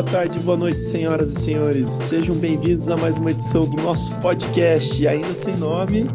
Boa 0.00 0.04
tarde, 0.04 0.38
boa 0.38 0.56
noite, 0.56 0.80
senhoras 0.80 1.30
e 1.30 1.40
senhores. 1.40 1.90
Sejam 2.08 2.34
bem-vindos 2.34 2.88
a 2.88 2.96
mais 2.96 3.18
uma 3.18 3.32
edição 3.32 3.68
do 3.68 3.82
nosso 3.82 4.10
podcast, 4.20 5.06
ainda 5.06 5.34
sem 5.34 5.54
nome. 5.56 6.06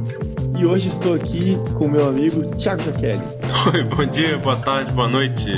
E 0.58 0.66
hoje 0.66 0.88
estou 0.88 1.14
aqui 1.14 1.56
com 1.76 1.88
meu 1.88 2.08
amigo 2.08 2.42
Thiago 2.56 2.82
Jaquelli. 2.82 3.22
Oi, 3.74 3.84
bom 3.84 4.06
dia, 4.06 4.40
boa 4.40 4.56
tarde, 4.56 4.92
boa 4.92 5.08
noite. 5.08 5.52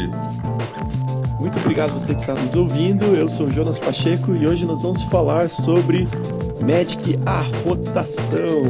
Muito 1.47 1.59
obrigado 1.59 1.93
você 1.93 2.13
que 2.13 2.19
está 2.19 2.33
nos 2.33 2.53
ouvindo. 2.55 3.05
Eu 3.15 3.29
sou 3.29 3.47
Jonas 3.47 3.79
Pacheco 3.79 4.35
e 4.35 4.45
hoje 4.45 4.65
nós 4.65 4.81
vamos 4.81 5.01
falar 5.03 5.47
sobre 5.47 6.05
Magic 6.59 7.17
a 7.25 7.43
rotação. 7.65 8.61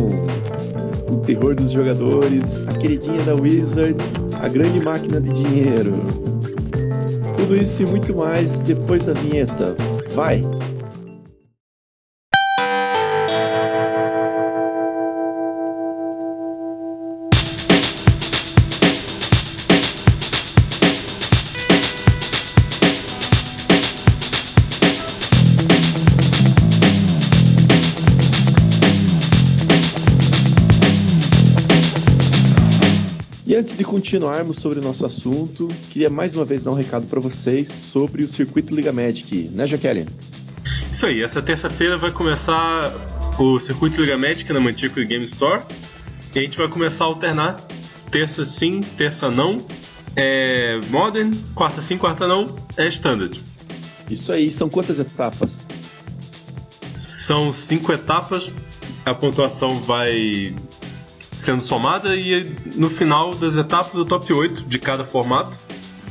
O 1.09 1.18
terror 1.26 1.55
dos 1.55 1.71
jogadores, 1.71 2.68
a 2.68 2.73
queridinha 2.73 3.20
da 3.23 3.34
Wizard, 3.34 3.95
a 4.40 4.48
grande 4.48 4.80
máquina 4.80 5.20
de 5.20 5.34
dinheiro. 5.34 5.94
Tudo 7.35 7.55
isso 7.55 7.82
e 7.82 7.88
muito 7.88 8.16
mais 8.16 8.59
depois 8.59 9.04
da 9.05 9.13
vinheta. 9.13 9.76
Vai! 10.13 10.40
Continuarmos 34.08 34.60
sobre 34.60 34.80
o 34.80 34.82
nosso 34.82 35.05
assunto, 35.05 35.68
queria 35.91 36.10
mais 36.10 36.34
uma 36.34 36.46
vez 36.46 36.63
dar 36.63 36.72
um 36.72 36.76
recado 36.76 37.05
para 37.08 37.20
vocês 37.20 37.68
sobre 37.68 38.24
o 38.24 38.30
circuito 38.30 38.74
Liga 38.74 38.94
Magic, 38.94 39.50
né, 39.50 39.68
Jaqueline? 39.68 40.08
Isso 40.90 41.05
aí, 41.05 41.22
essa 41.22 41.41
terça-feira 41.41 41.98
vai 41.98 42.10
começar 42.13 42.94
o 43.38 43.60
circuito 43.60 44.00
Liga 44.00 44.18
Magic 44.18 44.52
na 44.54 44.62
Mantico 44.62 45.02
Game 45.02 45.26
Store. 45.26 45.62
E 46.34 46.40
a 46.40 46.41
gente 46.41 46.58
vai 46.58 46.70
começar 46.70 47.04
a 47.04 47.08
alternar 47.08 47.58
terça 48.10 48.46
sim, 48.46 48.80
terça 48.80 49.30
não. 49.30 49.58
É 50.16 50.80
Modern, 50.90 51.35
quarta 51.54 51.82
sim, 51.82 51.98
quarta 51.98 52.26
não, 52.26 52.55
é 52.78 52.88
Standard. 52.88 53.38
Isso 54.10 54.32
aí, 54.32 54.50
são 54.54 54.70
quantas 54.70 55.00
etapas? 55.00 55.66
São 56.98 57.52
cinco 57.52 57.91
etapas, 57.91 58.54
a 59.04 59.13
pontuação 59.13 59.82
vai 59.82 60.55
sendo 61.40 61.62
somada 61.62 62.16
e 62.16 62.55
no 62.76 62.90
final 62.90 63.34
das 63.35 63.57
etapas 63.57 63.93
o 63.96 64.06
top 64.06 64.34
8 64.34 64.63
de 64.63 64.80
cada 64.80 65.03
formato, 65.03 65.57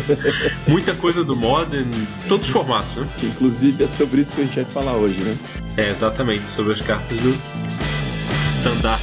Muita 0.66 0.94
coisa 0.94 1.24
do 1.24 1.36
Modern, 1.36 1.88
todos 2.28 2.46
os 2.46 2.52
formatos, 2.52 2.94
né? 2.96 3.08
Que 3.18 3.26
inclusive 3.26 3.84
é 3.84 3.88
sobre 3.88 4.20
isso 4.20 4.34
que 4.34 4.42
a 4.42 4.44
gente 4.44 4.56
vai 4.56 4.64
falar 4.64 4.96
hoje, 4.96 5.20
né? 5.20 5.36
É, 5.76 5.90
exatamente, 5.90 6.48
sobre 6.48 6.72
as 6.72 6.80
cartas 6.80 7.18
do 7.20 7.30
Standard. 8.42 9.02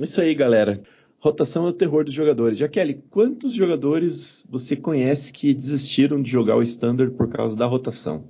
Isso 0.00 0.20
aí, 0.20 0.34
galera. 0.34 0.82
Rotação 1.18 1.66
é 1.66 1.70
o 1.70 1.72
terror 1.72 2.04
dos 2.04 2.14
jogadores. 2.14 2.58
Jaqueline, 2.58 3.02
quantos 3.10 3.52
jogadores 3.52 4.44
você 4.48 4.76
conhece 4.76 5.32
que 5.32 5.52
desistiram 5.54 6.22
de 6.22 6.30
jogar 6.30 6.56
o 6.56 6.62
Standard 6.62 7.12
por 7.16 7.28
causa 7.28 7.56
da 7.56 7.66
rotação? 7.66 8.24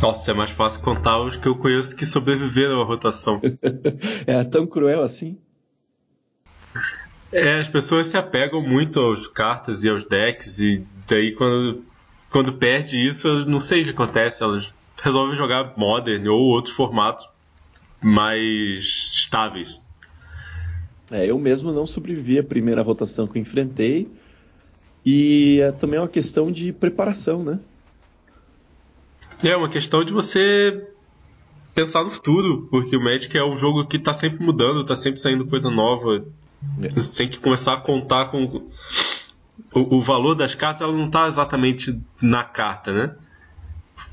Nossa, 0.00 0.32
é 0.32 0.34
mais 0.34 0.50
fácil 0.50 0.82
contar 0.82 1.22
os 1.22 1.36
que 1.36 1.46
eu 1.46 1.54
conheço 1.54 1.94
que 1.94 2.04
sobreviveram 2.04 2.80
à 2.80 2.84
rotação. 2.84 3.40
é 4.26 4.42
tão 4.42 4.66
cruel 4.66 5.02
assim? 5.02 5.38
É, 7.32 7.60
as 7.60 7.68
pessoas 7.68 8.08
se 8.08 8.16
apegam 8.16 8.60
muito 8.60 9.00
às 9.10 9.26
cartas 9.26 9.82
e 9.82 9.88
aos 9.88 10.04
decks, 10.04 10.58
e 10.58 10.86
daí 11.08 11.32
quando, 11.32 11.82
quando 12.30 12.52
perde 12.52 13.04
isso, 13.04 13.26
eu 13.26 13.46
não 13.46 13.58
sei 13.58 13.80
o 13.80 13.84
que 13.84 13.90
acontece, 13.90 14.42
elas 14.42 14.72
resolvem 15.02 15.34
jogar 15.34 15.72
Modern 15.76 16.28
ou 16.28 16.40
outros 16.40 16.74
formatos 16.74 17.26
mais 18.02 18.84
estáveis. 19.14 19.80
É, 21.10 21.26
eu 21.26 21.38
mesmo 21.38 21.72
não 21.72 21.86
sobrevivi 21.86 22.38
à 22.38 22.44
primeira 22.44 22.82
rotação 22.82 23.26
que 23.26 23.38
eu 23.38 23.42
enfrentei, 23.42 24.08
e 25.04 25.58
é 25.60 25.72
também 25.72 25.98
uma 25.98 26.08
questão 26.08 26.52
de 26.52 26.72
preparação, 26.72 27.42
né? 27.42 27.58
É 29.42 29.56
uma 29.56 29.68
questão 29.68 30.04
de 30.04 30.12
você 30.12 30.86
pensar 31.74 32.04
no 32.04 32.10
futuro, 32.10 32.68
porque 32.70 32.96
o 32.96 33.02
Magic 33.02 33.36
é 33.36 33.44
um 33.44 33.56
jogo 33.56 33.86
que 33.86 33.96
está 33.96 34.14
sempre 34.14 34.44
mudando, 34.44 34.82
está 34.82 34.94
sempre 34.94 35.18
saindo 35.18 35.46
coisa 35.46 35.70
nova. 35.70 36.24
Você 36.94 37.18
tem 37.18 37.28
que 37.28 37.38
começar 37.38 37.74
a 37.74 37.80
contar 37.80 38.26
com 38.26 38.66
o, 39.74 39.96
o 39.96 40.00
valor 40.00 40.34
das 40.34 40.54
cartas, 40.54 40.82
ela 40.82 40.92
não 40.92 41.06
está 41.06 41.28
exatamente 41.28 42.00
na 42.20 42.44
carta, 42.44 42.92
né? 42.92 43.14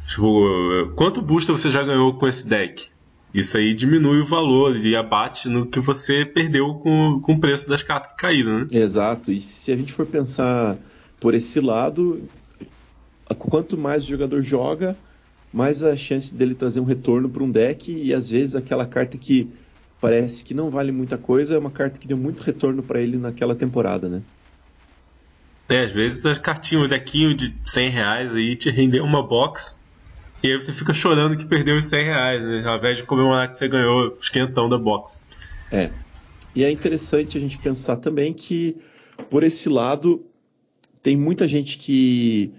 Tipo, 0.08 0.92
quanto 0.96 1.22
booster 1.22 1.56
você 1.56 1.70
já 1.70 1.84
ganhou 1.84 2.14
com 2.14 2.28
esse 2.28 2.48
deck? 2.48 2.90
Isso 3.34 3.58
aí 3.58 3.74
diminui 3.76 4.22
o 4.22 4.26
valor 4.26 4.76
e 4.76 4.96
abate 4.96 5.48
no 5.48 5.68
que 5.68 5.80
você 5.80 6.26
perdeu 6.26 6.74
com, 6.76 7.22
com 7.22 7.34
o 7.34 7.40
preço 7.40 7.70
das 7.70 7.84
cartas 7.84 8.12
que 8.12 8.18
caíram, 8.18 8.62
né? 8.62 8.68
Exato. 8.72 9.32
E 9.32 9.40
se 9.40 9.72
a 9.72 9.76
gente 9.76 9.94
for 9.94 10.06
pensar 10.06 10.78
por 11.20 11.36
esse 11.36 11.60
lado, 11.60 12.24
quanto 13.38 13.78
mais 13.78 14.04
o 14.04 14.08
jogador 14.08 14.42
joga, 14.42 14.98
mais 15.54 15.84
a 15.84 15.96
chance 15.96 16.34
dele 16.34 16.56
trazer 16.56 16.80
um 16.80 16.86
retorno 16.86 17.30
para 17.30 17.44
um 17.44 17.52
deck 17.52 17.92
e 17.92 18.14
às 18.14 18.32
vezes 18.32 18.56
aquela 18.56 18.86
carta 18.86 19.18
que 19.18 19.48
parece 20.00 20.44
que 20.44 20.54
não 20.54 20.70
vale 20.70 20.92
muita 20.92 21.18
coisa 21.18 21.56
é 21.56 21.60
uma 21.60 21.72
carta 21.72 22.00
que 22.00 22.08
deu 22.08 22.18
muito 22.18 22.42
retorno 22.42 22.82
para 22.82 23.02
ele 23.02 23.18
naquela 23.18 23.56
temporada, 23.56 24.08
né? 24.08 24.22
É, 25.68 25.84
às 25.84 25.92
vezes 25.92 26.26
as 26.26 26.40
cartinhas, 26.40 26.86
o 26.86 26.88
dequinho 26.88 27.36
de 27.36 27.54
100 27.66 27.90
reais 27.90 28.34
aí 28.34 28.56
te 28.56 28.72
rendeu 28.72 29.04
uma 29.04 29.22
box 29.22 29.84
e 30.42 30.52
aí 30.52 30.56
você 30.56 30.74
fica 30.74 30.94
chorando 30.94 31.38
que 31.38 31.46
perdeu 31.46 31.76
os 31.76 31.86
100 31.86 32.06
reais, 32.06 32.42
né? 32.42 32.64
Ao 32.66 32.78
invés 32.78 32.98
de 32.98 33.04
comemorar 33.04 33.50
que 33.50 33.58
você 33.58 33.68
ganhou 33.68 34.18
os 34.20 34.30
quentão 34.30 34.70
da 34.70 34.78
box. 34.78 35.24
É. 35.72 35.92
E 36.56 36.64
é 36.64 36.72
interessante 36.72 37.38
a 37.38 37.42
gente 37.42 37.58
pensar 37.58 37.98
também 37.98 38.34
que, 38.34 38.78
por 39.30 39.44
esse 39.44 39.70
lado, 39.70 40.26
tem 41.04 41.16
muita 41.16 41.48
gente 41.48 41.78
que 41.78 42.52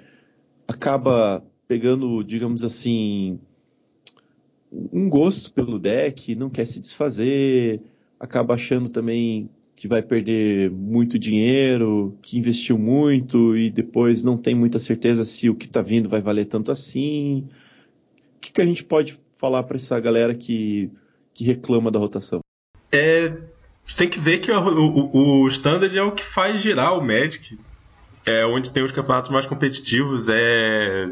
acaba 0.68 1.42
pegando, 1.66 2.22
digamos 2.22 2.62
assim, 2.62 3.40
um 4.72 5.08
gosto 5.08 5.52
pelo 5.52 5.78
deck, 5.78 6.34
não 6.34 6.48
quer 6.48 6.66
se 6.66 6.80
desfazer, 6.80 7.80
acaba 8.18 8.54
achando 8.54 8.88
também 8.88 9.50
que 9.74 9.88
vai 9.88 10.02
perder 10.02 10.70
muito 10.70 11.18
dinheiro, 11.18 12.16
que 12.20 12.38
investiu 12.38 12.76
muito 12.76 13.56
e 13.56 13.70
depois 13.70 14.22
não 14.22 14.36
tem 14.36 14.54
muita 14.54 14.78
certeza 14.78 15.24
se 15.24 15.48
o 15.48 15.54
que 15.54 15.66
está 15.66 15.80
vindo 15.80 16.08
vai 16.08 16.20
valer 16.20 16.44
tanto 16.44 16.70
assim. 16.70 17.48
O 18.36 18.40
que, 18.40 18.52
que 18.52 18.60
a 18.60 18.66
gente 18.66 18.84
pode 18.84 19.18
falar 19.38 19.62
para 19.62 19.76
essa 19.76 19.98
galera 19.98 20.34
que, 20.34 20.90
que 21.32 21.44
reclama 21.44 21.90
da 21.90 21.98
rotação? 21.98 22.40
É, 22.92 23.34
tem 23.96 24.08
que 24.08 24.20
ver 24.20 24.40
que 24.40 24.52
o, 24.52 24.58
o, 24.58 25.42
o 25.42 25.48
Standard 25.48 25.96
é 25.96 26.02
o 26.02 26.12
que 26.12 26.24
faz 26.24 26.60
girar 26.60 26.98
o 26.98 27.02
Magic. 27.02 27.58
É 28.26 28.44
onde 28.44 28.70
tem 28.70 28.84
os 28.84 28.92
campeonatos 28.92 29.30
mais 29.30 29.46
competitivos. 29.46 30.28
É 30.28 31.10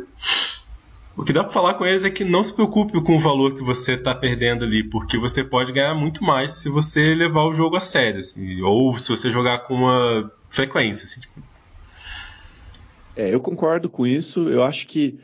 o 1.18 1.24
que 1.24 1.32
dá 1.32 1.42
para 1.42 1.52
falar 1.52 1.74
com 1.74 1.84
eles 1.84 2.04
é 2.04 2.10
que 2.10 2.24
não 2.24 2.44
se 2.44 2.54
preocupe 2.54 3.02
com 3.02 3.16
o 3.16 3.18
valor 3.18 3.52
que 3.52 3.62
você 3.62 3.94
está 3.94 4.14
perdendo 4.14 4.64
ali, 4.64 4.84
porque 4.84 5.18
você 5.18 5.42
pode 5.42 5.72
ganhar 5.72 5.92
muito 5.92 6.22
mais 6.22 6.52
se 6.52 6.68
você 6.68 7.00
levar 7.12 7.44
o 7.44 7.52
jogo 7.52 7.74
a 7.74 7.80
sério, 7.80 8.20
assim, 8.20 8.62
ou 8.62 8.96
se 8.96 9.08
você 9.10 9.28
jogar 9.28 9.64
com 9.66 9.74
uma 9.74 10.30
frequência. 10.48 11.06
Assim, 11.06 11.20
tipo. 11.20 11.42
É, 13.16 13.34
eu 13.34 13.40
concordo 13.40 13.90
com 13.90 14.06
isso. 14.06 14.48
Eu 14.48 14.62
acho 14.62 14.86
que 14.86 15.18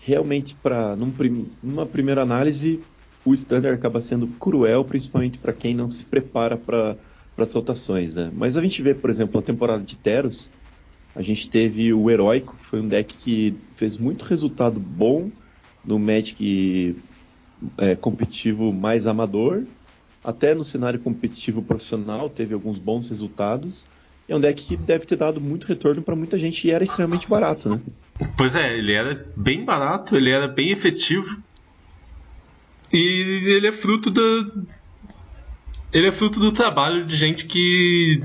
realmente 0.00 0.56
para 0.56 0.96
num 0.96 1.12
prim, 1.12 1.48
numa 1.62 1.86
primeira 1.86 2.22
análise 2.22 2.80
o 3.24 3.32
standard 3.32 3.78
acaba 3.78 4.00
sendo 4.00 4.26
cruel, 4.26 4.84
principalmente 4.84 5.38
para 5.38 5.52
quem 5.52 5.72
não 5.72 5.88
se 5.88 6.04
prepara 6.04 6.56
para 6.56 6.96
as 7.36 7.52
rotações. 7.52 8.16
Né? 8.16 8.28
Mas 8.34 8.56
a 8.56 8.62
gente 8.62 8.82
vê, 8.82 8.92
por 8.92 9.08
exemplo, 9.08 9.38
a 9.38 9.42
temporada 9.42 9.84
de 9.84 9.96
Teros 9.96 10.50
a 11.14 11.22
gente 11.22 11.48
teve 11.48 11.92
o 11.92 12.10
Heróico, 12.10 12.56
que 12.56 12.66
foi 12.66 12.80
um 12.80 12.88
deck 12.88 13.14
que 13.14 13.54
fez 13.76 13.96
muito 13.96 14.24
resultado 14.24 14.78
bom 14.78 15.30
no 15.84 15.98
Magic 15.98 16.96
é, 17.76 17.96
competitivo 17.96 18.72
mais 18.72 19.06
amador. 19.06 19.64
Até 20.22 20.54
no 20.54 20.64
cenário 20.64 21.00
competitivo 21.00 21.62
profissional 21.62 22.28
teve 22.28 22.54
alguns 22.54 22.78
bons 22.78 23.08
resultados. 23.08 23.86
É 24.28 24.36
um 24.36 24.40
deck 24.40 24.66
que 24.66 24.76
deve 24.76 25.06
ter 25.06 25.16
dado 25.16 25.40
muito 25.40 25.66
retorno 25.66 26.02
para 26.02 26.14
muita 26.14 26.38
gente 26.38 26.66
e 26.66 26.70
era 26.70 26.84
extremamente 26.84 27.28
barato, 27.28 27.70
né? 27.70 27.80
Pois 28.36 28.54
é, 28.54 28.76
ele 28.76 28.92
era 28.92 29.26
bem 29.36 29.64
barato, 29.64 30.16
ele 30.16 30.30
era 30.30 30.46
bem 30.46 30.70
efetivo. 30.70 31.42
E 32.92 33.54
ele 33.56 33.66
é 33.66 33.72
fruto 33.72 34.10
da. 34.10 34.20
Ele 35.92 36.08
é 36.08 36.12
fruto 36.12 36.38
do 36.38 36.52
trabalho 36.52 37.06
de 37.06 37.16
gente 37.16 37.46
que 37.46 38.22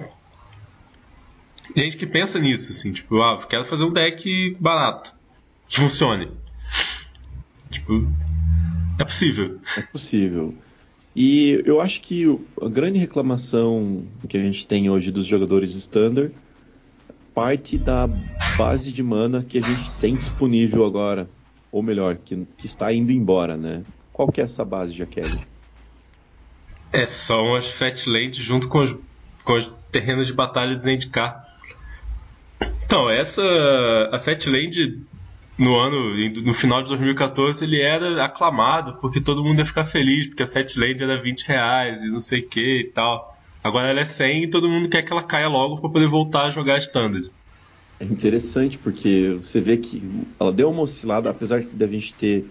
gente 1.81 1.97
que 1.97 2.05
pensa 2.05 2.39
nisso, 2.39 2.71
assim, 2.71 2.91
tipo, 2.91 3.21
ah, 3.21 3.37
quero 3.47 3.65
fazer 3.65 3.83
um 3.83 3.91
deck 3.91 4.55
barato, 4.59 5.13
que 5.67 5.79
funcione. 5.79 6.29
Tipo, 7.69 8.07
é 8.99 9.03
possível. 9.03 9.59
É 9.77 9.81
possível. 9.81 10.55
E 11.15 11.61
eu 11.65 11.79
acho 11.79 12.01
que 12.01 12.25
a 12.61 12.67
grande 12.67 12.97
reclamação 12.97 14.05
que 14.27 14.37
a 14.37 14.41
gente 14.41 14.65
tem 14.65 14.89
hoje 14.89 15.11
dos 15.11 15.27
jogadores 15.27 15.75
standard 15.75 16.33
parte 17.33 17.77
da 17.77 18.07
base 18.57 18.91
de 18.91 19.01
mana 19.01 19.43
que 19.43 19.57
a 19.57 19.61
gente 19.61 19.91
tem 19.95 20.13
disponível 20.13 20.85
agora, 20.85 21.27
ou 21.71 21.81
melhor, 21.81 22.17
que, 22.17 22.45
que 22.57 22.65
está 22.65 22.93
indo 22.93 23.11
embora, 23.11 23.57
né? 23.57 23.83
Qual 24.11 24.31
que 24.31 24.39
é 24.39 24.43
essa 24.43 24.63
base, 24.63 24.93
Jaqueline? 24.93 25.45
É, 26.91 27.07
são 27.07 27.55
as 27.55 27.71
Fat 27.71 28.05
Lands 28.05 28.37
junto 28.37 28.67
com 28.67 28.79
os, 28.79 28.95
com 29.43 29.53
os 29.53 29.75
terrenos 29.91 30.27
de 30.27 30.33
batalha 30.33 30.75
de 30.75 30.83
Zendikar. 30.83 31.52
Então, 32.85 33.09
essa. 33.09 33.41
A 34.11 34.19
Fatland 34.19 35.01
no 35.57 35.77
ano, 35.77 36.15
no 36.41 36.53
final 36.53 36.81
de 36.81 36.89
2014, 36.89 37.63
ele 37.63 37.79
era 37.79 38.23
aclamado 38.25 38.97
porque 38.99 39.21
todo 39.21 39.43
mundo 39.43 39.59
ia 39.59 39.65
ficar 39.65 39.85
feliz, 39.85 40.27
porque 40.27 40.43
a 40.43 40.47
Fatland 40.47 41.03
era 41.03 41.21
20 41.21 41.43
reais 41.43 42.03
e 42.03 42.09
não 42.09 42.19
sei 42.19 42.39
o 42.41 42.47
que 42.47 42.79
e 42.79 42.83
tal. 42.85 43.37
Agora 43.63 43.87
ela 43.87 44.01
é 44.01 44.05
100 44.05 44.43
e 44.43 44.49
todo 44.49 44.69
mundo 44.69 44.89
quer 44.89 45.03
que 45.03 45.11
ela 45.11 45.23
caia 45.23 45.47
logo 45.47 45.79
para 45.79 45.89
poder 45.89 46.07
voltar 46.07 46.47
a 46.47 46.49
jogar 46.49 46.79
Standard. 46.79 47.29
É 47.99 48.03
interessante 48.03 48.77
porque 48.77 49.37
você 49.41 49.61
vê 49.61 49.77
que 49.77 50.03
ela 50.39 50.51
deu 50.51 50.69
uma 50.69 50.81
oscilada, 50.81 51.29
apesar 51.29 51.61
de 51.61 51.83
a 51.83 51.87
gente 51.87 52.13
ter 52.13 52.45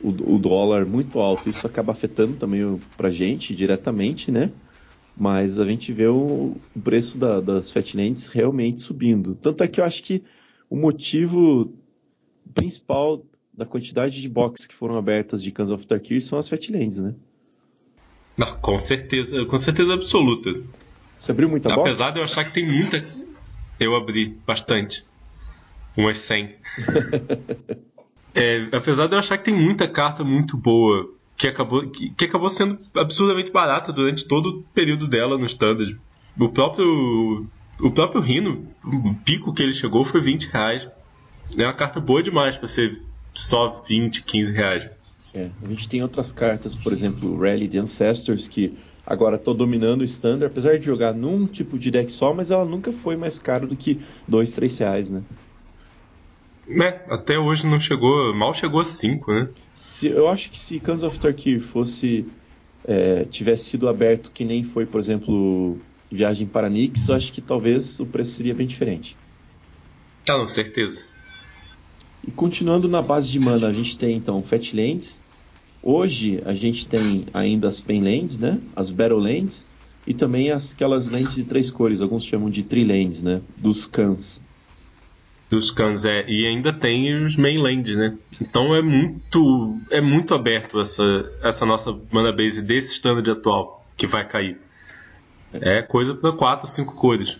o, 0.00 0.08
o 0.08 0.38
dólar 0.38 0.86
muito 0.86 1.18
alto, 1.18 1.50
isso 1.50 1.66
acaba 1.66 1.92
afetando 1.92 2.34
também 2.34 2.80
pra 2.96 3.10
gente 3.10 3.54
diretamente, 3.54 4.30
né? 4.30 4.50
Mas 5.16 5.60
a 5.60 5.66
gente 5.66 5.92
vê 5.92 6.06
o, 6.06 6.56
o 6.74 6.80
preço 6.82 7.16
da, 7.18 7.40
das 7.40 7.70
Fatlands 7.70 8.28
realmente 8.28 8.80
subindo. 8.80 9.36
Tanto 9.36 9.62
é 9.62 9.68
que 9.68 9.80
eu 9.80 9.84
acho 9.84 10.02
que 10.02 10.24
o 10.68 10.76
motivo 10.76 11.72
principal 12.52 13.24
da 13.52 13.64
quantidade 13.64 14.20
de 14.20 14.28
boxes 14.28 14.66
que 14.66 14.74
foram 14.74 14.96
abertas 14.96 15.42
de 15.42 15.52
Cans 15.52 15.70
of 15.70 15.86
Tarkir 15.86 16.20
são 16.20 16.38
as 16.38 16.48
Fatlands, 16.48 16.98
né? 16.98 17.14
Não, 18.36 18.52
com 18.56 18.76
certeza, 18.78 19.44
com 19.44 19.56
certeza 19.56 19.94
absoluta. 19.94 20.50
Você 21.18 21.30
abriu 21.30 21.48
muita 21.48 21.68
box? 21.68 21.80
Apesar 21.82 22.10
de 22.10 22.18
eu 22.18 22.24
achar 22.24 22.44
que 22.44 22.52
tem 22.52 22.66
muita, 22.66 23.00
eu 23.78 23.94
abri 23.94 24.36
bastante. 24.44 25.04
Umas 25.96 26.18
100. 26.18 26.56
é, 28.34 28.68
apesar 28.72 29.06
de 29.06 29.14
eu 29.14 29.18
achar 29.20 29.38
que 29.38 29.44
tem 29.44 29.54
muita 29.54 29.86
carta 29.86 30.24
muito 30.24 30.56
boa 30.56 31.08
que 31.36 31.46
acabou, 31.46 31.88
que, 31.88 32.10
que, 32.10 32.24
acabou 32.24 32.48
sendo 32.48 32.78
absurdamente 32.94 33.50
barata 33.50 33.92
durante 33.92 34.26
todo 34.26 34.46
o 34.50 34.62
período 34.74 35.08
dela 35.08 35.36
no 35.36 35.46
standard. 35.46 35.98
O 36.38 36.48
próprio, 36.48 37.46
o 37.80 37.90
próprio 37.90 38.20
Rhino, 38.20 38.66
o 38.84 39.14
pico 39.24 39.52
que 39.52 39.62
ele 39.62 39.72
chegou 39.72 40.04
foi 40.04 40.20
20 40.20 40.44
reais. 40.46 40.88
É 41.56 41.64
uma 41.64 41.74
carta 41.74 42.00
boa 42.00 42.22
demais 42.22 42.56
para 42.56 42.68
ser 42.68 43.02
só 43.32 43.82
20, 43.86 44.22
15 44.22 44.52
reais. 44.52 44.90
É, 45.34 45.50
a 45.62 45.66
gente 45.66 45.88
tem 45.88 46.00
outras 46.00 46.32
cartas, 46.32 46.74
por 46.76 46.92
exemplo, 46.92 47.38
Rally 47.38 47.66
de 47.66 47.78
Ancestors, 47.78 48.46
que 48.46 48.78
agora 49.04 49.36
estão 49.36 49.54
dominando 49.54 50.02
o 50.02 50.04
standard, 50.04 50.46
apesar 50.46 50.78
de 50.78 50.86
jogar 50.86 51.12
num 51.12 51.46
tipo 51.46 51.78
de 51.78 51.90
deck 51.90 52.10
só, 52.10 52.32
mas 52.32 52.50
ela 52.52 52.64
nunca 52.64 52.92
foi 52.92 53.16
mais 53.16 53.38
cara 53.38 53.66
do 53.66 53.76
que 53.76 54.00
2, 54.28 54.52
3 54.52 54.78
reais, 54.78 55.10
né? 55.10 55.22
É, 56.68 57.04
até 57.08 57.38
hoje 57.38 57.66
não 57.66 57.78
chegou, 57.78 58.34
mal 58.34 58.54
chegou 58.54 58.80
a 58.80 58.84
5, 58.84 59.32
né? 59.32 59.48
Se, 59.74 60.06
eu 60.06 60.28
acho 60.28 60.50
que 60.50 60.58
se 60.58 60.80
Cans 60.80 61.02
of 61.02 61.18
Tarkir 61.18 61.60
fosse 61.60 62.26
é, 62.84 63.24
tivesse 63.24 63.64
sido 63.64 63.88
aberto 63.88 64.30
que 64.30 64.44
nem 64.44 64.64
foi, 64.64 64.86
por 64.86 65.00
exemplo, 65.00 65.78
Viagem 66.10 66.46
para 66.46 66.70
Nix, 66.70 67.08
eu 67.08 67.14
acho 67.14 67.32
que 67.32 67.40
talvez 67.40 68.00
o 68.00 68.06
preço 68.06 68.32
seria 68.32 68.54
bem 68.54 68.66
diferente. 68.66 69.16
Ah, 70.28 70.38
com 70.38 70.48
certeza. 70.48 71.04
E 72.26 72.30
continuando 72.30 72.88
na 72.88 73.02
base 73.02 73.30
de 73.30 73.38
mana, 73.38 73.68
a 73.68 73.72
gente 73.72 73.98
tem 73.98 74.16
então 74.16 74.42
Fatlands. 74.42 75.22
Hoje 75.82 76.40
a 76.46 76.54
gente 76.54 76.86
tem 76.86 77.26
ainda 77.34 77.68
as 77.68 77.78
Penlands, 77.78 78.38
né? 78.38 78.58
As 78.74 78.90
Battlelands 78.90 79.66
e 80.06 80.14
também 80.14 80.50
as, 80.50 80.72
aquelas 80.72 81.10
lentes 81.10 81.34
de 81.34 81.44
três 81.44 81.70
cores, 81.70 82.00
alguns 82.00 82.24
chamam 82.24 82.48
de 82.48 82.62
Trilands, 82.62 83.22
né? 83.22 83.42
Dos 83.58 83.86
Cans 83.86 84.40
dos 85.50 85.70
Cans 85.70 86.04
é 86.04 86.24
e 86.28 86.46
ainda 86.46 86.72
tem 86.72 87.24
os 87.24 87.36
mainland, 87.36 87.94
né? 87.96 88.16
Então 88.40 88.74
é 88.74 88.82
muito 88.82 89.78
é 89.90 90.00
muito 90.00 90.34
aberto 90.34 90.80
essa 90.80 91.02
essa 91.42 91.66
nossa 91.66 91.98
mana 92.10 92.32
base 92.32 92.62
desse 92.62 92.94
standard 92.94 93.30
atual 93.30 93.86
que 93.96 94.06
vai 94.06 94.26
cair. 94.26 94.58
É 95.52 95.82
coisa 95.82 96.14
para 96.14 96.32
4, 96.32 96.68
5 96.68 96.94
cores. 96.94 97.38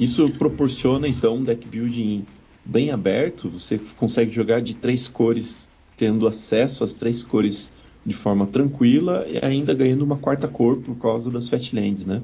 Isso 0.00 0.28
proporciona 0.30 1.06
então 1.06 1.36
um 1.36 1.44
deck 1.44 1.66
building 1.66 2.24
bem 2.64 2.90
aberto, 2.90 3.48
você 3.48 3.78
consegue 3.96 4.32
jogar 4.32 4.60
de 4.60 4.74
três 4.74 5.06
cores, 5.06 5.68
tendo 5.96 6.26
acesso 6.26 6.82
às 6.82 6.94
três 6.94 7.22
cores 7.22 7.70
de 8.04 8.14
forma 8.14 8.46
tranquila 8.46 9.24
e 9.28 9.44
ainda 9.44 9.74
ganhando 9.74 10.02
uma 10.02 10.16
quarta 10.16 10.48
cor 10.48 10.76
por 10.78 10.96
causa 10.96 11.30
das 11.30 11.48
Fatlands, 11.48 12.06
né? 12.06 12.22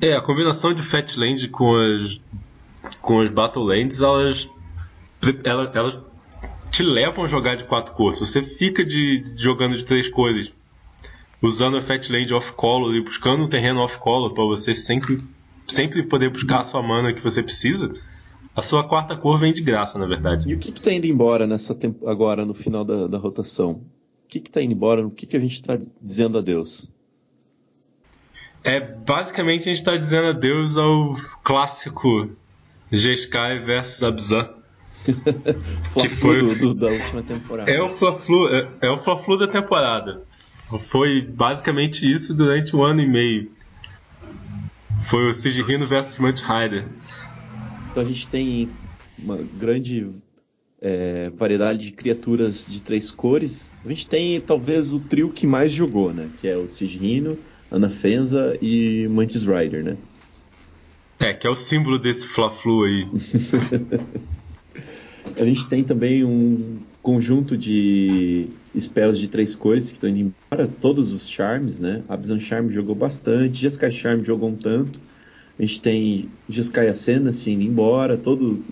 É, 0.00 0.14
a 0.14 0.20
combinação 0.20 0.74
de 0.74 0.82
Fatland 0.82 1.48
com 1.48 1.74
as 1.76 2.20
com 3.00 3.20
as 3.20 3.30
Battlelands, 3.30 4.00
elas, 4.00 4.48
elas, 5.44 5.74
elas 5.74 5.98
te 6.70 6.82
levam 6.82 7.24
a 7.24 7.28
jogar 7.28 7.56
de 7.56 7.64
quatro 7.64 7.94
cores. 7.94 8.20
Você 8.20 8.42
fica 8.42 8.84
de, 8.84 9.20
de 9.34 9.42
jogando 9.42 9.76
de 9.76 9.84
três 9.84 10.08
cores, 10.08 10.52
usando 11.42 11.76
a 11.76 11.82
Fatland 11.82 12.32
off-color 12.32 12.94
e 12.94 13.02
buscando 13.02 13.44
um 13.44 13.48
terreno 13.48 13.80
off-color 13.80 14.32
para 14.32 14.44
você 14.44 14.74
sempre, 14.74 15.18
sempre 15.66 16.02
poder 16.02 16.30
buscar 16.30 16.60
a 16.60 16.64
sua 16.64 16.82
mana 16.82 17.12
que 17.12 17.20
você 17.20 17.42
precisa. 17.42 17.92
A 18.54 18.62
sua 18.62 18.84
quarta 18.84 19.16
cor 19.16 19.38
vem 19.38 19.52
de 19.52 19.62
graça, 19.62 19.98
na 19.98 20.06
verdade. 20.06 20.48
E 20.48 20.54
o 20.54 20.58
que 20.58 20.70
está 20.70 20.92
indo 20.92 21.06
embora 21.06 21.46
nessa 21.46 21.74
tempo, 21.74 22.08
agora 22.08 22.44
no 22.44 22.54
final 22.54 22.84
da, 22.84 23.06
da 23.06 23.18
rotação? 23.18 23.82
O 24.24 24.28
que 24.28 24.38
está 24.38 24.60
indo 24.60 24.72
embora? 24.72 25.06
O 25.06 25.10
que, 25.10 25.26
que 25.26 25.36
a 25.36 25.40
gente 25.40 25.54
está 25.54 25.78
dizendo 26.00 26.38
adeus? 26.38 26.88
É 28.62 28.78
basicamente 28.80 29.62
a 29.62 29.72
gente 29.72 29.78
está 29.78 29.96
dizendo 29.96 30.28
adeus 30.28 30.76
ao 30.76 31.14
clássico 31.42 32.30
G-Sky 32.90 33.58
versus 33.64 34.02
Abzan. 34.02 34.48
que 35.98 36.08
foi 36.08 36.40
do, 36.40 36.54
do, 36.54 36.74
da 36.74 36.88
última 36.88 37.22
temporada. 37.22 37.70
É 37.70 37.80
o 37.80 37.90
Fla-Flu, 37.90 38.48
é, 38.48 38.68
é, 38.82 38.90
o 38.90 38.98
Fla-Flu 38.98 39.38
da 39.38 39.48
temporada. 39.48 40.22
Foi 40.78 41.22
basicamente 41.22 42.10
isso 42.10 42.34
durante 42.34 42.76
um 42.76 42.82
ano 42.82 43.00
e 43.00 43.08
meio. 43.08 43.50
Foi 45.02 45.30
o 45.30 45.34
Sigirino 45.34 45.86
versus 45.86 46.18
Munt 46.18 46.42
Rider. 46.42 46.86
Então 47.90 48.02
a 48.02 48.06
gente 48.06 48.28
tem 48.28 48.68
uma 49.18 49.38
grande 49.38 50.08
é, 50.80 51.30
variedade 51.30 51.86
de 51.86 51.92
criaturas 51.92 52.66
de 52.68 52.80
três 52.80 53.10
cores. 53.10 53.72
A 53.84 53.88
gente 53.88 54.06
tem 54.06 54.40
talvez 54.40 54.92
o 54.92 55.00
trio 55.00 55.30
que 55.30 55.46
mais 55.46 55.72
jogou, 55.72 56.12
né? 56.12 56.28
Que 56.40 56.48
é 56.48 56.56
o 56.56 56.68
Sigirino, 56.68 57.38
Anafenza 57.70 58.56
e 58.60 59.08
Mantis 59.08 59.42
Rider, 59.42 59.82
né? 59.82 59.96
É, 61.20 61.34
que 61.34 61.46
é 61.46 61.50
o 61.50 61.54
símbolo 61.54 61.98
desse 61.98 62.26
Fla-Flu 62.26 62.84
aí. 62.84 63.06
a 65.36 65.44
gente 65.44 65.68
tem 65.68 65.84
também 65.84 66.24
um 66.24 66.78
conjunto 67.02 67.58
de 67.58 68.48
spells 68.78 69.18
de 69.18 69.28
três 69.28 69.54
cores 69.54 69.88
que 69.88 69.94
estão 69.94 70.08
indo 70.08 70.32
embora, 70.50 70.66
todos 70.66 71.12
os 71.12 71.28
charms, 71.28 71.78
né? 71.78 72.02
Abzan 72.08 72.40
Charm 72.40 72.70
jogou 72.70 72.94
bastante, 72.94 73.60
Jeskai 73.60 73.90
Charm 73.90 74.24
jogou 74.24 74.48
um 74.48 74.56
tanto. 74.56 74.98
A 75.58 75.62
gente 75.62 75.80
tem 75.82 76.30
Jeskai 76.48 76.88
Ascendancy 76.88 77.52
indo 77.52 77.64
embora, 77.64 78.16
todo 78.16 78.64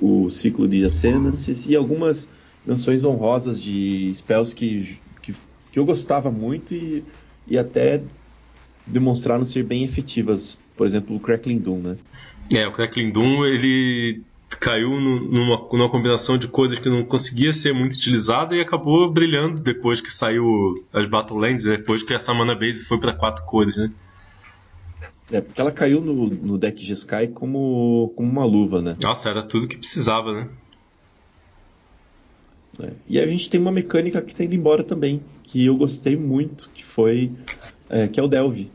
o, 0.00 0.24
o 0.24 0.30
ciclo 0.30 0.66
de 0.66 0.86
Ascendancy 0.86 1.70
e 1.70 1.76
algumas 1.76 2.28
menções 2.66 3.04
honrosas 3.04 3.62
de 3.62 4.10
spells 4.14 4.54
que, 4.54 4.98
que, 5.20 5.34
que 5.70 5.78
eu 5.78 5.84
gostava 5.84 6.30
muito 6.30 6.74
e, 6.74 7.04
e 7.46 7.58
até 7.58 8.02
demonstraram 8.86 9.44
ser 9.44 9.64
bem 9.64 9.84
efetivas. 9.84 10.58
Por 10.76 10.86
exemplo, 10.86 11.16
o 11.16 11.20
Crackling 11.20 11.58
Doom, 11.58 11.78
né? 11.78 11.96
É, 12.52 12.66
o 12.66 12.72
Crackling 12.72 13.10
Doom, 13.10 13.44
ele 13.46 14.22
caiu 14.60 14.90
numa, 15.00 15.68
numa 15.72 15.88
combinação 15.88 16.38
de 16.38 16.48
coisas 16.48 16.78
que 16.78 16.88
não 16.88 17.04
conseguia 17.04 17.52
ser 17.52 17.72
muito 17.72 17.94
utilizada 17.94 18.54
e 18.54 18.60
acabou 18.60 19.10
brilhando 19.10 19.60
depois 19.60 20.00
que 20.00 20.12
saiu 20.12 20.84
as 20.92 21.06
Battlelands, 21.06 21.64
depois 21.64 22.02
que 22.02 22.14
essa 22.14 22.32
mana 22.32 22.54
base 22.54 22.84
foi 22.84 22.98
para 22.98 23.12
quatro 23.12 23.44
cores, 23.44 23.76
né? 23.76 23.90
É, 25.32 25.40
porque 25.40 25.60
ela 25.60 25.72
caiu 25.72 26.00
no, 26.00 26.28
no 26.28 26.58
deck 26.58 26.84
de 26.84 26.92
Sky 26.92 27.28
como, 27.32 28.12
como 28.14 28.30
uma 28.30 28.44
luva, 28.44 28.82
né? 28.82 28.96
Nossa, 29.02 29.30
era 29.30 29.42
tudo 29.42 29.66
que 29.66 29.76
precisava, 29.76 30.32
né? 30.32 30.48
É. 32.80 32.92
E 33.08 33.18
a 33.18 33.26
gente 33.26 33.48
tem 33.48 33.60
uma 33.60 33.72
mecânica 33.72 34.20
que 34.20 34.32
está 34.32 34.44
indo 34.44 34.54
embora 34.54 34.82
também, 34.82 35.22
que 35.44 35.64
eu 35.64 35.76
gostei 35.76 36.16
muito, 36.16 36.68
que 36.74 36.84
foi 36.84 37.32
é, 37.88 38.08
que 38.08 38.18
é 38.18 38.22
o 38.22 38.28
Delve. 38.28 38.70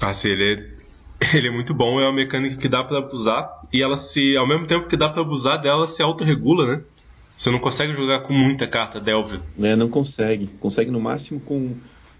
Ah, 0.00 0.12
sim, 0.12 0.28
ele 0.28 0.54
é, 0.54 0.79
ele 1.34 1.48
é 1.48 1.50
muito 1.50 1.74
bom, 1.74 2.00
é 2.00 2.04
uma 2.04 2.12
mecânica 2.12 2.56
que 2.56 2.68
dá 2.68 2.82
para 2.82 2.98
abusar 2.98 3.60
e 3.72 3.82
ela 3.82 3.96
se, 3.96 4.36
ao 4.36 4.48
mesmo 4.48 4.66
tempo 4.66 4.88
que 4.88 4.96
dá 4.96 5.08
para 5.08 5.20
abusar 5.20 5.60
dela, 5.60 5.86
se 5.86 6.02
autorregula, 6.02 6.76
né? 6.76 6.82
Você 7.36 7.50
não 7.50 7.58
consegue 7.58 7.94
jogar 7.94 8.20
com 8.20 8.34
muita 8.34 8.66
carta 8.66 9.00
Delve. 9.00 9.40
É, 9.58 9.74
não 9.74 9.88
consegue. 9.88 10.50
Consegue 10.60 10.90
no 10.90 11.00
máximo 11.00 11.40
com 11.40 11.74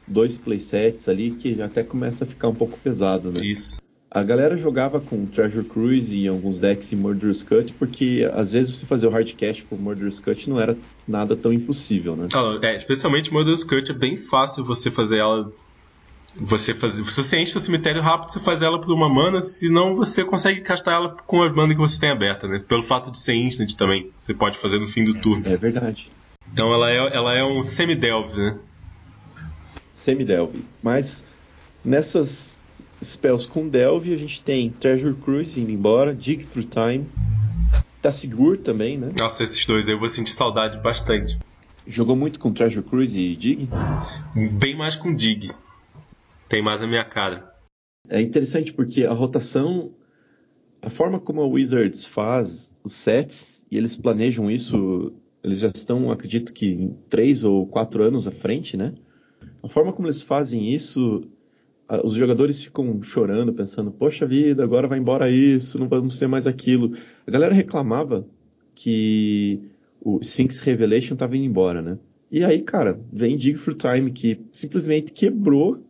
dois 0.06 0.38
playsets 0.38 1.08
ali 1.08 1.32
que 1.32 1.60
até 1.60 1.82
começa 1.82 2.24
a 2.24 2.26
ficar 2.26 2.48
um 2.48 2.54
pouco 2.54 2.78
pesado, 2.78 3.28
né? 3.28 3.44
Isso. 3.44 3.78
A 4.10 4.24
galera 4.24 4.56
jogava 4.56 4.98
com 4.98 5.26
Treasure 5.26 5.64
Cruise 5.64 6.16
e 6.16 6.26
alguns 6.26 6.58
decks 6.58 6.92
em 6.92 6.96
Murderous 6.96 7.44
Cut, 7.44 7.72
porque 7.74 8.28
às 8.32 8.52
vezes 8.52 8.74
você 8.74 8.86
fazer 8.86 9.06
o 9.06 9.10
hard 9.10 9.32
cash 9.34 9.60
por 9.60 9.78
Murderous 9.78 10.18
Cut 10.18 10.50
não 10.50 10.58
era 10.58 10.76
nada 11.06 11.36
tão 11.36 11.52
impossível, 11.52 12.16
né? 12.16 12.26
Ah, 12.34 12.58
é, 12.62 12.76
especialmente 12.76 13.32
Murderous 13.32 13.62
Cut 13.62 13.90
é 13.90 13.94
bem 13.94 14.16
fácil 14.16 14.64
você 14.64 14.90
fazer 14.90 15.18
ela 15.18 15.52
você 16.36 16.74
fazer, 16.74 17.04
se 17.04 17.22
você 17.22 17.38
enche 17.38 17.56
o 17.56 17.60
cemitério 17.60 18.02
rápido, 18.02 18.30
você 18.30 18.40
faz 18.40 18.62
ela 18.62 18.80
por 18.80 18.92
uma 18.92 19.08
mana, 19.08 19.40
senão 19.40 19.96
você 19.96 20.24
consegue 20.24 20.60
castar 20.60 20.94
ela 20.94 21.16
com 21.26 21.42
a 21.42 21.52
mana 21.52 21.74
que 21.74 21.80
você 21.80 21.98
tem 21.98 22.10
aberta, 22.10 22.46
né? 22.46 22.58
Pelo 22.66 22.82
fato 22.82 23.10
de 23.10 23.18
ser 23.18 23.34
instant 23.34 23.74
também, 23.74 24.10
você 24.18 24.32
pode 24.32 24.58
fazer 24.58 24.78
no 24.78 24.88
fim 24.88 25.04
do 25.04 25.14
turno. 25.14 25.42
É 25.46 25.56
verdade. 25.56 26.10
Então 26.52 26.72
ela 26.72 26.90
é, 26.90 26.96
ela 26.96 27.34
é 27.34 27.44
um 27.44 27.62
semi-delve, 27.62 28.36
né? 28.36 28.58
Semi-delve. 29.88 30.64
Mas 30.82 31.24
nessas 31.84 32.58
spells 33.02 33.46
com 33.46 33.68
delve, 33.68 34.14
a 34.14 34.18
gente 34.18 34.42
tem 34.42 34.70
Treasure 34.70 35.14
Cruise 35.14 35.60
indo 35.60 35.70
embora, 35.70 36.14
Dig 36.14 36.44
Through 36.44 36.68
Time, 36.68 37.06
Tassigur 38.00 38.56
também, 38.58 38.96
né? 38.98 39.12
Nossa, 39.18 39.42
esses 39.42 39.64
dois 39.66 39.88
aí 39.88 39.94
eu 39.94 39.98
vou 39.98 40.08
sentir 40.08 40.32
saudade 40.32 40.78
bastante. 40.78 41.38
Jogou 41.86 42.14
muito 42.14 42.38
com 42.38 42.52
Treasure 42.52 42.84
Cruise 42.84 43.18
e 43.18 43.34
Dig? 43.34 43.68
Bem 44.52 44.76
mais 44.76 44.94
com 44.94 45.14
Dig 45.14 45.50
tem 46.50 46.60
mais 46.60 46.80
na 46.80 46.86
minha 46.88 47.04
cara. 47.04 47.48
É 48.08 48.20
interessante 48.20 48.72
porque 48.72 49.04
a 49.04 49.12
rotação, 49.12 49.94
a 50.82 50.90
forma 50.90 51.20
como 51.20 51.40
a 51.40 51.46
Wizards 51.46 52.04
faz 52.04 52.72
os 52.82 52.92
sets, 52.92 53.64
e 53.70 53.78
eles 53.78 53.96
planejam 53.96 54.50
isso, 54.50 55.12
eles 55.44 55.60
já 55.60 55.68
estão, 55.72 56.10
acredito 56.10 56.52
que, 56.52 56.66
em 56.66 56.96
três 57.08 57.44
ou 57.44 57.66
quatro 57.68 58.02
anos 58.02 58.26
à 58.26 58.32
frente, 58.32 58.76
né? 58.76 58.92
A 59.62 59.68
forma 59.68 59.92
como 59.92 60.08
eles 60.08 60.22
fazem 60.22 60.74
isso, 60.74 61.22
os 62.02 62.14
jogadores 62.14 62.64
ficam 62.64 63.00
chorando, 63.00 63.52
pensando, 63.52 63.92
poxa 63.92 64.26
vida, 64.26 64.64
agora 64.64 64.88
vai 64.88 64.98
embora 64.98 65.30
isso, 65.30 65.78
não 65.78 65.88
vamos 65.88 66.18
ter 66.18 66.26
mais 66.26 66.48
aquilo. 66.48 66.96
A 67.24 67.30
galera 67.30 67.54
reclamava 67.54 68.26
que 68.74 69.60
o 70.00 70.18
Sphinx 70.20 70.58
Revelation 70.60 71.14
estava 71.14 71.36
indo 71.36 71.46
embora, 71.46 71.80
né? 71.80 71.96
E 72.28 72.42
aí, 72.42 72.60
cara, 72.62 72.98
vem 73.12 73.36
Dig 73.36 73.56
for 73.56 73.74
Time, 73.74 74.10
que 74.10 74.40
simplesmente 74.52 75.12
quebrou 75.12 75.84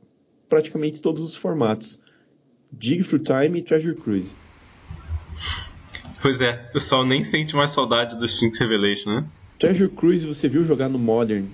praticamente 0.50 1.00
todos 1.00 1.22
os 1.22 1.34
formatos. 1.34 1.98
Dig 2.70 3.02
for 3.04 3.18
Time 3.18 3.60
e 3.60 3.62
Treasure 3.62 3.94
Cruise. 3.94 4.36
Pois 6.20 6.42
é, 6.42 6.66
o 6.68 6.72
pessoal 6.74 7.06
nem 7.06 7.24
sente 7.24 7.56
mais 7.56 7.70
saudade 7.70 8.18
do 8.18 8.26
Sphinx 8.26 8.58
Revelation, 8.58 9.10
né? 9.10 9.24
Treasure 9.58 9.88
Cruise 9.88 10.26
você 10.26 10.48
viu 10.48 10.64
jogar 10.64 10.88
no 10.88 10.98
Modern. 10.98 11.46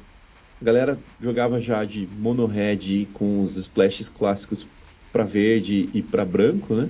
A 0.61 0.65
galera 0.65 0.99
jogava 1.21 1.61
já 1.61 1.85
de 1.85 2.09
mono 2.19 2.47
red 2.47 3.07
com 3.12 3.43
os 3.43 3.57
splashes 3.57 4.09
clássicos 4.09 4.67
para 5.12 5.23
verde 5.25 5.88
e 5.95 6.03
para 6.03 6.25
branco, 6.25 6.75
né? 6.75 6.88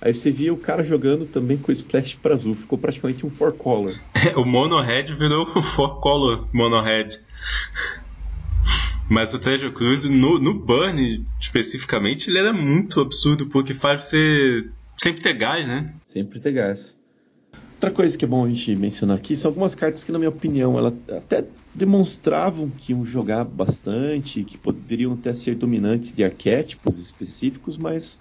Aí 0.00 0.12
você 0.12 0.32
via 0.32 0.52
o 0.52 0.56
cara 0.56 0.82
jogando 0.82 1.26
também 1.26 1.56
com 1.56 1.70
splash 1.70 2.14
para 2.14 2.34
azul, 2.34 2.56
ficou 2.56 2.76
praticamente 2.76 3.24
um 3.24 3.30
four 3.30 3.52
color. 3.52 3.94
o 4.34 4.44
mono 4.44 4.80
red 4.80 5.04
virou 5.04 5.48
um 5.54 5.62
four 5.62 6.00
color 6.00 6.48
mono 6.52 6.80
red. 6.80 7.10
Mas 9.12 9.34
o 9.34 9.38
Treasure 9.38 9.70
Cruise, 9.70 10.08
no, 10.08 10.38
no 10.38 10.54
Burn 10.54 11.22
especificamente, 11.38 12.30
ele 12.30 12.38
era 12.38 12.50
muito 12.50 12.98
absurdo, 12.98 13.44
porque 13.44 13.74
faz 13.74 14.06
você 14.06 14.66
sempre 14.96 15.22
ter 15.22 15.34
gás, 15.34 15.68
né? 15.68 15.92
Sempre 16.06 16.40
ter 16.40 16.50
gás. 16.52 16.96
Outra 17.74 17.90
coisa 17.90 18.16
que 18.16 18.24
é 18.24 18.28
bom 18.28 18.46
a 18.46 18.48
gente 18.48 18.74
mencionar 18.74 19.18
aqui 19.18 19.36
são 19.36 19.50
algumas 19.50 19.74
cartas 19.74 20.02
que, 20.02 20.10
na 20.10 20.18
minha 20.18 20.30
opinião, 20.30 20.78
elas 20.78 20.94
até 21.10 21.44
demonstravam 21.74 22.70
que 22.70 22.92
iam 22.92 23.04
jogar 23.04 23.44
bastante, 23.44 24.44
que 24.44 24.56
poderiam 24.56 25.12
até 25.12 25.34
ser 25.34 25.56
dominantes 25.56 26.14
de 26.14 26.24
arquétipos 26.24 26.98
específicos, 26.98 27.76
mas 27.76 28.18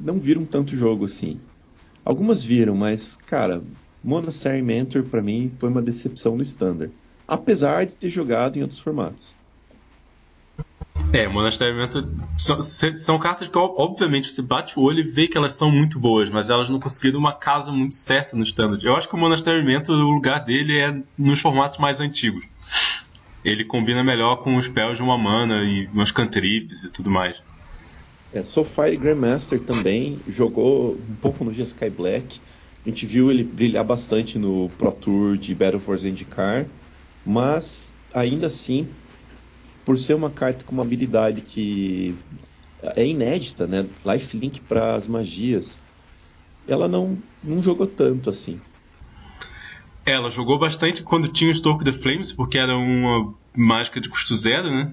não 0.00 0.18
viram 0.18 0.44
tanto 0.44 0.74
jogo 0.74 1.04
assim. 1.04 1.38
Algumas 2.04 2.42
viram, 2.42 2.74
mas, 2.74 3.16
cara, 3.16 3.62
Monastery 4.02 4.60
Mentor 4.60 5.04
para 5.04 5.22
mim 5.22 5.52
foi 5.60 5.68
uma 5.68 5.82
decepção 5.82 6.34
no 6.34 6.42
Standard. 6.42 6.92
Apesar 7.28 7.86
de 7.86 7.94
ter 7.94 8.10
jogado 8.10 8.56
em 8.56 8.62
outros 8.62 8.80
formatos. 8.80 9.36
É, 11.12 11.26
Monastério 11.28 11.76
são, 12.36 12.60
são 12.62 13.18
cartas 13.18 13.48
que, 13.48 13.56
obviamente, 13.56 14.30
você 14.30 14.42
bate 14.42 14.78
o 14.78 14.82
olho 14.82 15.00
e 15.00 15.02
vê 15.02 15.28
que 15.28 15.38
elas 15.38 15.54
são 15.54 15.70
muito 15.70 15.98
boas, 15.98 16.28
mas 16.28 16.50
elas 16.50 16.68
não 16.68 16.80
conseguiram 16.80 17.18
uma 17.18 17.32
casa 17.32 17.70
muito 17.70 17.94
certa 17.94 18.36
no 18.36 18.42
Standard. 18.42 18.84
Eu 18.84 18.94
acho 18.96 19.08
que 19.08 19.14
o 19.14 19.18
Monastério 19.18 19.64
o 19.88 20.10
lugar 20.10 20.44
dele 20.44 20.78
é 20.78 20.94
nos 21.16 21.40
formatos 21.40 21.78
mais 21.78 22.00
antigos. 22.00 22.44
Ele 23.44 23.64
combina 23.64 24.02
melhor 24.02 24.36
com 24.36 24.56
os 24.56 24.66
spells 24.66 24.96
de 24.96 25.02
uma 25.02 25.16
mana 25.16 25.62
e 25.64 25.86
umas 25.86 26.10
cantrips 26.10 26.82
e 26.84 26.90
tudo 26.90 27.10
mais. 27.10 27.40
É, 28.34 28.42
Soulfire 28.42 28.96
Grandmaster 28.96 29.60
também 29.60 30.18
jogou 30.28 30.94
um 30.94 31.14
pouco 31.14 31.44
no 31.44 31.52
Sky 31.52 31.88
Black. 31.88 32.40
A 32.84 32.88
gente 32.88 33.06
viu 33.06 33.30
ele 33.30 33.44
brilhar 33.44 33.84
bastante 33.84 34.38
no 34.38 34.68
Pro 34.76 34.92
Tour 34.92 35.36
de 35.36 35.54
Battle 35.54 35.80
for 35.80 35.96
Zendikar, 35.96 36.66
mas 37.24 37.94
ainda 38.12 38.48
assim 38.48 38.88
por 39.86 39.96
ser 39.96 40.14
uma 40.14 40.28
carta 40.28 40.64
com 40.64 40.72
uma 40.72 40.82
habilidade 40.82 41.40
que 41.40 42.14
é 42.82 43.06
inédita, 43.06 43.68
né? 43.68 43.86
Lifelink 44.04 44.60
para 44.60 44.96
as 44.96 45.06
magias. 45.06 45.78
Ela 46.66 46.88
não, 46.88 47.16
não 47.42 47.62
jogou 47.62 47.86
tanto 47.86 48.28
assim. 48.28 48.60
Ela 50.04 50.28
jogou 50.28 50.58
bastante 50.58 51.04
quando 51.04 51.28
tinha 51.28 51.50
o 51.50 51.54
Stoke 51.54 51.84
the 51.84 51.92
Flames, 51.92 52.32
porque 52.32 52.58
era 52.58 52.76
uma 52.76 53.32
mágica 53.56 54.00
de 54.00 54.08
custo 54.08 54.34
zero, 54.34 54.68
né? 54.68 54.92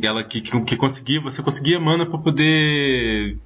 Ela 0.00 0.24
que, 0.24 0.40
que, 0.40 0.64
que 0.64 0.76
conseguia, 0.76 1.20
você 1.20 1.42
conseguia 1.42 1.78
mana 1.78 2.06
para 2.06 2.18
poder 2.18 3.36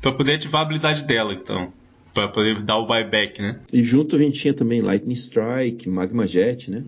para 0.00 0.12
poder 0.12 0.34
ativar 0.34 0.62
a 0.62 0.64
habilidade 0.64 1.04
dela, 1.04 1.32
então, 1.32 1.72
para 2.14 2.28
poder 2.28 2.60
dar 2.62 2.78
o 2.78 2.86
buyback, 2.86 3.40
né? 3.40 3.60
E 3.72 3.82
junto 3.82 4.16
a 4.16 4.18
gente 4.18 4.40
tinha 4.40 4.54
também 4.54 4.80
Lightning 4.80 5.14
Strike, 5.14 5.88
Magma 5.88 6.26
Jet, 6.26 6.70
né? 6.70 6.84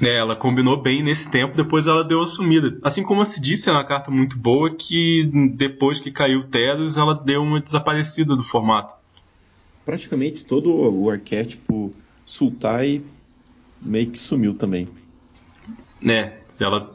É, 0.00 0.18
ela 0.18 0.36
combinou 0.36 0.80
bem 0.80 1.02
nesse 1.02 1.30
tempo, 1.30 1.56
depois 1.56 1.86
ela 1.86 2.04
deu 2.04 2.18
uma 2.18 2.26
sumida. 2.26 2.78
Assim 2.82 3.02
como 3.02 3.22
a 3.22 3.24
se 3.24 3.40
disse, 3.40 3.70
é 3.70 3.72
uma 3.72 3.84
carta 3.84 4.10
muito 4.10 4.38
boa 4.38 4.74
que 4.74 5.30
depois 5.54 6.00
que 6.00 6.10
caiu 6.10 6.40
o 6.40 6.44
Teros, 6.44 6.96
ela 6.96 7.14
deu 7.14 7.42
uma 7.42 7.60
desaparecida 7.60 8.36
do 8.36 8.42
formato. 8.42 8.94
Praticamente 9.84 10.44
todo 10.44 10.70
o 10.70 11.08
arquétipo 11.08 11.94
Sultai 12.26 13.02
meio 13.82 14.10
que 14.10 14.18
sumiu 14.18 14.54
também. 14.54 14.88
É, 16.06 16.38
ela 16.60 16.94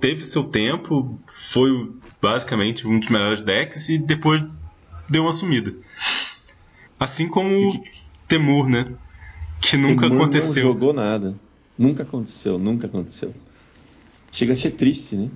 teve 0.00 0.24
seu 0.26 0.44
tempo, 0.44 1.18
foi 1.26 1.90
basicamente 2.20 2.86
um 2.86 3.00
dos 3.00 3.08
melhores 3.08 3.42
decks 3.42 3.88
e 3.88 3.98
depois 3.98 4.44
deu 5.08 5.22
uma 5.22 5.32
sumida. 5.32 5.74
Assim 7.00 7.26
como 7.26 7.82
Temur, 8.28 8.68
né? 8.68 8.92
Que 9.60 9.76
nunca 9.76 10.02
Temur 10.02 10.22
aconteceu. 10.22 10.66
Não 10.66 10.72
jogou 10.78 10.92
nada. 10.92 11.34
Nunca 11.78 12.02
aconteceu, 12.02 12.58
nunca 12.58 12.86
aconteceu. 12.86 13.34
Chega 14.30 14.52
a 14.52 14.56
ser 14.56 14.72
triste, 14.72 15.16
né? 15.16 15.30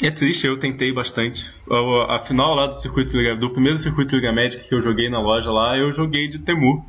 É 0.00 0.10
triste, 0.10 0.46
eu 0.46 0.58
tentei 0.58 0.92
bastante. 0.92 1.50
A, 2.08 2.18
final 2.18 2.54
lá 2.54 2.66
do 2.66 2.74
circuito 2.74 3.12
do 3.36 3.50
primeiro 3.50 3.78
circuito 3.78 4.14
Liga 4.14 4.32
Magic 4.32 4.68
que 4.68 4.74
eu 4.74 4.82
joguei 4.82 5.08
na 5.08 5.20
loja 5.20 5.50
lá, 5.50 5.76
eu 5.78 5.90
joguei 5.90 6.28
de 6.28 6.38
Temur. 6.38 6.84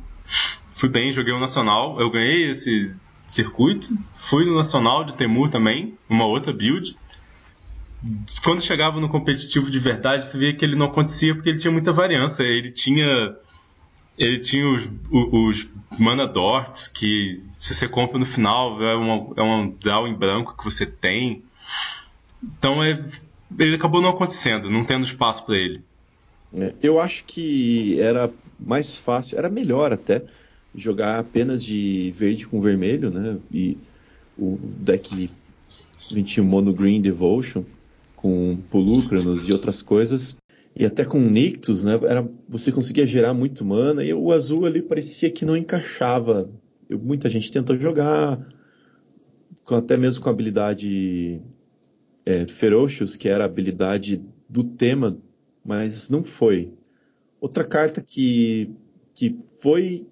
Fui 0.74 0.88
bem, 0.88 1.12
joguei 1.12 1.32
o 1.32 1.40
Nacional. 1.40 1.98
Eu 1.98 2.10
ganhei 2.10 2.50
esse 2.50 2.94
circuito. 3.26 3.88
Fui 4.14 4.44
no 4.44 4.54
Nacional 4.54 5.04
de 5.04 5.14
Temur 5.14 5.48
também, 5.48 5.96
uma 6.08 6.26
outra 6.26 6.52
build. 6.52 6.96
Quando 8.44 8.60
chegava 8.60 9.00
no 9.00 9.08
competitivo 9.08 9.70
de 9.70 9.78
verdade, 9.78 10.26
você 10.26 10.36
via 10.36 10.54
que 10.54 10.64
ele 10.64 10.76
não 10.76 10.86
acontecia 10.86 11.34
porque 11.34 11.48
ele 11.48 11.58
tinha 11.58 11.72
muita 11.72 11.92
variância. 11.92 12.42
Ele 12.44 12.70
tinha 12.70 13.34
ele 14.18 14.38
tinha 14.38 14.68
os, 14.68 14.88
os, 15.10 15.68
Mana 15.98 16.26
Dorks, 16.26 16.86
que 16.86 17.36
se 17.56 17.74
você 17.74 17.88
compra 17.88 18.18
no 18.18 18.26
final, 18.26 18.82
é, 18.82 18.94
uma, 18.94 19.32
é 19.36 19.42
um 19.42 19.70
draw 19.70 20.06
em 20.06 20.14
branco 20.14 20.56
que 20.56 20.64
você 20.64 20.84
tem. 20.84 21.42
Então 22.42 22.82
é, 22.84 23.02
ele 23.58 23.76
acabou 23.76 24.02
não 24.02 24.10
acontecendo, 24.10 24.68
não 24.68 24.84
tendo 24.84 25.04
espaço 25.04 25.46
para 25.46 25.56
ele. 25.56 25.82
É, 26.52 26.74
eu 26.82 27.00
acho 27.00 27.24
que 27.24 27.98
era 28.00 28.30
mais 28.58 28.96
fácil, 28.96 29.38
era 29.38 29.48
melhor 29.48 29.92
até, 29.92 30.22
jogar 30.74 31.18
apenas 31.18 31.64
de 31.64 32.12
verde 32.16 32.46
com 32.46 32.60
vermelho, 32.60 33.10
né? 33.10 33.38
E 33.52 33.78
o 34.36 34.58
deck 34.62 35.30
21 36.10 36.44
Mono 36.44 36.72
Green 36.72 37.00
Devotion 37.00 37.64
com 38.14 38.56
Polucranos 38.70 39.48
e 39.48 39.52
outras 39.52 39.80
coisas 39.82 40.36
e 40.78 40.86
até 40.86 41.04
com 41.04 41.18
Nictus, 41.18 41.82
né, 41.82 41.98
era, 42.04 42.26
você 42.48 42.70
conseguia 42.70 43.04
gerar 43.04 43.34
muito 43.34 43.64
mana, 43.64 44.04
e 44.04 44.14
o 44.14 44.30
azul 44.30 44.64
ali 44.64 44.80
parecia 44.80 45.28
que 45.28 45.44
não 45.44 45.56
encaixava. 45.56 46.48
Eu, 46.88 47.00
muita 47.00 47.28
gente 47.28 47.50
tentou 47.50 47.76
jogar, 47.76 48.38
com, 49.64 49.74
até 49.74 49.96
mesmo 49.96 50.22
com 50.22 50.28
a 50.28 50.32
habilidade 50.32 51.42
é, 52.24 52.46
Ferocious, 52.46 53.16
que 53.16 53.28
era 53.28 53.42
a 53.42 53.46
habilidade 53.46 54.22
do 54.48 54.62
tema, 54.62 55.18
mas 55.64 56.08
não 56.08 56.22
foi. 56.22 56.72
Outra 57.40 57.64
carta 57.64 58.00
que, 58.00 58.70
que 59.12 59.36
foi. 59.58 60.06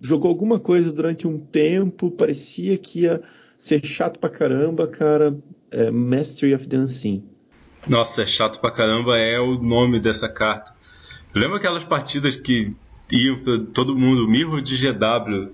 jogou 0.00 0.28
alguma 0.28 0.60
coisa 0.60 0.92
durante 0.92 1.26
um 1.26 1.38
tempo, 1.38 2.08
parecia 2.10 2.78
que 2.78 3.00
ia 3.00 3.20
ser 3.58 3.84
chato 3.84 4.20
pra 4.20 4.30
caramba, 4.30 4.86
cara. 4.86 5.36
É 5.70 5.90
Mastery 5.90 6.54
of 6.54 6.68
Unseen. 6.72 7.31
Nossa, 7.86 8.22
é 8.22 8.26
chato 8.26 8.60
pra 8.60 8.70
caramba, 8.70 9.18
é 9.18 9.40
o 9.40 9.58
nome 9.58 10.00
dessa 10.00 10.28
carta. 10.28 10.72
Lembra 11.34 11.56
aquelas 11.56 11.82
partidas 11.82 12.36
que 12.36 12.70
iam 13.10 13.38
pra 13.38 13.58
todo 13.72 13.96
mundo, 13.96 14.28
Mirror 14.28 14.60
de 14.60 14.76
GW, 14.76 15.50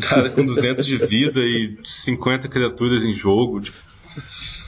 cara 0.00 0.30
com 0.30 0.44
200 0.44 0.86
de 0.86 0.96
vida 0.96 1.40
e 1.40 1.76
50 1.82 2.48
criaturas 2.48 3.04
em 3.04 3.12
jogo. 3.12 3.62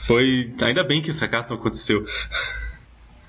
Foi. 0.05 0.53
Ainda 0.61 0.83
bem 0.83 1.01
que 1.01 1.09
essa 1.09 1.27
carta 1.27 1.53
não 1.53 1.59
aconteceu. 1.59 2.05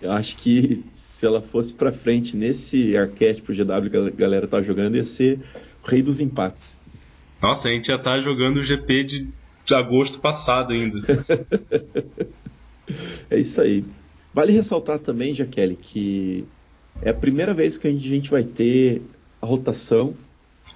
Eu 0.00 0.12
acho 0.12 0.36
que 0.36 0.84
se 0.88 1.26
ela 1.26 1.40
fosse 1.40 1.74
pra 1.74 1.90
frente 1.90 2.36
nesse 2.36 2.96
arquétipo 2.96 3.52
GW 3.52 3.90
que 3.90 3.96
a 3.96 4.10
galera 4.10 4.46
tá 4.46 4.62
jogando, 4.62 4.96
ia 4.96 5.04
ser 5.04 5.40
o 5.84 5.88
rei 5.88 6.02
dos 6.02 6.20
empates. 6.20 6.80
Nossa, 7.40 7.68
a 7.68 7.70
gente 7.70 7.88
já 7.88 7.98
tá 7.98 8.20
jogando 8.20 8.58
o 8.58 8.62
GP 8.62 9.04
de, 9.04 9.28
de 9.64 9.74
agosto 9.74 10.20
passado 10.20 10.72
ainda. 10.72 10.98
É 13.30 13.38
isso 13.38 13.60
aí. 13.60 13.84
Vale 14.32 14.52
ressaltar 14.52 14.98
também, 14.98 15.34
Jaqueline, 15.34 15.76
que 15.76 16.44
é 17.02 17.10
a 17.10 17.14
primeira 17.14 17.52
vez 17.52 17.76
que 17.76 17.86
a 17.86 17.92
gente 17.92 18.30
vai 18.30 18.42
ter 18.42 19.02
a 19.40 19.46
rotação 19.46 20.14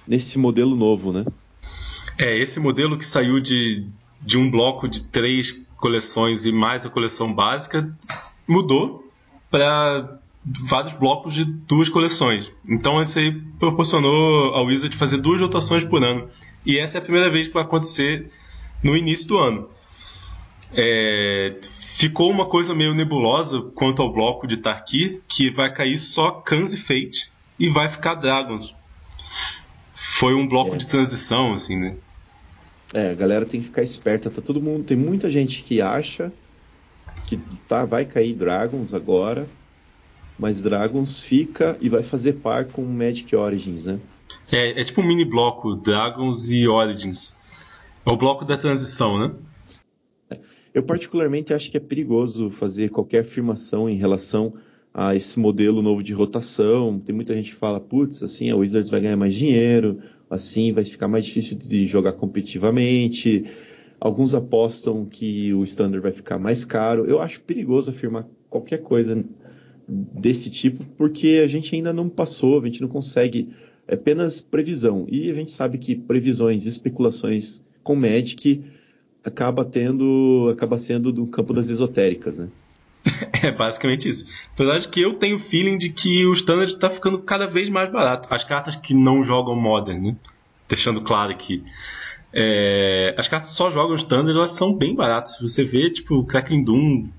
nesse 0.07 0.37
modelo 0.37 0.75
novo, 0.75 1.11
né? 1.11 1.25
É, 2.17 2.37
esse 2.37 2.59
modelo 2.59 2.97
que 2.97 3.05
saiu 3.05 3.39
de, 3.39 3.87
de 4.21 4.37
um 4.37 4.49
bloco 4.49 4.87
de 4.87 5.03
três 5.03 5.59
coleções 5.77 6.45
e 6.45 6.51
mais 6.51 6.85
a 6.85 6.89
coleção 6.89 7.33
básica 7.33 7.95
mudou 8.47 9.11
para 9.49 10.19
vários 10.45 10.93
blocos 10.93 11.33
de 11.33 11.45
duas 11.45 11.89
coleções. 11.89 12.51
Então 12.67 13.01
isso 13.01 13.17
aí 13.17 13.31
proporcionou 13.59 14.53
ao 14.53 14.65
Wizard 14.65 14.95
fazer 14.95 15.17
duas 15.17 15.41
rotações 15.41 15.83
por 15.83 16.03
ano. 16.03 16.27
E 16.65 16.77
essa 16.77 16.97
é 16.97 16.99
a 16.99 17.03
primeira 17.03 17.29
vez 17.29 17.47
que 17.47 17.53
vai 17.53 17.63
acontecer 17.63 18.29
no 18.83 18.95
início 18.95 19.27
do 19.27 19.37
ano. 19.37 19.69
É, 20.73 21.55
ficou 22.03 22.29
uma 22.29 22.45
coisa 22.45 22.75
meio 22.75 22.93
nebulosa 22.93 23.61
quanto 23.75 24.01
ao 24.01 24.11
bloco 24.11 24.45
de 24.45 24.57
Tarkir, 24.57 25.21
que 25.25 25.49
vai 25.49 25.73
cair 25.73 25.97
só 25.97 26.31
Kans 26.31 26.73
e 26.73 26.77
Fate 26.77 27.31
e 27.57 27.69
vai 27.69 27.87
ficar 27.87 28.15
Dragons. 28.15 28.75
Foi 29.93 30.33
um 30.33 30.45
bloco 30.45 30.75
é. 30.75 30.77
de 30.77 30.85
transição, 30.85 31.53
assim, 31.53 31.79
né? 31.79 31.95
É, 32.93 33.11
a 33.11 33.13
galera 33.13 33.45
tem 33.45 33.61
que 33.61 33.67
ficar 33.67 33.83
esperta. 33.83 34.29
Tá 34.29 34.41
todo 34.41 34.61
mundo, 34.61 34.83
tem 34.83 34.97
muita 34.97 35.29
gente 35.29 35.63
que 35.63 35.81
acha 35.81 36.29
que 37.25 37.37
tá, 37.69 37.85
vai 37.85 38.03
cair 38.03 38.33
Dragons 38.33 38.93
agora, 38.93 39.47
mas 40.37 40.61
Dragons 40.61 41.23
fica 41.23 41.77
e 41.79 41.87
vai 41.87 42.03
fazer 42.03 42.33
par 42.33 42.65
com 42.65 42.83
Magic 42.83 43.33
Origins, 43.33 43.85
né? 43.85 43.97
É, 44.51 44.81
é 44.81 44.83
tipo 44.83 44.99
um 44.99 45.07
mini 45.07 45.23
bloco 45.23 45.73
Dragons 45.73 46.51
e 46.51 46.67
Origins. 46.67 47.33
É 48.05 48.11
o 48.11 48.17
bloco 48.17 48.43
da 48.43 48.57
transição, 48.57 49.17
né? 49.17 49.33
Eu 50.73 50.81
particularmente 50.81 51.53
acho 51.53 51.69
que 51.69 51.77
é 51.77 51.79
perigoso 51.79 52.49
fazer 52.49 52.89
qualquer 52.89 53.19
afirmação 53.19 53.87
em 53.87 53.95
relação 53.95 54.53
a 54.91 55.15
esse 55.15 55.39
modelo 55.39 55.81
novo 55.81 56.01
de 56.01 56.13
rotação. 56.13 56.99
Tem 56.99 57.13
muita 57.13 57.35
gente 57.35 57.51
que 57.51 57.55
fala, 57.55 57.79
putz, 57.79 58.23
assim 58.23 58.49
a 58.49 58.55
Wizards 58.55 58.89
vai 58.89 59.01
ganhar 59.01 59.17
mais 59.17 59.35
dinheiro, 59.35 59.99
assim 60.29 60.71
vai 60.71 60.83
ficar 60.83 61.07
mais 61.07 61.25
difícil 61.25 61.57
de 61.57 61.87
jogar 61.87 62.13
competitivamente. 62.13 63.45
Alguns 63.99 64.33
apostam 64.33 65.05
que 65.05 65.53
o 65.53 65.63
standard 65.63 66.01
vai 66.01 66.11
ficar 66.11 66.39
mais 66.39 66.65
caro. 66.65 67.05
Eu 67.05 67.21
acho 67.21 67.41
perigoso 67.41 67.91
afirmar 67.91 68.27
qualquer 68.49 68.79
coisa 68.79 69.23
desse 69.87 70.49
tipo, 70.49 70.83
porque 70.97 71.41
a 71.43 71.47
gente 71.47 71.75
ainda 71.75 71.93
não 71.93 72.09
passou, 72.09 72.59
a 72.59 72.65
gente 72.65 72.81
não 72.81 72.87
consegue, 72.87 73.49
é 73.87 73.93
apenas 73.93 74.41
previsão. 74.41 75.05
E 75.07 75.29
a 75.29 75.35
gente 75.35 75.51
sabe 75.51 75.77
que 75.77 75.95
previsões 75.95 76.65
e 76.65 76.69
especulações 76.69 77.63
com 77.83 77.95
Magic 77.95 78.63
acaba 79.23 79.63
tendo, 79.63 80.49
acaba 80.51 80.77
sendo 80.77 81.11
do 81.11 81.25
campo 81.27 81.53
das 81.53 81.69
esotéricas, 81.69 82.37
né? 82.37 82.47
É 83.43 83.51
basicamente 83.51 84.07
isso. 84.07 84.25
Apesar 84.53 84.79
de 84.79 84.87
que 84.87 85.01
eu 85.01 85.15
tenho 85.15 85.35
o 85.35 85.39
feeling 85.39 85.77
de 85.77 85.89
que 85.89 86.25
o 86.25 86.33
standard 86.33 86.71
está 86.71 86.89
ficando 86.89 87.19
cada 87.19 87.45
vez 87.45 87.69
mais 87.69 87.91
barato. 87.91 88.29
As 88.33 88.43
cartas 88.43 88.75
que 88.75 88.93
não 88.93 89.21
jogam 89.21 89.53
modern, 89.55 90.01
né? 90.01 90.15
deixando 90.67 91.01
claro 91.01 91.31
aqui. 91.31 91.63
É, 92.31 93.13
as 93.17 93.27
cartas 93.27 93.51
que 93.51 93.57
só 93.57 93.69
jogam 93.69 93.95
standard 93.95 94.35
elas 94.35 94.51
são 94.51 94.75
bem 94.75 94.95
baratas. 94.95 95.39
Você 95.41 95.63
vê 95.63 95.89
tipo 95.89 96.23
Crackling 96.23 96.63
Doom, 96.63 97.09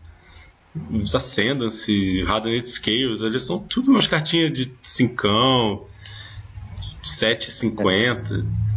os 0.91 1.15
Ascendance, 1.15 2.25
Hardened 2.27 2.69
Scales, 2.69 3.21
eles 3.21 3.43
são 3.45 3.61
tudo 3.61 3.91
umas 3.91 4.07
cartinhas 4.07 4.53
de 4.53 4.73
5, 4.83 5.87
7,50. 7.03 8.41
É 8.41 8.74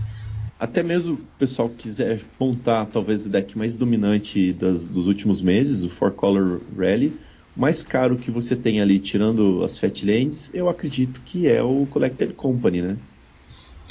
até 0.59 0.81
mesmo 0.81 1.15
o 1.15 1.39
pessoal 1.39 1.69
que 1.69 1.75
quiser 1.75 2.21
montar 2.39 2.85
talvez 2.85 3.25
o 3.25 3.29
deck 3.29 3.57
mais 3.57 3.75
dominante 3.75 4.53
das, 4.53 4.89
dos 4.89 5.07
últimos 5.07 5.41
meses, 5.41 5.83
o 5.83 5.89
Four 5.89 6.11
Color 6.11 6.61
Rally, 6.75 7.17
mais 7.55 7.83
caro 7.83 8.17
que 8.17 8.31
você 8.31 8.55
tem 8.55 8.81
ali, 8.81 8.99
tirando 8.99 9.63
as 9.63 9.79
Fatlands, 9.79 10.51
eu 10.53 10.69
acredito 10.69 11.21
que 11.25 11.47
é 11.47 11.61
o 11.61 11.87
Collected 11.87 12.33
Company, 12.33 12.81
né? 12.81 12.97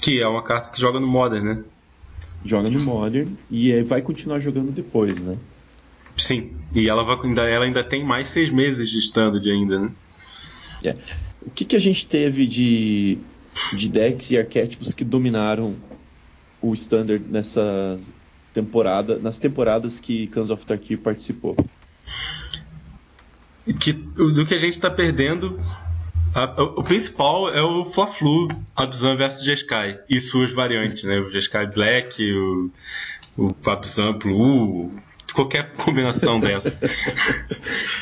Que 0.01 0.21
é 0.21 0.27
uma 0.27 0.43
carta 0.43 0.71
que 0.71 0.81
joga 0.81 1.01
no 1.01 1.07
Modern, 1.07 1.45
né? 1.45 1.65
Joga 2.45 2.71
no 2.71 2.81
Modern 2.81 3.33
e 3.51 3.83
vai 3.83 4.03
continuar 4.03 4.41
jogando 4.41 4.71
depois, 4.71 5.25
né? 5.25 5.37
Sim, 6.17 6.53
e 6.75 6.89
ela, 6.89 7.05
vai, 7.05 7.19
ainda, 7.25 7.43
ela 7.43 7.65
ainda 7.65 7.85
tem 7.85 8.05
mais 8.05 8.29
seis 8.29 8.51
meses 8.51 8.89
de 8.89 8.99
standard 8.99 9.49
ainda, 9.49 9.81
né? 9.81 9.91
É. 10.83 10.97
O 11.43 11.51
que, 11.51 11.65
que 11.65 11.77
a 11.77 11.81
gente 11.81 12.07
teve 12.07 12.47
de, 12.47 13.19
de 13.73 13.89
decks 13.89 14.31
e 14.31 14.39
arquétipos 14.39 14.93
que 14.93 15.05
dominaram 15.05 15.77
o 16.61 16.73
standard 16.75 17.25
nessa 17.29 17.99
temporada, 18.53 19.19
nas 19.19 19.39
temporadas 19.39 20.01
que 20.01 20.27
Cans 20.29 20.51
of 20.51 20.65
Tarkir 20.65 20.99
participou. 20.99 21.57
Que, 23.81 23.93
do 23.93 24.47
que 24.47 24.55
a 24.55 24.59
gente 24.59 24.75
está 24.75 24.91
perdendo, 24.91 25.59
a, 26.35 26.45
o 26.63 26.83
principal 26.83 27.53
é 27.53 27.63
o 27.63 27.85
Fla-Flu 27.85 28.49
Abzan 28.75 29.17
versus 29.17 29.45
Jeskai 29.45 29.99
e 30.09 30.21
suas 30.21 30.53
variantes, 30.53 31.03
né? 31.05 31.19
O 31.19 31.31
Jeskai 31.31 31.67
Black, 31.67 32.23
o, 32.33 32.71
o 33.37 33.55
Abzan 33.69 34.13
Blue, 34.19 34.93
qualquer 35.35 35.73
combinação 35.73 36.39
dessa. 36.39 36.71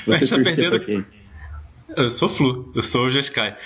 Você 0.07 0.12
a 0.12 0.17
gente 0.17 0.31
tá 0.31 0.37
perdendo. 0.43 1.07
Eu 1.88 2.11
sou 2.11 2.29
Flu, 2.29 2.73
eu 2.75 2.83
sou 2.83 3.07
o 3.07 3.11
Jeskai. 3.11 3.57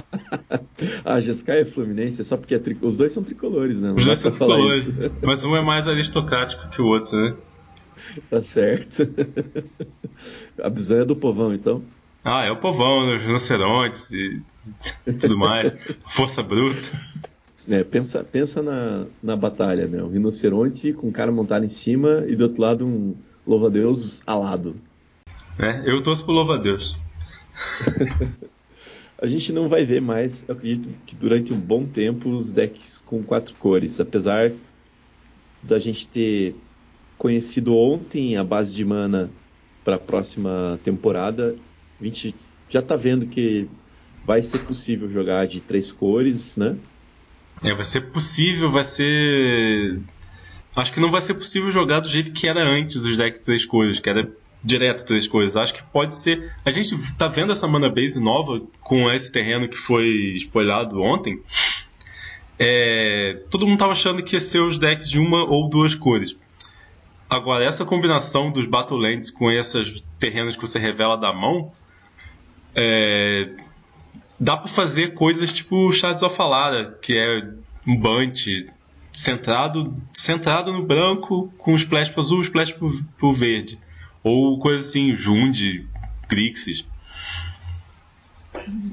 ah, 1.04 1.20
Jeskai 1.20 1.60
é 1.60 1.64
Fluminense, 1.64 2.20
é 2.20 2.24
só 2.24 2.36
porque 2.36 2.54
é 2.54 2.58
tri... 2.58 2.76
os 2.82 2.96
dois 2.96 3.12
são 3.12 3.22
tricolores, 3.22 3.78
né? 3.78 3.88
Não 3.88 3.96
os 3.96 4.04
dois 4.04 4.18
são 4.18 4.30
tricolores, 4.30 4.88
mas 5.22 5.44
um 5.44 5.56
é 5.56 5.62
mais 5.62 5.88
aristocrático 5.88 6.68
que 6.70 6.82
o 6.82 6.86
outro, 6.86 7.16
né? 7.16 7.34
Tá 8.28 8.42
certo. 8.42 9.08
A 10.62 10.68
Bizan 10.68 11.02
é 11.02 11.04
do 11.04 11.16
povão, 11.16 11.54
então? 11.54 11.82
Ah, 12.24 12.44
é 12.44 12.50
o 12.50 12.56
povão, 12.56 13.14
os 13.14 13.22
rinocerontes 13.22 14.12
e 14.12 14.42
tudo 15.18 15.36
mais. 15.36 15.72
Força 16.06 16.42
bruta. 16.42 16.78
É, 17.68 17.82
pensa, 17.82 18.24
pensa 18.24 18.62
na, 18.62 19.06
na 19.22 19.36
batalha, 19.36 19.86
né? 19.86 20.02
Um 20.02 20.10
rinoceronte 20.10 20.92
com 20.92 21.08
um 21.08 21.12
cara 21.12 21.32
montado 21.32 21.64
em 21.64 21.68
cima 21.68 22.24
e 22.26 22.36
do 22.36 22.44
outro 22.44 22.62
lado 22.62 22.86
um, 22.86 23.14
louva-a-Deus 23.46 24.22
alado. 24.26 24.76
É, 25.58 25.88
eu 25.88 26.02
torço 26.02 26.24
pro 26.24 26.32
louva-a-Deus. 26.32 26.96
a 29.20 29.26
gente 29.26 29.52
não 29.52 29.68
vai 29.68 29.84
ver 29.84 30.00
mais, 30.00 30.44
acredito 30.48 30.92
que 31.06 31.14
durante 31.14 31.52
um 31.52 31.60
bom 31.60 31.84
tempo, 31.84 32.30
os 32.30 32.52
decks 32.52 33.02
com 33.06 33.22
quatro 33.22 33.54
cores. 33.54 34.00
Apesar 34.00 34.52
da 35.62 35.78
gente 35.78 36.06
ter 36.08 36.56
conhecido 37.16 37.76
ontem 37.76 38.36
a 38.36 38.42
base 38.42 38.74
de 38.74 38.84
mana 38.84 39.30
para 39.84 39.96
a 39.96 39.98
próxima 39.98 40.78
temporada, 40.82 41.56
a 42.00 42.04
gente 42.04 42.34
já 42.68 42.80
está 42.80 42.96
vendo 42.96 43.26
que 43.26 43.68
vai 44.24 44.42
ser 44.42 44.58
possível 44.60 45.10
jogar 45.10 45.46
de 45.46 45.60
três 45.60 45.92
cores, 45.92 46.56
né? 46.56 46.76
É, 47.62 47.72
vai 47.72 47.84
ser 47.84 48.12
possível, 48.12 48.70
vai 48.70 48.84
ser. 48.84 50.00
Acho 50.74 50.92
que 50.92 51.00
não 51.00 51.10
vai 51.10 51.20
ser 51.20 51.34
possível 51.34 51.70
jogar 51.70 52.00
do 52.00 52.08
jeito 52.08 52.32
que 52.32 52.48
era 52.48 52.60
antes 52.60 52.96
os 52.96 53.16
decks 53.16 53.40
de 53.40 53.46
três 53.46 53.64
cores, 53.64 54.00
que 54.00 54.08
era 54.08 54.28
direto 54.64 55.04
três 55.04 55.26
cores. 55.26 55.56
Acho 55.56 55.74
que 55.74 55.82
pode 55.84 56.14
ser. 56.14 56.54
A 56.64 56.70
gente 56.70 56.96
tá 57.14 57.28
vendo 57.28 57.52
essa 57.52 57.66
mana 57.66 57.88
base 57.88 58.20
nova 58.20 58.60
com 58.80 59.10
esse 59.10 59.30
terreno 59.30 59.68
que 59.68 59.76
foi 59.76 60.34
spoilado 60.36 61.00
ontem. 61.00 61.40
É... 62.58 63.40
Todo 63.50 63.66
mundo 63.66 63.78
tava 63.78 63.92
achando 63.92 64.22
que 64.22 64.36
ia 64.36 64.40
ser 64.40 64.60
os 64.60 64.78
decks 64.78 65.08
de 65.08 65.18
uma 65.18 65.44
ou 65.44 65.68
duas 65.68 65.94
cores. 65.94 66.36
Agora, 67.28 67.64
essa 67.64 67.84
combinação 67.84 68.50
dos 68.50 68.66
Battlelands 68.66 69.30
com 69.30 69.50
esses 69.50 70.04
terrenos 70.18 70.54
que 70.54 70.60
você 70.60 70.78
revela 70.78 71.16
da 71.16 71.32
mão. 71.32 71.70
É 72.74 73.50
dá 74.42 74.56
para 74.56 74.66
fazer 74.66 75.14
coisas 75.14 75.52
tipo 75.52 75.92
Shadows 75.92 76.24
of 76.24 76.42
Alara, 76.42 76.98
que 77.00 77.16
é 77.16 77.48
um 77.86 77.96
bunch 77.96 78.68
centrado, 79.12 79.96
centrado 80.12 80.72
no 80.72 80.84
branco 80.84 81.52
com 81.56 81.76
splash 81.76 82.10
pro 82.10 82.20
azul, 82.20 82.40
splash 82.42 82.72
pro, 82.72 83.04
pro 83.18 83.32
verde. 83.32 83.78
Ou 84.22 84.58
coisa 84.58 84.80
assim, 84.80 85.16
Jund, 85.16 85.86
Grixis. 86.28 86.86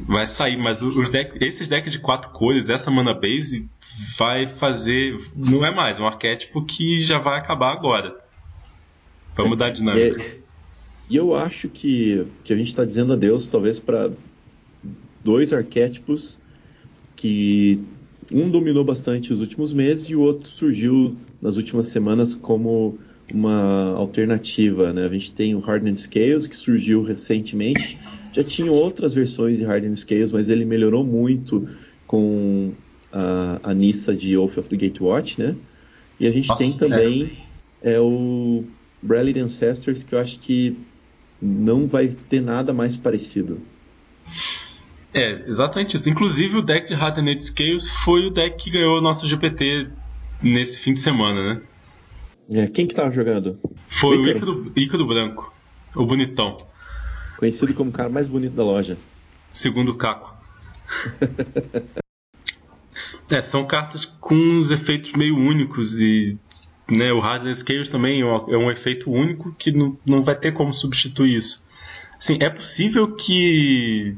Vai 0.07 0.25
sair, 0.25 0.57
mas 0.57 0.81
os 0.81 1.09
deck, 1.09 1.43
esses 1.43 1.67
decks 1.67 1.91
de 1.91 1.99
quatro 1.99 2.31
cores, 2.31 2.69
essa 2.69 2.89
mana 2.89 3.13
base, 3.13 3.69
vai 4.17 4.47
fazer. 4.47 5.19
Não 5.35 5.65
é 5.65 5.73
mais, 5.73 5.99
é 5.99 6.01
um 6.01 6.07
arquétipo 6.07 6.65
que 6.65 7.01
já 7.03 7.19
vai 7.19 7.37
acabar 7.37 7.71
agora. 7.71 8.17
Vai 9.35 9.47
mudar 9.47 9.67
a 9.67 9.71
dinâmica. 9.71 10.21
É, 10.21 10.37
e 11.09 11.15
eu 11.15 11.35
acho 11.35 11.69
que, 11.69 12.25
que 12.43 12.53
a 12.53 12.55
gente 12.55 12.67
está 12.67 12.83
dizendo 12.83 13.13
adeus, 13.13 13.49
talvez, 13.49 13.79
para 13.79 14.11
dois 15.23 15.53
arquétipos 15.53 16.39
que 17.15 17.79
um 18.31 18.49
dominou 18.49 18.83
bastante 18.83 19.33
os 19.33 19.41
últimos 19.41 19.73
meses 19.73 20.05
e 20.05 20.15
o 20.15 20.21
outro 20.21 20.49
surgiu 20.49 21.17
nas 21.41 21.57
últimas 21.57 21.87
semanas 21.87 22.33
como 22.33 22.97
uma 23.33 23.93
alternativa. 23.95 24.93
Né? 24.93 25.05
A 25.05 25.09
gente 25.09 25.31
tem 25.33 25.55
o 25.55 25.63
Hardened 25.63 25.97
Scales, 25.97 26.47
que 26.47 26.55
surgiu 26.55 27.03
recentemente. 27.03 27.97
Já 28.33 28.43
tinha 28.43 28.71
outras 28.71 29.13
versões 29.13 29.57
de 29.57 29.65
Hardened 29.65 29.99
Scales, 29.99 30.31
mas 30.31 30.49
ele 30.49 30.65
melhorou 30.65 31.03
muito 31.03 31.67
com 32.05 32.71
a, 33.11 33.59
a 33.63 33.73
Nissa 33.73 34.15
de 34.15 34.37
Oath 34.37 34.57
of 34.57 34.69
the 34.69 34.75
Gatewatch, 34.75 35.39
né? 35.39 35.55
E 36.19 36.27
a 36.27 36.31
gente 36.31 36.49
Nossa, 36.49 36.63
tem 36.63 36.73
também 36.73 37.31
é. 37.81 37.93
é 37.93 37.99
o 37.99 38.63
Bradley 39.01 39.39
Ancestors, 39.39 40.03
que 40.03 40.13
eu 40.13 40.19
acho 40.19 40.39
que 40.39 40.77
não 41.41 41.87
vai 41.87 42.09
ter 42.29 42.41
nada 42.41 42.73
mais 42.73 42.97
parecido. 42.97 43.61
É, 45.13 45.43
exatamente 45.47 45.95
isso. 45.95 46.09
Inclusive 46.09 46.57
o 46.57 46.61
deck 46.61 46.87
de 46.87 46.93
Hardened 46.93 47.43
Scales 47.43 47.89
foi 48.03 48.25
o 48.27 48.29
deck 48.29 48.63
que 48.63 48.69
ganhou 48.69 48.97
o 48.97 49.01
nosso 49.01 49.27
GPT 49.27 49.87
nesse 50.41 50.79
fim 50.79 50.93
de 50.93 50.99
semana, 50.99 51.55
né? 51.55 51.61
É, 52.51 52.67
quem 52.67 52.87
que 52.87 52.95
tava 52.95 53.11
jogando? 53.11 53.59
Foi 53.87 54.17
o 54.17 54.27
Ícaro, 54.27 54.71
Ícaro 54.75 55.07
Branco, 55.07 55.53
o 55.95 56.05
bonitão. 56.05 56.57
Conhecido 57.37 57.73
como 57.73 57.89
o 57.89 57.93
cara 57.93 58.09
mais 58.09 58.27
bonito 58.27 58.53
da 58.53 58.63
loja. 58.63 58.97
Segundo 59.51 59.89
o 59.89 59.95
Caco. 59.95 60.35
é, 63.31 63.41
são 63.41 63.65
cartas 63.65 64.05
com 64.05 64.35
uns 64.35 64.71
efeitos 64.71 65.13
meio 65.13 65.37
únicos 65.37 65.99
e 65.99 66.37
né, 66.89 67.13
o 67.13 67.21
Hardened 67.21 67.55
Scales 67.55 67.89
também 67.89 68.21
é 68.21 68.57
um 68.57 68.71
efeito 68.71 69.11
único 69.11 69.53
que 69.53 69.71
não, 69.71 69.97
não 70.05 70.21
vai 70.21 70.35
ter 70.35 70.51
como 70.51 70.73
substituir 70.73 71.35
isso. 71.35 71.65
Assim, 72.17 72.37
é 72.41 72.49
possível 72.49 73.15
que 73.15 74.15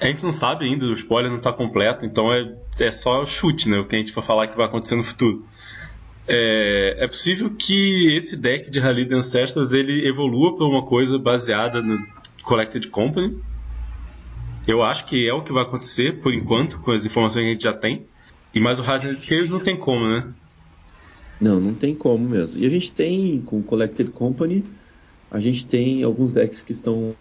a 0.00 0.06
gente 0.06 0.24
não 0.24 0.32
sabe 0.32 0.64
ainda, 0.64 0.86
o 0.86 0.92
spoiler 0.94 1.30
não 1.30 1.38
está 1.38 1.52
completo, 1.52 2.04
então 2.04 2.32
é, 2.32 2.56
é 2.80 2.90
só 2.90 3.24
chute, 3.24 3.68
né? 3.68 3.78
O 3.78 3.86
que 3.86 3.94
a 3.94 3.98
gente 3.98 4.12
for 4.12 4.24
falar 4.24 4.48
que 4.48 4.56
vai 4.56 4.66
acontecer 4.66 4.96
no 4.96 5.04
futuro. 5.04 5.46
É, 6.26 7.04
é 7.04 7.08
possível 7.08 7.50
que 7.50 8.14
esse 8.16 8.36
deck 8.36 8.70
de 8.70 8.78
Rally 8.78 9.04
de 9.04 9.14
Ancestors 9.14 9.72
ele 9.72 10.06
evolua 10.06 10.56
para 10.56 10.66
uma 10.66 10.84
coisa 10.84 11.18
baseada 11.18 11.82
no 11.82 12.04
Collected 12.42 12.88
Company. 12.88 13.38
Eu 14.66 14.82
acho 14.82 15.06
que 15.06 15.28
é 15.28 15.34
o 15.34 15.42
que 15.42 15.52
vai 15.52 15.64
acontecer 15.64 16.20
por 16.20 16.32
enquanto, 16.32 16.78
com 16.80 16.92
as 16.92 17.04
informações 17.04 17.42
que 17.42 17.48
a 17.48 17.52
gente 17.52 17.64
já 17.64 17.72
tem. 17.72 18.06
E 18.54 18.60
mais 18.60 18.78
o 18.78 18.82
Hardened 18.82 19.18
Scales 19.18 19.50
não 19.50 19.58
tem 19.58 19.76
como, 19.76 20.06
né? 20.06 20.32
Não, 21.40 21.58
não 21.58 21.74
tem 21.74 21.94
como 21.94 22.28
mesmo. 22.28 22.62
E 22.62 22.66
a 22.66 22.70
gente 22.70 22.92
tem 22.92 23.40
com 23.40 23.58
o 23.58 23.62
Collected 23.62 24.10
Company, 24.10 24.64
a 25.30 25.40
gente 25.40 25.64
tem 25.66 26.02
alguns 26.04 26.30
decks 26.30 26.62
que 26.62 26.70
estão 26.70 27.16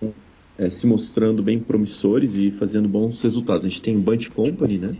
é, 0.57 0.69
se 0.69 0.85
mostrando 0.85 1.41
bem 1.41 1.59
promissores 1.59 2.35
e 2.35 2.51
fazendo 2.51 2.87
bons 2.87 3.21
resultados. 3.23 3.65
A 3.65 3.69
gente 3.69 3.81
tem 3.81 3.95
o 3.95 3.99
Bunch 3.99 4.29
Company, 4.29 4.77
né? 4.77 4.97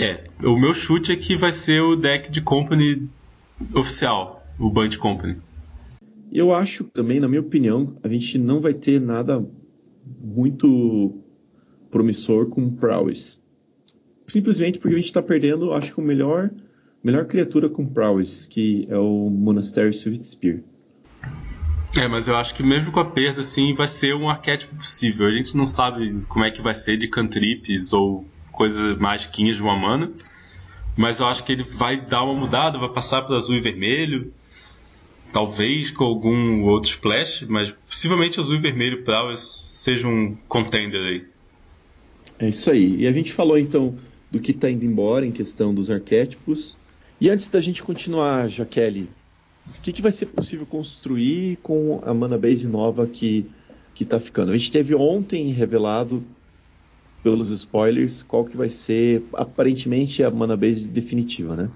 É, 0.00 0.24
o 0.42 0.56
meu 0.56 0.72
chute 0.72 1.12
é 1.12 1.16
que 1.16 1.36
vai 1.36 1.52
ser 1.52 1.82
o 1.82 1.94
deck 1.94 2.30
de 2.30 2.40
Company 2.40 3.06
oficial, 3.74 4.42
o 4.58 4.70
Bunch 4.70 4.96
Company. 4.96 5.36
Eu 6.32 6.54
acho 6.54 6.84
também, 6.84 7.20
na 7.20 7.28
minha 7.28 7.42
opinião, 7.42 7.98
a 8.02 8.08
gente 8.08 8.38
não 8.38 8.62
vai 8.62 8.72
ter 8.72 8.98
nada 8.98 9.46
muito 10.18 11.18
promissor 11.90 12.46
com 12.46 12.70
Prowess. 12.70 13.38
Simplesmente 14.26 14.78
porque 14.78 14.94
a 14.94 14.96
gente 14.96 15.08
está 15.08 15.20
perdendo, 15.20 15.74
acho 15.74 15.92
que 15.92 16.00
o 16.00 16.04
melhor, 16.04 16.50
melhor 17.04 17.26
criatura 17.26 17.68
com 17.68 17.84
Prowess, 17.84 18.46
que 18.46 18.86
é 18.88 18.96
o 18.96 19.28
Monastery 19.28 19.92
Swift 19.92 20.24
Spear. 20.24 20.60
É, 21.98 22.08
mas 22.08 22.26
eu 22.26 22.36
acho 22.36 22.54
que 22.54 22.62
mesmo 22.62 22.90
com 22.90 23.00
a 23.00 23.04
perda, 23.04 23.42
assim, 23.42 23.74
vai 23.74 23.88
ser 23.88 24.14
um 24.14 24.30
arquétipo 24.30 24.76
possível. 24.76 25.26
A 25.26 25.32
gente 25.32 25.54
não 25.54 25.66
sabe 25.66 26.24
como 26.28 26.44
é 26.44 26.50
que 26.50 26.62
vai 26.62 26.74
ser 26.74 26.96
de 26.96 27.06
cantrips 27.06 27.92
ou 27.92 28.24
coisas 28.60 28.98
mágicas 28.98 29.56
de 29.56 29.62
uma 29.62 29.74
mana. 29.74 30.12
Mas 30.94 31.18
eu 31.18 31.26
acho 31.26 31.42
que 31.44 31.52
ele 31.52 31.62
vai 31.62 31.98
dar 31.98 32.22
uma 32.24 32.34
mudada, 32.34 32.78
vai 32.78 32.92
passar 32.92 33.22
para 33.22 33.34
azul 33.34 33.56
e 33.56 33.60
vermelho. 33.60 34.34
Talvez 35.32 35.90
com 35.90 36.04
algum 36.04 36.64
outro 36.64 36.90
splash, 36.90 37.46
mas 37.48 37.72
possivelmente 37.88 38.38
azul 38.38 38.56
e 38.56 38.60
vermelho 38.60 39.02
para 39.02 39.34
seja 39.34 40.06
um 40.06 40.36
contender 40.46 41.00
aí. 41.00 41.24
É 42.38 42.48
isso 42.50 42.70
aí. 42.70 42.96
E 42.96 43.06
a 43.06 43.12
gente 43.12 43.32
falou 43.32 43.58
então 43.58 43.96
do 44.30 44.38
que 44.38 44.50
está 44.50 44.70
indo 44.70 44.84
embora 44.84 45.24
em 45.24 45.32
questão 45.32 45.72
dos 45.72 45.90
arquétipos. 45.90 46.76
E 47.18 47.30
antes 47.30 47.48
da 47.48 47.62
gente 47.62 47.82
continuar, 47.82 48.46
Jaqueline, 48.50 49.08
o 49.66 49.80
que, 49.80 49.90
que 49.90 50.02
vai 50.02 50.12
ser 50.12 50.26
possível 50.26 50.66
construir 50.66 51.56
com 51.62 52.02
a 52.04 52.12
mana 52.12 52.36
base 52.36 52.68
nova 52.68 53.06
que 53.06 53.46
que 53.94 54.04
está 54.04 54.20
ficando. 54.20 54.52
A 54.52 54.56
gente 54.56 54.72
teve 54.72 54.94
ontem 54.94 55.50
revelado 55.50 56.24
pelos 57.22 57.50
spoilers 57.50 58.22
qual 58.22 58.44
que 58.44 58.56
vai 58.56 58.70
ser 58.70 59.22
aparentemente 59.34 60.22
a 60.22 60.30
mana 60.30 60.56
base 60.56 60.88
definitiva, 60.88 61.56
né? 61.56 61.70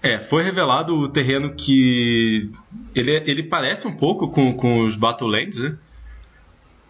É, 0.00 0.18
foi 0.18 0.44
revelado 0.44 0.94
o 0.94 1.08
terreno 1.08 1.54
que 1.54 2.50
ele, 2.94 3.10
ele 3.26 3.42
parece 3.42 3.86
um 3.88 3.96
pouco 3.96 4.28
com, 4.28 4.54
com 4.54 4.86
os 4.86 4.94
Battlelands, 4.94 5.58
né? 5.58 5.76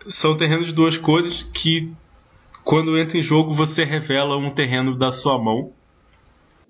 São 0.06 0.36
terrenos 0.36 0.66
de 0.66 0.74
duas 0.74 0.98
cores 0.98 1.42
que 1.54 1.90
quando 2.64 2.98
entra 2.98 3.16
em 3.18 3.22
jogo 3.22 3.54
você 3.54 3.82
revela 3.82 4.36
um 4.36 4.50
terreno 4.50 4.94
da 4.94 5.10
sua 5.10 5.38
mão 5.42 5.72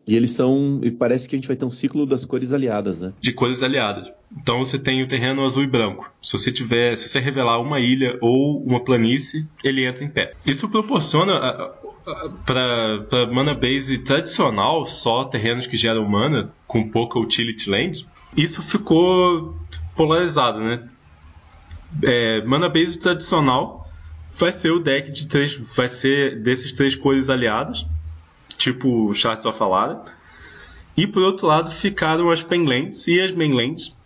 e 0.08 0.16
eles 0.16 0.30
são. 0.30 0.80
E 0.82 0.90
parece 0.90 1.28
que 1.28 1.36
a 1.36 1.38
gente 1.38 1.46
vai 1.46 1.54
ter 1.54 1.66
um 1.66 1.70
ciclo 1.70 2.06
das 2.06 2.24
cores 2.24 2.50
aliadas, 2.50 3.02
né? 3.02 3.12
De 3.20 3.30
cores 3.30 3.62
aliadas. 3.62 4.10
Então 4.40 4.60
você 4.60 4.78
tem 4.78 5.02
o 5.02 5.06
terreno 5.06 5.44
azul 5.44 5.62
e 5.62 5.66
branco. 5.66 6.10
Se 6.22 6.32
você 6.32 6.50
tiver. 6.50 6.96
Se 6.96 7.06
você 7.06 7.20
revelar 7.20 7.60
uma 7.60 7.78
ilha 7.78 8.16
ou 8.22 8.64
uma 8.64 8.82
planície, 8.82 9.46
ele 9.62 9.84
entra 9.84 10.02
em 10.02 10.08
pé. 10.08 10.32
Isso 10.46 10.66
proporciona. 10.70 11.72
Para 12.46 13.26
mana 13.30 13.52
base 13.52 13.98
tradicional, 13.98 14.86
só 14.86 15.24
terrenos 15.24 15.66
que 15.66 15.76
geram 15.76 16.08
mana, 16.08 16.50
com 16.66 16.88
pouca 16.88 17.18
utility 17.18 17.68
land, 17.68 18.06
isso 18.34 18.62
ficou 18.62 19.54
polarizado, 19.94 20.58
né? 20.58 20.88
É, 22.02 22.42
mana 22.46 22.70
base 22.70 22.98
tradicional 22.98 23.86
vai 24.34 24.52
ser 24.52 24.70
o 24.70 24.78
deck 24.78 25.10
de 25.10 25.26
três. 25.26 25.54
Vai 25.76 25.90
ser 25.90 26.40
desses 26.40 26.72
três 26.72 26.96
cores 26.96 27.28
aliadas 27.28 27.86
tipo 28.58 29.14
Shards 29.14 29.46
of 29.46 29.62
Alara. 29.62 30.02
E 30.96 31.06
por 31.06 31.22
outro 31.22 31.46
lado 31.46 31.70
ficaram 31.70 32.30
as 32.30 32.42
Penlands 32.42 33.06
e 33.06 33.20
as 33.20 33.30
Mainlands 33.30 33.96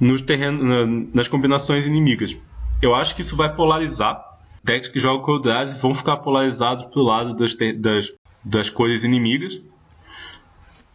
nos 0.00 0.22
terreno, 0.22 1.06
nas 1.12 1.28
combinações 1.28 1.86
inimigas. 1.86 2.36
Eu 2.82 2.94
acho 2.94 3.14
que 3.14 3.20
isso 3.20 3.36
vai 3.36 3.54
polarizar. 3.54 4.24
Decks 4.64 4.88
que 4.88 4.98
jogam 4.98 5.34
Eldrazi 5.34 5.80
vão 5.80 5.94
ficar 5.94 6.16
polarizados 6.16 6.86
pro 6.86 7.02
lado 7.02 7.34
das, 7.34 7.54
das, 7.76 8.12
das 8.42 8.70
cores 8.70 9.04
inimigas. 9.04 9.60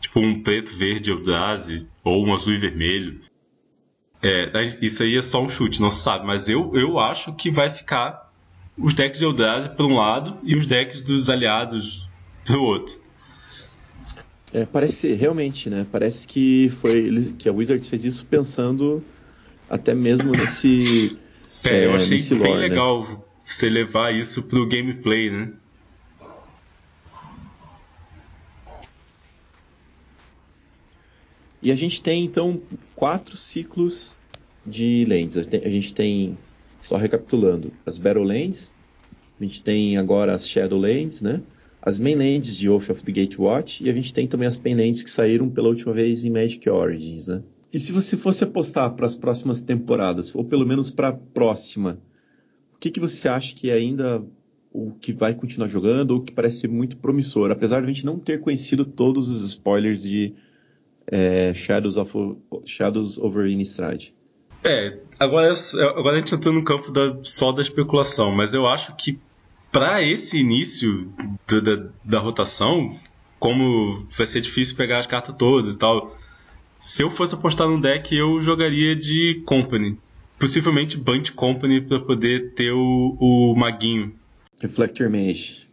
tipo 0.02 0.20
um 0.20 0.42
preto, 0.42 0.76
verde, 0.76 1.12
Eldrazi, 1.12 1.88
ou 2.04 2.26
um 2.26 2.34
azul 2.34 2.54
e 2.54 2.58
vermelho. 2.58 3.22
É, 4.22 4.78
isso 4.82 5.04
aí 5.04 5.16
é 5.16 5.22
só 5.22 5.42
um 5.42 5.50
chute, 5.50 5.82
não 5.82 5.92
se 5.92 6.02
sabe, 6.02 6.26
mas 6.26 6.50
eu, 6.50 6.76
eu 6.76 7.00
acho 7.00 7.34
que 7.34 7.52
vai 7.52 7.70
ficar 7.70 8.30
os 8.78 8.94
decks 8.94 9.20
de 9.20 9.26
Eldrazi 9.26 9.70
por 9.70 9.86
um 9.86 9.96
lado 9.96 10.38
e 10.44 10.56
os 10.56 10.66
decks 10.66 11.02
dos 11.04 11.30
aliados 11.30 12.09
do 12.52 12.62
outro. 12.62 13.00
É, 14.52 14.66
parece 14.66 15.14
realmente, 15.14 15.70
né? 15.70 15.86
Parece 15.92 16.28
que 16.28 16.70
foi 16.82 17.34
que 17.38 17.48
a 17.48 17.54
Wizards 17.54 17.88
fez 17.88 18.04
isso 18.04 18.26
pensando 18.26 19.04
até 19.70 19.94
mesmo 19.94 20.32
nesse. 20.32 21.20
É, 21.64 21.82
é 21.82 21.86
eu 21.86 21.96
achei 21.96 22.20
bem 22.20 22.38
lore, 22.40 22.54
né? 22.54 22.58
legal 22.70 23.08
né? 23.08 23.18
você 23.46 23.70
levar 23.70 24.14
isso 24.14 24.44
pro 24.44 24.68
gameplay, 24.68 25.30
né? 25.30 25.54
E 31.62 31.72
a 31.72 31.76
gente 31.76 32.02
tem 32.02 32.24
então 32.24 32.62
quatro 32.96 33.36
ciclos 33.36 34.16
de 34.66 35.06
lands. 35.06 35.38
A 35.38 35.70
gente 35.70 35.94
tem, 35.94 36.38
só 36.82 36.96
recapitulando, 36.96 37.72
as 37.86 37.98
Battle 37.98 38.24
Lands, 38.24 38.72
a 39.40 39.44
gente 39.44 39.62
tem 39.62 39.98
agora 39.98 40.34
as 40.34 40.48
Shadow 40.48 40.80
Lands, 40.80 41.22
né? 41.22 41.42
As 41.82 41.98
main 41.98 42.16
lands 42.16 42.58
de 42.58 42.70
Oath 42.70 42.90
of 42.90 43.04
the 43.04 43.12
Gatewatch 43.12 43.84
e 43.84 43.90
a 43.90 43.94
gente 43.94 44.14
tem 44.14 44.28
também 44.28 44.48
as 44.48 44.58
Pain 44.58 44.76
Lands 44.76 45.02
que 45.02 45.10
saíram 45.10 45.50
pela 45.50 45.70
última 45.70 45.94
vez 45.94 46.26
em 46.26 46.30
Magic 46.30 46.70
Origins, 46.70 47.28
né? 47.28 47.42
E 47.72 47.80
se 47.80 47.92
você 47.92 48.18
fosse 48.18 48.44
apostar 48.44 48.94
para 48.96 49.06
as 49.06 49.16
próximas 49.16 49.62
temporadas, 49.62 50.34
ou 50.34 50.44
pelo 50.44 50.66
menos 50.66 50.90
para 50.90 51.10
a 51.10 51.14
próxima, 51.14 52.00
o 52.76 52.80
que, 52.80 52.90
que 52.90 53.00
você 53.00 53.28
acha 53.30 53.56
que 53.56 53.70
é 53.70 53.76
ainda 53.76 54.24
o 54.72 54.92
que 54.92 55.14
vai 55.14 55.34
continuar 55.34 55.68
jogando 55.68 56.12
ou 56.12 56.22
que 56.22 56.34
parece 56.34 56.68
muito 56.68 56.98
promissor, 56.98 57.52
apesar 57.52 57.80
de 57.80 57.86
a 57.86 57.88
gente 57.88 58.06
não 58.06 58.20
ter 58.20 58.40
conhecido 58.40 58.86
todos 58.86 59.30
os 59.30 59.48
spoilers 59.50 60.02
de 60.02 60.34
é, 61.08 61.54
Shadows, 61.54 61.98
of, 61.98 62.12
Shadows 62.66 63.18
over 63.18 63.48
Innistrad. 63.48 64.08
É, 64.64 65.00
agora, 65.18 65.54
agora 65.96 66.18
a 66.18 66.20
gente 66.20 66.36
entrou 66.36 66.54
no 66.54 66.64
campo 66.64 66.92
da, 66.92 67.18
só 67.24 67.52
da 67.52 67.62
especulação, 67.62 68.36
mas 68.36 68.54
eu 68.54 68.68
acho 68.68 68.96
que 68.96 69.20
para 69.72 70.02
esse 70.02 70.40
início 70.40 71.12
da, 71.48 71.60
da, 71.60 71.90
da, 72.04 72.20
rotação, 72.20 72.98
como 73.40 74.08
vai 74.18 74.26
ser 74.26 74.42
difícil 74.42 74.76
pegar 74.76 75.00
as 75.00 75.08
cartas 75.08 75.36
todas 75.38 75.76
e 75.76 75.78
tal, 75.78 76.16
se 76.78 77.04
eu 77.04 77.12
fosse 77.12 77.36
apostar 77.36 77.68
no 77.68 77.80
deck, 77.80 78.16
eu 78.16 78.42
jogaria 78.42 78.96
de 78.96 79.42
Company. 79.46 79.98
Possivelmente 80.40 80.98
Bunt 80.98 81.32
Company 81.32 81.82
para 81.82 82.00
poder 82.00 82.54
ter 82.54 82.72
o, 82.72 83.18
o 83.20 83.56
Maguinho. 83.56 84.14
Reflector 84.62 85.10
Mage. 85.10 85.68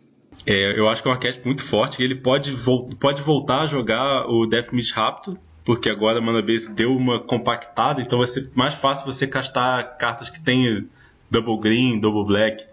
É, 0.44 0.78
eu 0.78 0.88
acho 0.88 1.02
que 1.02 1.08
é 1.08 1.10
um 1.10 1.14
arquétipo 1.14 1.46
muito 1.46 1.62
forte. 1.62 2.02
Ele 2.02 2.14
pode, 2.14 2.50
vo 2.52 2.94
pode 2.96 3.22
voltar 3.22 3.62
a 3.62 3.66
jogar 3.66 4.26
o 4.28 4.46
Death 4.46 4.72
Mish 4.72 4.90
Raptor, 4.90 5.36
porque 5.64 5.88
agora 5.88 6.18
a 6.18 6.22
Mana 6.22 6.42
Base 6.42 6.72
deu 6.72 6.96
uma 6.96 7.20
compactada, 7.20 8.00
então 8.00 8.18
vai 8.18 8.26
ser 8.26 8.50
mais 8.54 8.74
fácil 8.74 9.06
você 9.06 9.26
castar 9.26 9.96
cartas 9.96 10.30
que 10.30 10.40
tem 10.40 10.88
Double 11.30 11.58
Green, 11.58 11.98
Double 11.98 12.24
Black. 12.24 12.64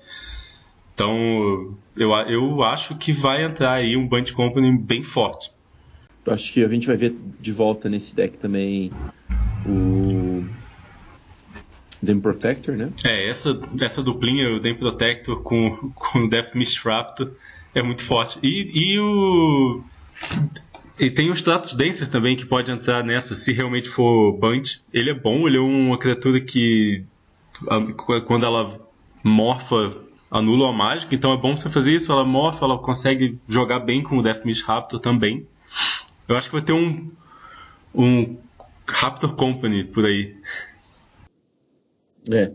Então 0.93 1.75
eu, 1.95 2.12
eu 2.27 2.63
acho 2.63 2.95
que 2.95 3.12
vai 3.12 3.43
entrar 3.43 3.73
aí 3.73 3.95
um 3.97 4.08
Bunch 4.08 4.34
Company 4.34 4.77
bem 4.77 5.03
forte. 5.03 5.51
Eu 6.25 6.34
acho 6.34 6.53
que 6.53 6.63
a 6.63 6.69
gente 6.69 6.88
vai 6.88 6.95
ver 6.95 7.15
de 7.39 7.51
volta 7.51 7.89
nesse 7.89 8.15
deck 8.15 8.38
também 8.38 8.91
o 9.65 10.43
Dem 12.01 12.19
Protector, 12.19 12.75
né? 12.75 12.91
É, 13.06 13.29
essa, 13.29 13.60
essa 13.82 14.03
duplinha, 14.03 14.56
o 14.56 14.60
Dem 14.60 14.75
Protector 14.75 15.41
com, 15.41 15.91
com 15.95 16.19
o 16.19 16.29
Death 16.29 16.53
Mist 16.56 16.84
Raptor 16.86 17.32
é 17.73 17.82
muito 17.82 18.03
forte. 18.03 18.39
E, 18.43 18.93
e 18.93 18.99
o. 18.99 19.84
E 20.99 21.10
tem 21.10 21.32
o 21.32 21.34
Stratos 21.34 21.73
Dancer 21.73 22.08
também 22.08 22.36
que 22.36 22.45
pode 22.45 22.69
entrar 22.71 23.03
nessa 23.03 23.36
se 23.36 23.51
realmente 23.51 23.89
for 23.89 24.34
Bunt. 24.34 24.77
Ele 24.93 25.10
é 25.10 25.13
bom, 25.13 25.47
ele 25.47 25.58
é 25.58 25.62
uma 25.62 25.97
criatura 25.97 26.39
que 26.39 27.03
quando 28.27 28.45
ela 28.45 28.79
morfa 29.23 30.03
anula 30.34 30.69
a 30.69 30.74
mágica, 30.74 31.13
então 31.13 31.32
é 31.32 31.38
bom 31.38 31.56
você 31.56 31.69
fazer 31.69 31.93
isso, 31.93 32.12
ela 32.12 32.26
morfa, 32.26 32.65
ela 32.65 32.80
consegue 32.80 33.39
jogar 33.48 33.80
bem 33.80 34.02
com 34.02 34.17
o 34.17 34.24
Death 34.24 34.43
Mist 34.43 34.63
Raptor 34.65 35.00
também. 35.00 35.48
Eu 36.28 36.36
acho 36.36 36.48
que 36.48 36.56
vai 36.56 36.63
ter 36.63 36.74
um 36.74 37.12
um 37.93 38.38
Raptor 38.88 39.36
Company 39.36 39.84
por 39.84 40.06
aí. 40.06 40.36
É. 42.32 42.52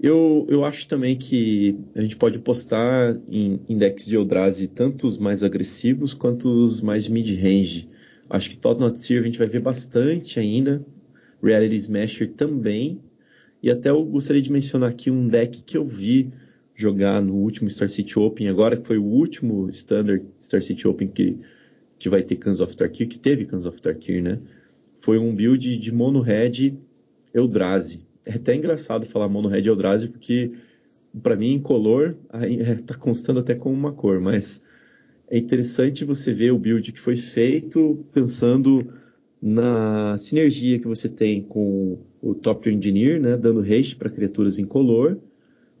Eu, 0.00 0.46
eu 0.48 0.64
acho 0.64 0.88
também 0.88 1.16
que 1.16 1.78
a 1.94 2.00
gente 2.00 2.16
pode 2.16 2.38
postar 2.38 3.16
em 3.28 3.60
index 3.68 4.06
de 4.06 4.16
Eldrazi 4.16 4.66
tanto 4.66 5.06
os 5.06 5.18
mais 5.18 5.42
agressivos 5.42 6.14
quanto 6.14 6.48
os 6.48 6.80
mais 6.80 7.06
mid-range. 7.06 7.88
Acho 8.28 8.50
que 8.50 8.56
Todd 8.56 8.80
Not 8.80 8.98
Seer 8.98 9.22
a 9.22 9.26
gente 9.26 9.38
vai 9.38 9.46
ver 9.46 9.60
bastante 9.60 10.40
ainda. 10.40 10.84
Reality 11.42 11.76
Smasher 11.76 12.32
também. 12.32 13.00
E 13.62 13.70
até 13.70 13.90
eu 13.90 14.02
gostaria 14.04 14.42
de 14.42 14.50
mencionar 14.50 14.90
aqui 14.90 15.10
um 15.10 15.28
deck 15.28 15.62
que 15.62 15.76
eu 15.76 15.86
vi 15.86 16.32
jogar 16.74 17.20
no 17.20 17.34
último 17.34 17.70
Star 17.70 17.88
City 17.88 18.18
Open, 18.18 18.48
agora 18.48 18.76
que 18.76 18.86
foi 18.86 18.98
o 18.98 19.04
último 19.04 19.68
Standard 19.70 20.24
Star 20.40 20.62
City 20.62 20.86
Open 20.88 21.08
que, 21.08 21.38
que 21.98 22.08
vai 22.08 22.22
ter 22.22 22.36
Cans 22.36 22.60
of 22.60 22.76
Tarkir, 22.76 23.08
que 23.08 23.18
teve 23.18 23.44
Cans 23.44 23.66
of 23.66 23.80
Tarkir, 23.80 24.22
né? 24.22 24.38
Foi 25.00 25.18
um 25.18 25.34
build 25.34 25.76
de 25.76 25.92
Mono 25.92 26.20
Red 26.20 26.74
Eldrazi 27.34 28.06
é 28.24 28.34
até 28.34 28.54
engraçado 28.54 29.06
falar 29.06 29.28
mono 29.28 29.48
red 29.48 29.66
Eldrazi, 29.66 30.08
porque 30.08 30.52
para 31.22 31.36
mim, 31.36 31.60
color, 31.60 32.16
está 32.80 32.94
constando 32.94 33.40
até 33.40 33.54
como 33.54 33.74
uma 33.74 33.92
cor, 33.92 34.20
mas 34.20 34.62
é 35.28 35.36
interessante 35.36 36.04
você 36.04 36.32
ver 36.32 36.52
o 36.52 36.58
build 36.58 36.90
que 36.90 37.00
foi 37.00 37.16
feito 37.16 38.04
pensando 38.12 38.92
na 39.40 40.16
sinergia 40.18 40.78
que 40.78 40.86
você 40.86 41.08
tem 41.08 41.42
com 41.42 41.98
o 42.22 42.34
Top 42.34 42.68
Engineer, 42.70 43.20
né, 43.20 43.36
dando 43.36 43.60
haste 43.60 43.96
para 43.96 44.08
criaturas 44.08 44.58
em 44.58 44.64
color. 44.64 45.18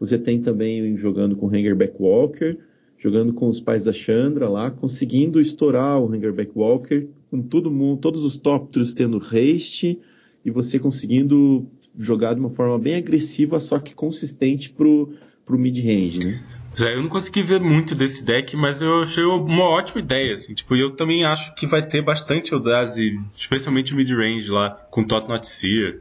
Você 0.02 0.18
tem 0.18 0.40
também 0.40 0.96
jogando 0.96 1.36
com 1.36 1.46
Hangerback 1.46 1.94
Walker, 2.00 2.56
jogando 2.98 3.32
com 3.32 3.46
os 3.46 3.60
pais 3.60 3.84
da 3.84 3.92
Chandra 3.92 4.48
lá, 4.48 4.68
conseguindo 4.68 5.40
estourar 5.40 6.00
o 6.00 6.12
Hangerback 6.12 6.50
Walker, 6.56 7.06
com 7.30 7.40
todo 7.40 7.70
mundo, 7.70 8.00
todos 8.00 8.24
os 8.24 8.36
Topters 8.36 8.94
tendo 8.94 9.18
haste, 9.18 10.00
e 10.44 10.50
você 10.50 10.76
conseguindo 10.76 11.68
jogar 11.96 12.34
de 12.34 12.40
uma 12.40 12.50
forma 12.50 12.76
bem 12.80 12.96
agressiva, 12.96 13.60
só 13.60 13.78
que 13.78 13.94
consistente 13.94 14.70
pro, 14.70 15.12
pro 15.46 15.56
mid-range, 15.56 16.18
né? 16.18 16.42
É, 16.80 16.96
eu 16.96 17.02
não 17.02 17.08
consegui 17.08 17.44
ver 17.44 17.60
muito 17.60 17.94
desse 17.94 18.24
deck, 18.24 18.56
mas 18.56 18.82
eu 18.82 19.02
achei 19.02 19.22
uma 19.22 19.68
ótima 19.68 20.00
ideia, 20.00 20.32
assim, 20.32 20.52
tipo, 20.52 20.74
eu 20.74 20.96
também 20.96 21.24
acho 21.24 21.54
que 21.54 21.64
vai 21.64 21.86
ter 21.86 22.02
bastante 22.02 22.52
Eldrazi, 22.52 23.20
especialmente 23.36 23.94
mid-range 23.94 24.50
lá, 24.50 24.70
com 24.90 25.04
Tot 25.04 25.28
Not 25.28 25.48
Seer 25.48 26.00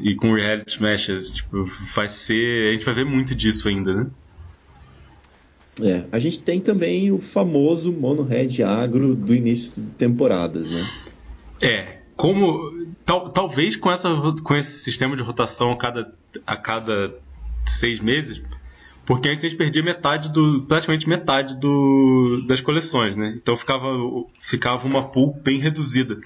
e 0.00 0.14
com 0.14 0.32
Reality 0.34 0.72
Smashes, 0.72 1.30
tipo, 1.30 1.64
vai 1.94 2.08
ser, 2.08 2.70
a 2.70 2.72
gente 2.72 2.84
vai 2.84 2.94
ver 2.94 3.04
muito 3.04 3.34
disso 3.34 3.68
ainda, 3.68 3.94
né? 3.94 4.10
É, 5.80 6.04
a 6.12 6.18
gente 6.18 6.42
tem 6.42 6.60
também 6.60 7.10
o 7.10 7.18
famoso 7.18 7.92
Mono 7.92 8.22
Red 8.22 8.62
Agro 8.62 9.14
do 9.14 9.34
início 9.34 9.82
de 9.82 9.88
temporadas, 9.90 10.70
né? 10.70 10.86
É, 11.62 11.98
como 12.14 12.86
tal, 13.04 13.30
talvez 13.30 13.76
com, 13.76 13.90
essa, 13.90 14.08
com 14.42 14.54
esse 14.54 14.80
sistema 14.80 15.16
de 15.16 15.22
rotação 15.22 15.72
a 15.72 15.78
cada, 15.78 16.12
a 16.46 16.56
cada 16.56 17.14
seis 17.66 18.00
meses, 18.00 18.42
porque 19.06 19.28
antes 19.28 19.44
a 19.44 19.48
gente 19.48 19.58
perdia 19.58 19.82
metade 19.82 20.30
do 20.30 20.62
praticamente 20.68 21.08
metade 21.08 21.58
do, 21.58 22.44
das 22.46 22.60
coleções, 22.60 23.16
né? 23.16 23.34
Então 23.36 23.56
ficava, 23.56 23.88
ficava 24.38 24.86
uma 24.86 25.08
pool 25.08 25.34
bem 25.42 25.58
reduzida. 25.58 26.18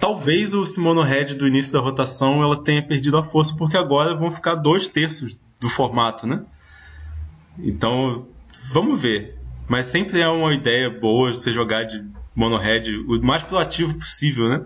Talvez 0.00 0.54
o 0.54 0.64
Simono 0.64 1.02
Red 1.02 1.34
do 1.34 1.46
início 1.46 1.72
da 1.72 1.78
rotação 1.78 2.42
ela 2.42 2.64
tenha 2.64 2.82
perdido 2.82 3.18
a 3.18 3.22
força, 3.22 3.54
porque 3.56 3.76
agora 3.76 4.14
vão 4.14 4.30
ficar 4.30 4.54
dois 4.54 4.86
terços 4.86 5.38
do 5.60 5.68
formato, 5.68 6.26
né? 6.26 6.42
Então, 7.58 8.26
vamos 8.72 9.00
ver. 9.00 9.38
Mas 9.68 9.86
sempre 9.86 10.20
é 10.20 10.26
uma 10.26 10.54
ideia 10.54 10.88
boa 10.88 11.32
você 11.32 11.52
jogar 11.52 11.84
de 11.84 12.02
Mono 12.34 12.56
Red 12.56 12.96
o 13.06 13.20
mais 13.22 13.42
proativo 13.42 13.94
possível, 13.94 14.48
né? 14.48 14.64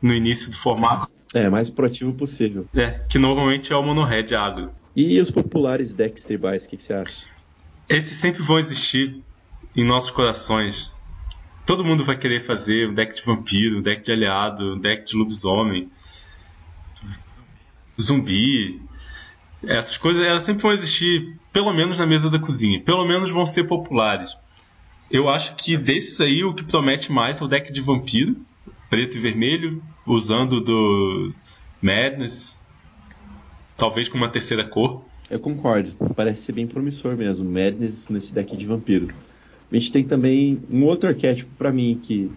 No 0.00 0.14
início 0.14 0.50
do 0.50 0.56
formato. 0.56 1.06
É, 1.34 1.50
mais 1.50 1.68
proativo 1.68 2.14
possível. 2.14 2.66
É, 2.74 2.90
que 2.90 3.18
normalmente 3.18 3.72
é 3.72 3.76
o 3.76 3.82
Mono 3.82 4.04
Red 4.04 4.34
agro. 4.34 4.70
E 4.96 5.20
os 5.20 5.30
populares 5.30 5.94
decks 5.94 6.24
tribais, 6.24 6.64
o 6.64 6.68
que, 6.70 6.78
que 6.78 6.82
você 6.82 6.94
acha? 6.94 7.26
Esses 7.90 8.16
sempre 8.16 8.42
vão 8.42 8.58
existir 8.58 9.22
em 9.76 9.84
nossos 9.84 10.10
corações. 10.10 10.95
Todo 11.66 11.84
mundo 11.84 12.04
vai 12.04 12.16
querer 12.16 12.40
fazer 12.44 12.88
um 12.88 12.94
deck 12.94 13.16
de 13.16 13.22
vampiro, 13.22 13.78
um 13.78 13.82
deck 13.82 14.00
de 14.00 14.12
aliado, 14.12 14.74
um 14.74 14.78
deck 14.78 15.04
de 15.04 15.16
lobisomem, 15.16 15.90
zumbi. 18.00 18.80
Essas 19.66 19.96
coisas 19.96 20.24
elas 20.24 20.44
sempre 20.44 20.62
vão 20.62 20.72
existir, 20.72 21.36
pelo 21.52 21.74
menos 21.74 21.98
na 21.98 22.06
mesa 22.06 22.30
da 22.30 22.38
cozinha. 22.38 22.80
Pelo 22.80 23.04
menos 23.04 23.30
vão 23.30 23.44
ser 23.44 23.64
populares. 23.64 24.36
Eu 25.10 25.28
acho 25.28 25.56
que 25.56 25.76
desses 25.76 26.20
aí 26.20 26.44
o 26.44 26.54
que 26.54 26.62
promete 26.62 27.10
mais 27.10 27.40
é 27.40 27.44
o 27.44 27.48
deck 27.48 27.72
de 27.72 27.80
vampiro, 27.80 28.36
preto 28.88 29.16
e 29.16 29.20
vermelho, 29.20 29.82
usando 30.06 30.60
do 30.60 31.32
Madness, 31.82 32.62
talvez 33.76 34.08
com 34.08 34.16
uma 34.16 34.28
terceira 34.28 34.64
cor. 34.64 35.04
Eu 35.28 35.40
concordo, 35.40 35.92
parece 36.14 36.42
ser 36.42 36.52
bem 36.52 36.66
promissor 36.66 37.16
mesmo, 37.16 37.44
Madness 37.44 38.08
nesse 38.08 38.32
deck 38.32 38.56
de 38.56 38.66
vampiro. 38.66 39.12
A 39.70 39.74
gente 39.74 39.92
tem 39.92 40.04
também 40.04 40.60
um 40.70 40.84
outro 40.84 41.08
arquétipo 41.08 41.50
para 41.58 41.72
mim 41.72 41.98
que 42.00 42.30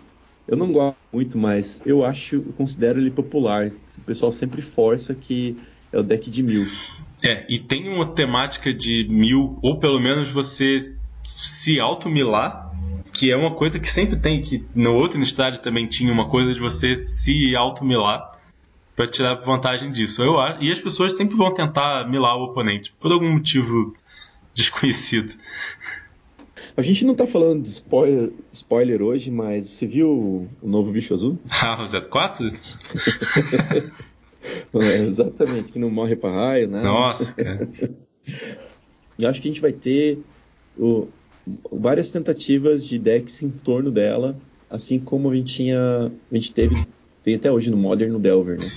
Eu 0.47 0.57
não 0.57 0.71
gosto 0.71 0.97
muito, 1.13 1.37
mas 1.37 1.81
eu 1.85 2.03
acho, 2.03 2.35
eu 2.37 2.53
considero 2.57 2.99
ele 2.99 3.11
popular. 3.11 3.67
O 3.97 4.01
pessoal 4.01 4.31
sempre 4.31 4.61
força 4.61 5.13
que 5.13 5.55
é 5.91 5.99
o 5.99 6.03
deck 6.03 6.29
de 6.29 6.41
mil. 6.41 6.65
É, 7.23 7.45
e 7.49 7.59
tem 7.59 7.87
uma 7.89 8.05
temática 8.05 8.73
de 8.73 9.07
mil, 9.09 9.59
ou 9.61 9.77
pelo 9.77 9.99
menos 9.99 10.29
você 10.29 10.95
se 11.23 11.79
auto-milar, 11.79 12.71
que 13.13 13.31
é 13.31 13.35
uma 13.35 13.53
coisa 13.55 13.79
que 13.79 13.89
sempre 13.89 14.17
tem, 14.17 14.41
que 14.41 14.65
no 14.73 14.93
outro 14.93 15.21
estádio 15.21 15.61
também 15.61 15.85
tinha 15.87 16.11
uma 16.11 16.27
coisa 16.29 16.53
de 16.53 16.59
você 16.59 16.95
se 16.95 17.55
auto-milar 17.55 18.39
para 18.95 19.07
tirar 19.07 19.35
vantagem 19.35 19.91
disso. 19.91 20.21
Eu 20.21 20.39
acho, 20.39 20.63
e 20.63 20.71
as 20.71 20.79
pessoas 20.79 21.15
sempre 21.15 21.35
vão 21.35 21.53
tentar 21.53 22.07
milar 22.09 22.37
o 22.37 22.43
oponente, 22.45 22.93
por 22.99 23.11
algum 23.11 23.31
motivo 23.31 23.95
desconhecido. 24.53 25.33
A 26.75 26.81
gente 26.81 27.05
não 27.05 27.15
tá 27.15 27.27
falando 27.27 27.63
de 27.63 27.69
spoiler, 27.69 28.31
spoiler 28.51 29.01
hoje, 29.01 29.29
mas 29.31 29.69
você 29.69 29.87
viu 29.87 30.47
o 30.61 30.67
novo 30.67 30.91
bicho 30.91 31.13
azul? 31.13 31.37
Ah, 31.61 31.81
o 31.81 31.85
Z4? 31.85 32.53
é, 34.75 35.01
exatamente, 35.01 35.71
que 35.71 35.79
não 35.79 35.89
morre 35.89 36.15
pra 36.15 36.31
raio, 36.31 36.67
né? 36.67 36.81
Nossa, 36.81 37.33
cara. 37.33 37.69
Eu 39.17 39.29
acho 39.29 39.41
que 39.41 39.47
a 39.47 39.51
gente 39.51 39.61
vai 39.61 39.73
ter 39.73 40.19
o, 40.77 41.07
várias 41.71 42.09
tentativas 42.09 42.85
de 42.85 42.97
decks 42.97 43.41
em 43.41 43.49
torno 43.49 43.91
dela, 43.91 44.39
assim 44.69 44.99
como 44.99 45.29
a 45.29 45.35
gente 45.35 45.53
tinha. 45.53 46.11
A 46.31 46.35
gente 46.35 46.53
teve. 46.53 46.87
Tem 47.23 47.35
até 47.35 47.51
hoje 47.51 47.69
no 47.69 47.77
Modern 47.77 48.11
no 48.13 48.19
Delver, 48.19 48.57
né? 48.57 48.71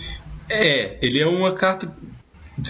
É, 0.50 0.98
ele 1.00 1.20
é 1.20 1.26
uma 1.26 1.54
carta. 1.54 1.94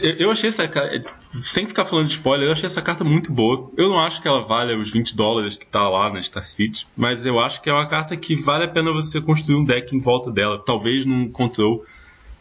Eu 0.00 0.30
achei 0.30 0.48
essa 0.48 0.66
carta. 0.68 1.10
Sem 1.42 1.66
ficar 1.66 1.84
falando 1.84 2.06
de 2.06 2.14
spoiler, 2.14 2.46
eu 2.46 2.52
achei 2.52 2.66
essa 2.66 2.80
carta 2.80 3.02
muito 3.02 3.32
boa. 3.32 3.70
Eu 3.76 3.88
não 3.88 3.98
acho 3.98 4.22
que 4.22 4.28
ela 4.28 4.44
valha 4.44 4.78
os 4.78 4.90
20 4.90 5.16
dólares 5.16 5.56
que 5.56 5.66
tá 5.66 5.88
lá 5.88 6.12
na 6.12 6.22
Star 6.22 6.44
City, 6.44 6.86
mas 6.96 7.26
eu 7.26 7.40
acho 7.40 7.60
que 7.60 7.68
é 7.68 7.72
uma 7.72 7.88
carta 7.88 8.16
que 8.16 8.36
vale 8.36 8.64
a 8.64 8.68
pena 8.68 8.92
você 8.92 9.20
construir 9.20 9.56
um 9.56 9.64
deck 9.64 9.94
em 9.94 9.98
volta 9.98 10.30
dela. 10.30 10.62
Talvez 10.64 11.04
num 11.04 11.28
control. 11.28 11.84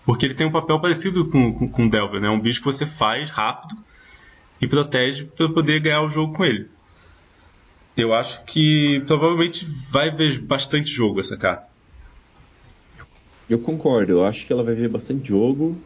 Porque 0.06 0.26
ele 0.26 0.34
tem 0.34 0.48
um 0.48 0.52
papel 0.52 0.80
parecido 0.80 1.26
com, 1.26 1.54
com, 1.54 1.68
com 1.70 1.88
Delver, 1.88 2.22
né? 2.22 2.30
Um 2.30 2.40
bicho 2.40 2.60
que 2.60 2.66
você 2.66 2.86
faz 2.86 3.30
rápido 3.30 3.76
e 4.60 4.68
protege 4.68 5.26
para 5.26 5.50
poder 5.50 5.80
ganhar 5.80 6.02
o 6.04 6.10
jogo 6.10 6.34
com 6.34 6.46
ele. 6.46 6.68
Eu 7.98 8.14
acho 8.14 8.44
que 8.46 9.02
provavelmente 9.06 9.66
vai 9.92 10.10
ver 10.10 10.40
bastante 10.40 10.90
jogo 10.90 11.20
essa 11.20 11.38
carta. 11.38 11.68
Eu 13.50 13.60
concordo, 13.60 14.14
eu 14.14 14.24
acho 14.24 14.46
que 14.46 14.54
ela 14.54 14.64
vai 14.64 14.74
ver 14.74 14.88
bastante 14.88 15.28
jogo 15.28 15.78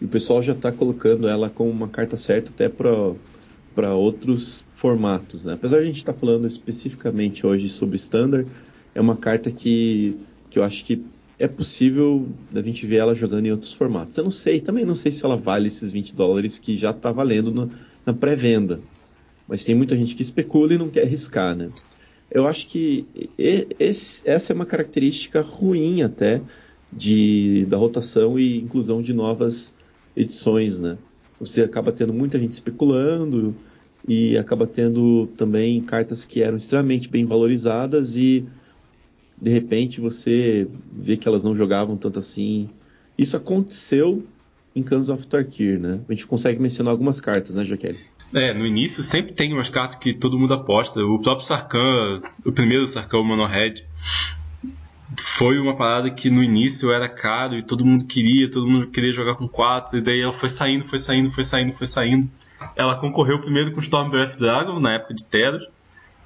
e 0.00 0.04
o 0.04 0.08
pessoal 0.08 0.42
já 0.42 0.52
está 0.52 0.72
colocando 0.72 1.28
ela 1.28 1.50
como 1.50 1.70
uma 1.70 1.88
carta 1.88 2.16
certa 2.16 2.50
até 2.50 2.68
para 2.68 3.94
outros 3.94 4.64
formatos. 4.74 5.44
Né? 5.44 5.54
Apesar 5.54 5.78
de 5.78 5.82
a 5.82 5.86
gente 5.86 5.98
estar 5.98 6.12
tá 6.12 6.18
falando 6.18 6.46
especificamente 6.46 7.46
hoje 7.46 7.68
sobre 7.68 7.96
Standard, 7.96 8.48
é 8.94 9.00
uma 9.00 9.16
carta 9.16 9.50
que, 9.50 10.16
que 10.48 10.58
eu 10.58 10.64
acho 10.64 10.84
que 10.84 11.04
é 11.38 11.46
possível 11.46 12.28
a 12.54 12.60
gente 12.60 12.86
ver 12.86 12.96
ela 12.96 13.14
jogando 13.14 13.46
em 13.46 13.50
outros 13.50 13.72
formatos. 13.72 14.16
Eu 14.16 14.24
não 14.24 14.30
sei, 14.30 14.60
também 14.60 14.84
não 14.84 14.94
sei 14.94 15.10
se 15.10 15.24
ela 15.24 15.36
vale 15.36 15.68
esses 15.68 15.92
20 15.92 16.14
dólares 16.14 16.58
que 16.58 16.76
já 16.76 16.90
está 16.90 17.12
valendo 17.12 17.50
no, 17.50 17.70
na 18.04 18.12
pré-venda. 18.12 18.80
Mas 19.48 19.64
tem 19.64 19.74
muita 19.74 19.96
gente 19.96 20.14
que 20.14 20.22
especula 20.22 20.74
e 20.74 20.78
não 20.78 20.88
quer 20.88 21.04
arriscar, 21.04 21.56
né? 21.56 21.70
Eu 22.30 22.46
acho 22.46 22.68
que 22.68 23.06
esse, 23.36 24.22
essa 24.24 24.52
é 24.52 24.54
uma 24.54 24.66
característica 24.66 25.40
ruim 25.40 26.02
até 26.02 26.40
de, 26.92 27.66
da 27.68 27.76
rotação 27.76 28.38
e 28.38 28.58
inclusão 28.58 29.02
de 29.02 29.12
novas 29.12 29.74
edições, 30.16 30.78
né? 30.78 30.98
Você 31.38 31.62
acaba 31.62 31.90
tendo 31.90 32.12
muita 32.12 32.38
gente 32.38 32.52
especulando 32.52 33.54
e 34.06 34.36
acaba 34.36 34.66
tendo 34.66 35.28
também 35.36 35.80
cartas 35.80 36.24
que 36.24 36.42
eram 36.42 36.56
extremamente 36.56 37.08
bem 37.08 37.24
valorizadas 37.24 38.16
e 38.16 38.46
de 39.40 39.50
repente 39.50 40.00
você 40.00 40.68
vê 40.92 41.16
que 41.16 41.26
elas 41.26 41.42
não 41.42 41.56
jogavam 41.56 41.96
tanto 41.96 42.18
assim. 42.18 42.68
Isso 43.16 43.36
aconteceu 43.36 44.24
em 44.74 44.82
Cans 44.82 45.08
of 45.08 45.26
Tarkir, 45.26 45.80
né? 45.80 46.00
A 46.08 46.12
gente 46.12 46.26
consegue 46.26 46.60
mencionar 46.60 46.92
algumas 46.92 47.20
cartas, 47.20 47.56
né, 47.56 47.64
Jaqueline? 47.64 48.04
É, 48.32 48.54
no 48.54 48.64
início 48.64 49.02
sempre 49.02 49.32
tem 49.32 49.52
umas 49.52 49.68
cartas 49.68 49.96
que 49.96 50.14
todo 50.14 50.38
mundo 50.38 50.54
aposta. 50.54 51.00
O 51.00 51.18
próprio 51.18 51.46
Sarkhan, 51.46 52.20
o 52.44 52.52
primeiro 52.52 52.86
Sarkhan, 52.86 53.18
o 53.18 53.24
Monohead, 53.24 53.84
foi 55.18 55.58
uma 55.58 55.76
parada 55.76 56.10
que 56.10 56.30
no 56.30 56.42
início 56.42 56.92
era 56.92 57.08
caro 57.08 57.56
e 57.56 57.62
todo 57.62 57.84
mundo 57.84 58.04
queria, 58.04 58.50
todo 58.50 58.66
mundo 58.68 58.88
queria 58.88 59.12
jogar 59.12 59.34
com 59.34 59.48
quatro, 59.48 59.98
e 59.98 60.00
daí 60.00 60.20
ela 60.20 60.32
foi 60.32 60.48
saindo, 60.48 60.84
foi 60.84 60.98
saindo, 60.98 61.30
foi 61.30 61.44
saindo, 61.44 61.72
foi 61.72 61.86
saindo. 61.86 62.30
Ela 62.76 62.96
concorreu 62.96 63.40
primeiro 63.40 63.72
com 63.72 63.80
Stormbreath 63.80 64.36
Dragon, 64.36 64.78
na 64.78 64.92
época 64.92 65.14
de 65.14 65.24
Teros, 65.24 65.66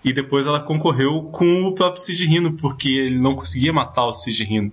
e 0.04 0.12
depois 0.12 0.46
ela 0.46 0.60
concorreu 0.60 1.22
com 1.32 1.64
o 1.64 1.72
próprio 1.72 2.02
Sigirino, 2.02 2.52
porque 2.52 2.88
ele 2.88 3.18
não 3.18 3.34
conseguia 3.34 3.72
matar 3.72 4.06
o 4.06 4.14
Sigirino. 4.14 4.70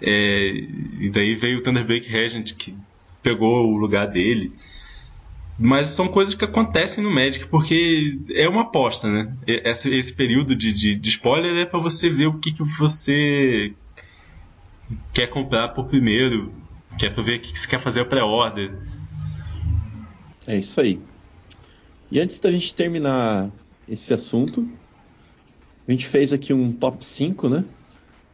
É, 0.00 0.64
e 1.00 1.10
daí 1.10 1.34
veio 1.34 1.58
o 1.58 1.62
Thunderbreak 1.62 2.08
Regent, 2.08 2.54
que 2.54 2.74
pegou 3.22 3.66
o 3.66 3.76
lugar 3.76 4.06
dele. 4.06 4.52
Mas 5.58 5.88
são 5.88 6.08
coisas 6.08 6.34
que 6.34 6.44
acontecem 6.44 7.02
no 7.02 7.10
Magic, 7.10 7.46
porque 7.46 8.18
é 8.34 8.46
uma 8.46 8.62
aposta, 8.62 9.10
né? 9.10 9.34
Esse, 9.46 9.94
esse 9.94 10.12
período 10.12 10.54
de, 10.54 10.70
de, 10.70 10.94
de, 10.94 11.08
spoiler 11.08 11.56
é 11.56 11.64
para 11.64 11.78
você 11.78 12.10
ver 12.10 12.26
o 12.26 12.38
que, 12.38 12.52
que 12.52 12.62
você 12.62 13.72
quer 15.14 15.28
comprar 15.28 15.68
por 15.68 15.86
primeiro, 15.86 16.52
que 16.98 17.06
é 17.06 17.10
pra 17.10 17.22
ver 17.22 17.38
o 17.38 17.40
que 17.40 17.58
você 17.58 17.66
quer 17.66 17.80
fazer 17.80 18.00
a 18.00 18.04
pré-order. 18.04 18.76
É 20.46 20.58
isso 20.58 20.78
aí. 20.78 20.98
E 22.10 22.20
antes 22.20 22.38
da 22.38 22.52
gente 22.52 22.74
terminar 22.74 23.50
esse 23.88 24.12
assunto, 24.12 24.68
a 25.88 25.90
gente 25.90 26.06
fez 26.06 26.34
aqui 26.34 26.52
um 26.52 26.70
top 26.70 27.02
5, 27.02 27.48
né? 27.48 27.64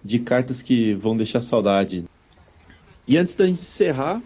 De 0.04 0.18
cartas 0.18 0.61
que 0.61 0.92
vão 0.94 1.16
deixar 1.16 1.40
saudade. 1.40 2.04
E 3.06 3.16
antes 3.16 3.35
da 3.37 3.46
gente 3.46 3.61
encerrar, 3.61 4.20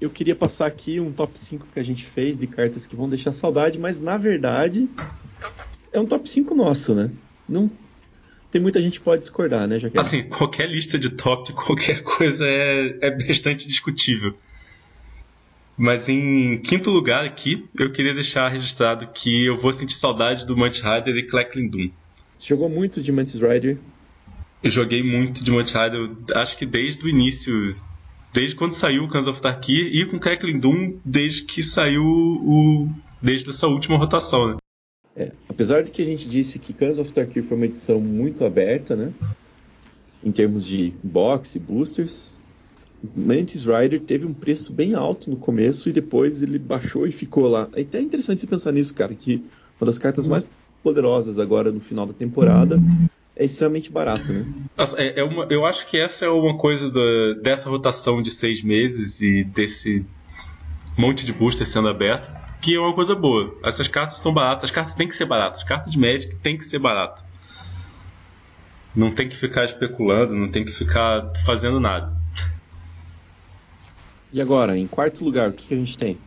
eu 0.00 0.10
queria 0.10 0.36
passar 0.36 0.66
aqui 0.66 1.00
um 1.00 1.12
top 1.12 1.38
5 1.38 1.68
que 1.72 1.80
a 1.80 1.82
gente 1.82 2.04
fez 2.04 2.38
de 2.38 2.46
cartas 2.46 2.86
que 2.86 2.94
vão 2.94 3.08
deixar 3.08 3.32
saudade, 3.32 3.78
mas 3.78 4.00
na 4.00 4.16
verdade 4.16 4.88
é 5.92 5.98
um 5.98 6.06
top 6.06 6.28
5 6.28 6.54
nosso, 6.54 6.94
né? 6.94 7.10
Não 7.48 7.70
tem 8.50 8.60
muita 8.60 8.80
gente 8.80 8.98
que 8.98 9.04
pode 9.04 9.20
discordar, 9.20 9.66
né, 9.66 9.78
Jaqueline? 9.78 10.00
Assim, 10.00 10.22
qualquer 10.22 10.68
lista 10.68 10.98
de 10.98 11.10
top, 11.10 11.52
qualquer 11.52 12.02
coisa 12.02 12.46
é, 12.46 12.98
é 13.02 13.10
bastante 13.10 13.66
discutível. 13.66 14.34
Mas 15.76 16.08
em 16.08 16.58
quinto 16.58 16.90
lugar 16.90 17.24
aqui, 17.24 17.68
eu 17.78 17.92
queria 17.92 18.14
deixar 18.14 18.48
registrado 18.48 19.06
que 19.08 19.46
eu 19.46 19.56
vou 19.56 19.72
sentir 19.72 19.94
saudade 19.94 20.46
do 20.46 20.56
Mantis 20.56 20.80
Rider 20.80 21.16
e 21.16 21.22
Clackling 21.22 21.68
Doom. 21.68 21.90
Você 22.38 22.48
jogou 22.48 22.68
muito 22.68 23.02
de 23.02 23.12
Mantis 23.12 23.34
Rider? 23.40 23.78
Eu 24.62 24.70
joguei 24.70 25.02
muito 25.02 25.44
de 25.44 25.50
Mantis 25.50 25.74
Rider, 25.74 26.10
acho 26.34 26.56
que 26.56 26.64
desde 26.64 27.04
o 27.04 27.08
início 27.08 27.76
desde 28.32 28.54
quando 28.54 28.72
saiu 28.72 29.04
o 29.04 29.08
Cans 29.08 29.26
of 29.26 29.40
Tarkir 29.40 29.86
e 29.94 30.04
com 30.06 30.18
Crackling 30.18 30.58
Doom 30.58 30.94
desde 31.04 31.42
que 31.42 31.62
saiu 31.62 32.04
o 32.04 32.88
desde 33.20 33.50
essa 33.50 33.66
última 33.66 33.96
rotação, 33.96 34.48
né? 34.48 34.56
É, 35.16 35.32
apesar 35.48 35.82
de 35.82 35.90
que 35.90 36.02
a 36.02 36.04
gente 36.04 36.28
disse 36.28 36.58
que 36.58 36.72
Cans 36.72 36.98
of 36.98 37.12
Tarkir 37.12 37.42
foi 37.44 37.56
uma 37.56 37.66
edição 37.66 37.98
muito 37.98 38.44
aberta, 38.44 38.94
né? 38.94 39.12
Em 40.22 40.30
termos 40.30 40.66
de 40.66 40.92
box 41.02 41.56
e 41.56 41.58
boosters, 41.58 42.36
Mantis 43.14 43.64
Rider 43.64 44.00
teve 44.00 44.26
um 44.26 44.34
preço 44.34 44.72
bem 44.72 44.94
alto 44.94 45.30
no 45.30 45.36
começo 45.36 45.88
e 45.88 45.92
depois 45.92 46.42
ele 46.42 46.58
baixou 46.58 47.06
e 47.06 47.12
ficou 47.12 47.48
lá. 47.48 47.68
É 47.74 47.82
até 47.82 48.00
interessante 48.00 48.40
você 48.40 48.46
pensar 48.46 48.72
nisso, 48.72 48.94
cara, 48.94 49.14
que 49.14 49.44
uma 49.80 49.86
das 49.86 49.98
cartas 49.98 50.26
mais 50.26 50.44
poderosas 50.82 51.38
agora 51.38 51.70
no 51.70 51.80
final 51.80 52.06
da 52.06 52.12
temporada 52.12 52.78
é 53.36 53.44
extremamente 53.44 53.92
barato, 53.92 54.32
né? 54.32 54.46
É, 54.96 55.20
é 55.20 55.22
uma, 55.24 55.44
eu 55.50 55.66
acho 55.66 55.86
que 55.86 55.98
essa 55.98 56.24
é 56.24 56.28
uma 56.28 56.56
coisa 56.56 56.90
da, 56.90 57.34
dessa 57.42 57.68
rotação 57.68 58.22
de 58.22 58.30
seis 58.30 58.62
meses 58.62 59.20
e 59.20 59.44
desse 59.44 60.06
monte 60.96 61.26
de 61.26 61.34
booster 61.34 61.66
sendo 61.66 61.88
aberto, 61.88 62.32
que 62.62 62.74
é 62.74 62.80
uma 62.80 62.94
coisa 62.94 63.14
boa. 63.14 63.54
Essas 63.62 63.86
cartas 63.86 64.18
são 64.18 64.32
baratas, 64.32 64.64
as 64.64 64.70
cartas 64.70 64.94
têm 64.94 65.06
que 65.06 65.14
ser 65.14 65.26
baratas, 65.26 65.58
as 65.58 65.64
cartas 65.64 65.92
de 65.92 65.98
Magic 65.98 66.34
têm 66.36 66.56
que 66.56 66.64
ser 66.64 66.78
barato. 66.78 67.22
Não 68.94 69.12
tem 69.12 69.28
que 69.28 69.36
ficar 69.36 69.66
especulando, 69.66 70.34
não 70.34 70.48
tem 70.48 70.64
que 70.64 70.72
ficar 70.72 71.30
fazendo 71.44 71.78
nada. 71.78 72.16
E 74.32 74.40
agora, 74.40 74.78
em 74.78 74.86
quarto 74.86 75.22
lugar, 75.22 75.50
o 75.50 75.52
que, 75.52 75.66
que 75.66 75.74
a 75.74 75.76
gente 75.76 75.98
tem? 75.98 76.18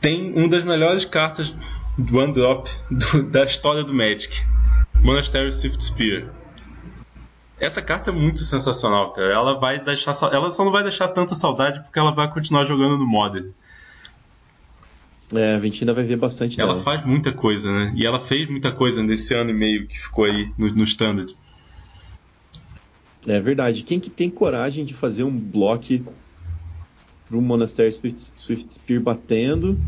Tem 0.00 0.32
uma 0.32 0.48
das 0.48 0.64
melhores 0.64 1.04
cartas 1.04 1.54
do 1.96 2.18
One 2.18 2.32
Drop 2.32 2.68
do, 2.90 3.22
da 3.30 3.44
história 3.44 3.84
do 3.84 3.94
Magic 3.94 4.42
Monastery 5.02 5.52
Swift 5.52 5.82
Spear. 5.82 6.32
Essa 7.60 7.82
carta 7.82 8.10
é 8.10 8.12
muito 8.12 8.38
sensacional, 8.40 9.12
cara. 9.12 9.32
Ela 9.32 9.58
vai 9.58 9.82
deixar, 9.82 10.14
ela 10.32 10.50
só 10.50 10.64
não 10.64 10.70
vai 10.70 10.82
deixar 10.82 11.08
tanta 11.08 11.34
saudade 11.34 11.80
porque 11.80 11.98
ela 11.98 12.12
vai 12.12 12.30
continuar 12.32 12.64
jogando 12.64 12.96
no 12.98 13.06
Modern. 13.06 13.50
É, 15.34 15.56
a 15.56 15.60
gente 15.60 15.82
ainda 15.82 15.92
vai 15.92 16.04
ver 16.04 16.16
bastante 16.16 16.58
Ela 16.60 16.72
dela. 16.72 16.84
faz 16.84 17.04
muita 17.04 17.32
coisa, 17.32 17.70
né? 17.70 17.92
E 17.94 18.06
ela 18.06 18.18
fez 18.18 18.48
muita 18.48 18.72
coisa 18.72 19.02
nesse 19.02 19.34
ano 19.34 19.50
e 19.50 19.54
meio 19.54 19.86
que 19.86 19.98
ficou 19.98 20.24
aí 20.24 20.50
no, 20.56 20.68
no 20.74 20.84
Standard. 20.84 21.34
É 23.26 23.38
verdade. 23.40 23.82
Quem 23.82 24.00
que 24.00 24.08
tem 24.08 24.30
coragem 24.30 24.84
de 24.86 24.94
fazer 24.94 25.24
um 25.24 25.36
bloco 25.36 25.84
pro 27.28 27.42
Monastery 27.42 27.92
Swift, 27.92 28.30
Swift 28.34 28.72
Spear 28.74 29.02
batendo 29.02 29.78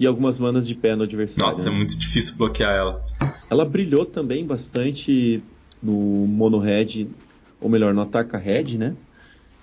e 0.00 0.06
algumas 0.06 0.38
manas 0.38 0.66
de 0.66 0.74
pé 0.74 0.96
no 0.96 1.02
adversário? 1.02 1.44
Nossa, 1.44 1.68
né? 1.68 1.74
é 1.74 1.78
muito 1.78 1.98
difícil 1.98 2.38
bloquear 2.38 2.74
ela. 2.74 3.04
Ela 3.50 3.66
brilhou 3.66 4.06
também 4.06 4.46
bastante 4.46 5.42
no 5.82 5.92
Mono 6.26 6.58
Red, 6.58 7.06
ou 7.60 7.68
melhor, 7.68 7.92
no 7.92 8.00
Ataca 8.00 8.38
Red, 8.38 8.78
né? 8.78 8.96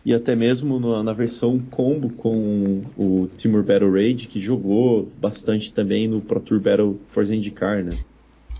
E 0.05 0.13
até 0.13 0.35
mesmo 0.35 0.79
no, 0.79 1.01
na 1.01 1.11
versão 1.11 1.57
combo 1.57 2.09
com 2.09 2.83
o 2.95 3.27
Timur 3.35 3.63
Battle 3.63 3.91
Raid, 3.91 4.27
que 4.27 4.39
jogou 4.39 5.11
bastante 5.19 5.73
também 5.73 6.07
no 6.07 6.21
Pro 6.21 6.39
Tour 6.39 6.59
Battle 6.59 7.01
Forza 7.09 7.35
IndyCar, 7.35 7.83
né? 7.83 7.97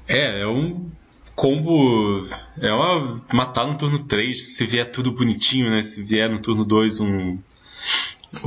É, 0.08 0.42
é 0.42 0.48
um 0.48 0.90
combo. 1.36 2.28
É 2.60 2.74
uma 2.74 3.22
matar 3.32 3.68
no 3.68 3.78
turno 3.78 4.00
3, 4.00 4.56
se 4.56 4.66
vier 4.66 4.92
tudo 4.92 5.12
bonitinho, 5.12 5.70
né? 5.70 5.84
Se 5.84 6.02
vier 6.02 6.28
no 6.28 6.40
turno 6.40 6.66
2 6.66 7.02
um. 7.02 7.38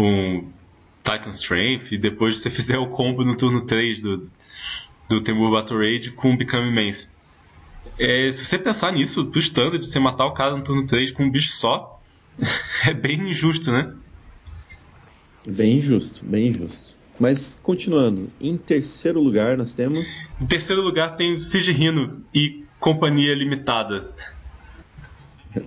um 0.00 0.59
Titan 1.10 1.30
Strength, 1.30 1.92
e 1.92 1.98
depois 1.98 2.38
você 2.38 2.50
fizer 2.50 2.78
o 2.78 2.88
combo 2.88 3.24
no 3.24 3.36
turno 3.36 3.66
3 3.66 4.00
do, 4.00 4.30
do 5.08 5.20
Temur 5.20 5.50
Battle 5.50 5.78
Raid 5.78 6.12
com 6.12 6.32
o 6.32 6.36
Become 6.36 6.68
Immense. 6.68 7.10
É, 7.98 8.30
se 8.32 8.44
você 8.44 8.58
pensar 8.58 8.92
nisso, 8.92 9.22
do 9.22 9.38
standard, 9.38 9.84
você 9.84 9.98
matar 9.98 10.26
o 10.26 10.34
cara 10.34 10.56
no 10.56 10.62
turno 10.62 10.86
3 10.86 11.10
com 11.10 11.24
um 11.24 11.30
bicho 11.30 11.52
só, 11.52 12.00
é 12.86 12.94
bem 12.94 13.30
injusto, 13.30 13.72
né? 13.72 13.92
Bem 15.46 15.78
injusto, 15.78 16.24
bem 16.24 16.48
injusto. 16.48 16.94
Mas 17.18 17.58
continuando, 17.62 18.30
em 18.40 18.56
terceiro 18.56 19.20
lugar 19.20 19.56
nós 19.56 19.74
temos. 19.74 20.08
Em 20.40 20.46
terceiro 20.46 20.80
lugar 20.80 21.16
tem 21.16 21.38
Sigirino 21.38 22.24
e 22.34 22.64
Companhia 22.78 23.34
Limitada. 23.34 24.10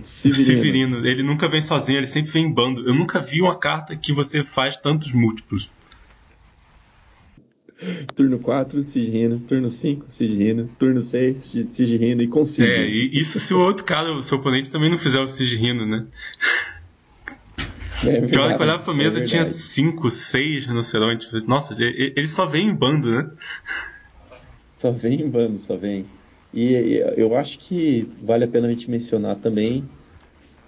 Severino. 0.02 0.34
Severino. 0.34 1.06
Ele 1.06 1.22
nunca 1.22 1.48
vem 1.48 1.60
sozinho, 1.60 1.98
ele 1.98 2.06
sempre 2.06 2.30
vem 2.30 2.46
em 2.46 2.52
bando. 2.52 2.86
Eu 2.86 2.94
nunca 2.94 3.20
vi 3.20 3.40
uma 3.40 3.58
carta 3.58 3.96
que 3.96 4.12
você 4.12 4.42
faz 4.42 4.76
tantos 4.76 5.12
múltiplos. 5.12 5.70
Turno 8.14 8.38
4, 8.38 8.82
Sigirino. 8.82 9.40
Turno 9.40 9.68
5, 9.68 10.06
Sigirino. 10.08 10.70
Turno 10.78 11.02
6, 11.02 11.38
Sigirino 11.66 12.22
e 12.22 12.28
com 12.28 12.44
Sigirino. 12.44 12.84
É, 12.84 12.88
e 12.88 13.18
isso 13.18 13.38
se 13.38 13.52
o 13.52 13.60
outro 13.60 13.84
cara, 13.84 14.12
o 14.12 14.22
seu 14.22 14.38
oponente, 14.38 14.70
também 14.70 14.90
não 14.90 14.98
fizer 14.98 15.20
o 15.20 15.28
Sigirino, 15.28 15.84
né? 15.86 16.06
É 18.06 18.38
hora 18.38 18.56
que 18.56 18.62
olhava 18.62 18.82
pra 18.82 18.94
mesa 18.94 19.20
é 19.20 19.24
tinha 19.24 19.44
5, 19.44 20.10
6 20.10 20.66
rinocerontes. 20.66 21.46
Nossa, 21.46 21.74
ele 21.82 22.26
só 22.26 22.46
vem 22.46 22.68
em 22.68 22.74
bando, 22.74 23.10
né? 23.10 23.30
Só 24.76 24.90
vem 24.90 25.22
em 25.22 25.28
bando, 25.28 25.58
só 25.58 25.76
vem. 25.76 26.06
E 26.54 27.02
eu 27.16 27.34
acho 27.34 27.58
que 27.58 28.08
vale 28.22 28.44
a 28.44 28.48
pena 28.48 28.68
a 28.68 28.70
gente 28.70 28.88
mencionar 28.88 29.36
também 29.36 29.84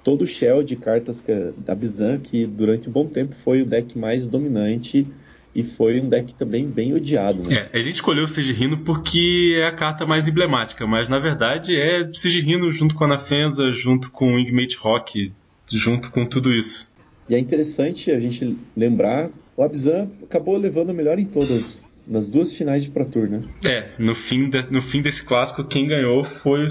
todo 0.03 0.23
o 0.23 0.27
shell 0.27 0.63
de 0.63 0.75
cartas 0.75 1.25
da 1.59 1.75
Bizan, 1.75 2.19
que 2.19 2.45
durante 2.45 2.89
um 2.89 2.93
bom 2.93 3.07
tempo 3.07 3.35
foi 3.45 3.63
o 3.63 3.67
deck 3.67 3.97
mais 3.97 4.27
dominante 4.27 5.07
e 5.55 5.63
foi 5.63 6.01
um 6.01 6.09
deck 6.09 6.35
também 6.35 6.67
bem 6.67 6.93
odiado. 6.93 7.49
Né? 7.49 7.69
É, 7.73 7.79
a 7.79 7.81
gente 7.81 7.95
escolheu 7.95 8.25
o 8.25 8.29
Sigirino 8.29 8.79
porque 8.79 9.57
é 9.59 9.67
a 9.67 9.73
carta 9.73 10.05
mais 10.05 10.27
emblemática, 10.27 10.87
mas 10.87 11.09
na 11.09 11.19
verdade 11.19 11.75
é 11.75 12.09
Sigirino 12.13 12.71
junto 12.73 12.95
com 12.95 13.05
a 13.05 13.09
Nafenza, 13.09 13.71
junto 13.71 14.11
com 14.11 14.35
o 14.35 14.39
Ingmate 14.41 14.77
Rock, 14.77 15.33
junto 15.73 16.11
com 16.11 16.27
tudo 16.27 16.53
isso. 16.53 16.93
E 17.29 17.35
é 17.35 17.39
interessante 17.39 18.11
a 18.11 18.21
gente 18.21 18.57
lembrar, 18.77 19.31
o 19.57 19.63
Abzan 19.63 20.09
acabou 20.23 20.57
levando 20.57 20.91
o 20.91 20.95
melhor 20.95 21.19
em 21.19 21.25
todas 21.25 21.81
nas 22.07 22.29
duas 22.29 22.55
finais 22.55 22.85
de 22.85 22.91
Pro 22.91 23.05
Tour, 23.05 23.29
né? 23.29 23.43
É, 23.65 23.91
no 23.99 24.15
fim, 24.15 24.49
de, 24.49 24.71
no 24.71 24.81
fim 24.81 25.03
desse 25.03 25.25
clássico, 25.25 25.65
quem 25.65 25.87
ganhou 25.87 26.23
foi 26.23 26.67
o, 26.67 26.69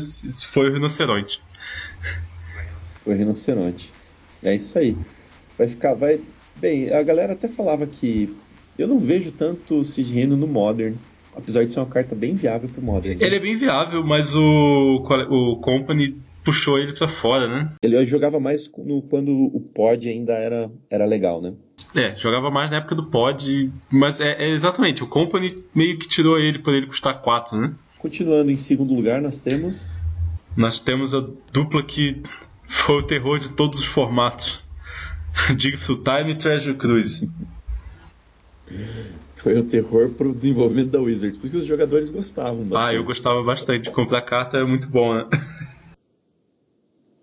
foi 0.51 0.69
o 0.69 0.73
Rinoceronte. 0.73 1.41
Foi 3.03 3.13
o 3.13 3.17
Rinoceronte. 3.17 3.91
É 4.41 4.55
isso 4.55 4.77
aí. 4.77 4.95
Vai 5.57 5.67
ficar. 5.67 5.93
Vai... 5.93 6.21
Bem, 6.55 6.91
a 6.93 7.03
galera 7.03 7.33
até 7.33 7.47
falava 7.47 7.85
que 7.85 8.33
eu 8.77 8.87
não 8.87 8.99
vejo 8.99 9.31
tanto 9.31 9.83
Sid 9.83 10.11
Reno 10.13 10.37
no 10.37 10.47
Modern. 10.47 10.95
Apesar 11.35 11.65
de 11.65 11.73
ser 11.73 11.79
uma 11.79 11.85
carta 11.85 12.15
bem 12.15 12.33
viável 12.33 12.69
pro 12.69 12.81
Modern. 12.81 13.17
Ele 13.19 13.29
né? 13.29 13.35
é 13.35 13.39
bem 13.39 13.57
viável, 13.57 14.01
mas 14.05 14.33
o, 14.33 14.41
o 14.41 15.57
Company 15.57 16.15
puxou 16.45 16.79
ele 16.79 16.93
pra 16.93 17.09
fora, 17.09 17.47
né? 17.49 17.73
Ele 17.81 18.05
jogava 18.05 18.39
mais 18.39 18.71
no, 18.77 19.01
quando 19.01 19.33
o 19.33 19.59
pod 19.59 20.07
ainda 20.07 20.33
era, 20.33 20.71
era 20.89 21.05
legal, 21.05 21.41
né? 21.41 21.53
É, 21.95 22.15
jogava 22.15 22.51
mais 22.51 22.69
na 22.69 22.77
época 22.77 22.95
do 22.95 23.05
pod, 23.05 23.71
mas 23.89 24.19
é, 24.19 24.33
é 24.33 24.49
exatamente, 24.49 25.03
o 25.03 25.07
Company 25.07 25.63
meio 25.73 25.97
que 25.97 26.07
tirou 26.07 26.37
ele 26.37 26.59
por 26.59 26.73
ele 26.73 26.87
custar 26.87 27.21
4, 27.21 27.57
né? 27.57 27.73
Continuando 27.97 28.51
em 28.51 28.57
segundo 28.57 28.93
lugar, 28.93 29.21
nós 29.21 29.39
temos. 29.39 29.89
Nós 30.55 30.77
temos 30.77 31.13
a 31.13 31.25
dupla 31.51 31.81
que 31.81 32.21
foi 32.67 32.97
o 32.97 33.03
terror 33.03 33.39
de 33.39 33.49
todos 33.49 33.79
os 33.79 33.85
formatos. 33.85 34.63
Digful 35.55 36.03
Time 36.03 36.31
e 36.31 36.35
Treasure 36.35 36.77
Cruise. 36.77 37.31
Foi 39.37 39.57
o 39.59 39.63
terror 39.63 40.09
pro 40.09 40.33
desenvolvimento 40.33 40.89
da 40.89 40.99
Wizard. 40.99 41.37
Por 41.37 41.47
isso 41.47 41.57
os 41.57 41.65
jogadores 41.65 42.09
gostavam 42.09 42.63
bastante. 42.63 42.89
Ah, 42.89 42.93
eu 42.93 43.03
gostava 43.03 43.43
bastante. 43.43 43.91
Comprar 43.91 44.21
carta 44.21 44.57
é 44.57 44.63
muito 44.63 44.89
bom, 44.89 45.13
né? 45.13 45.27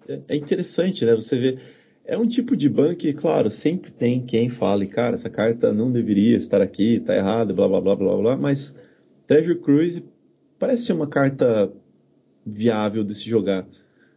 É, 0.09 0.21
é 0.29 0.37
interessante, 0.37 1.05
né? 1.05 1.15
Você 1.15 1.39
vê. 1.39 1.59
É 2.13 2.19
um 2.19 2.29
tipo 2.29 2.55
de 2.55 2.69
ban 2.69 2.95
que, 2.95 3.11
claro, 3.15 3.51
sempre 3.51 3.91
tem 3.91 4.21
quem 4.21 4.51
fale, 4.51 4.87
cara, 4.87 5.15
essa 5.15 5.31
carta 5.31 5.73
não 5.73 5.91
deveria 5.91 6.37
estar 6.37 6.61
aqui, 6.61 7.01
tá 7.01 7.17
errado, 7.17 7.55
blá 7.55 7.67
blá 7.67 7.81
blá 7.81 7.97
blá 7.97 8.17
blá, 8.19 8.37
mas 8.37 8.79
Treasure 9.27 9.59
Cruise 9.59 10.05
parece 10.59 10.85
ser 10.85 10.93
uma 10.93 11.07
carta 11.07 11.73
viável 12.45 13.03
de 13.03 13.15
se 13.15 13.31
jogar. 13.31 13.67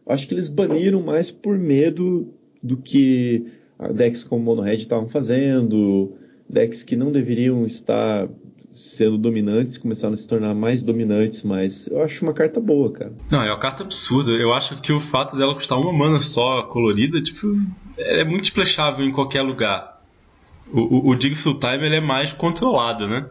Acho 0.06 0.28
que 0.28 0.34
eles 0.34 0.50
baniram 0.50 1.00
mais 1.00 1.30
por 1.30 1.56
medo 1.56 2.34
do 2.62 2.76
que 2.76 3.46
decks 3.94 4.22
como 4.22 4.44
Mono 4.44 4.60
Red 4.60 4.76
estavam 4.76 5.08
fazendo, 5.08 6.18
decks 6.46 6.82
que 6.82 6.96
não 6.96 7.10
deveriam 7.10 7.64
estar 7.64 8.28
sendo 8.76 9.16
dominantes 9.16 9.78
começaram 9.78 10.12
a 10.12 10.16
se 10.18 10.28
tornar 10.28 10.54
mais 10.54 10.82
dominantes, 10.82 11.42
mas 11.42 11.86
eu 11.86 12.02
acho 12.02 12.22
uma 12.22 12.34
carta 12.34 12.60
boa, 12.60 12.92
cara. 12.92 13.14
Não, 13.30 13.42
é 13.42 13.50
uma 13.50 13.58
carta 13.58 13.82
absurda. 13.82 14.32
Eu 14.32 14.52
acho 14.52 14.82
que 14.82 14.92
o 14.92 15.00
fato 15.00 15.34
dela 15.34 15.54
custar 15.54 15.78
uma 15.78 15.92
mana 15.92 16.18
só 16.20 16.62
colorida, 16.64 17.22
tipo, 17.22 17.46
é 17.98 18.24
muito 18.24 18.44
splashável 18.44 19.04
em 19.04 19.12
qualquer 19.12 19.42
lugar. 19.42 20.02
O, 20.72 20.80
o, 20.80 21.08
o 21.10 21.14
Digful 21.14 21.58
Time 21.58 21.86
ele 21.86 21.96
é 21.96 22.00
mais 22.00 22.32
controlado, 22.32 23.06
né? 23.06 23.26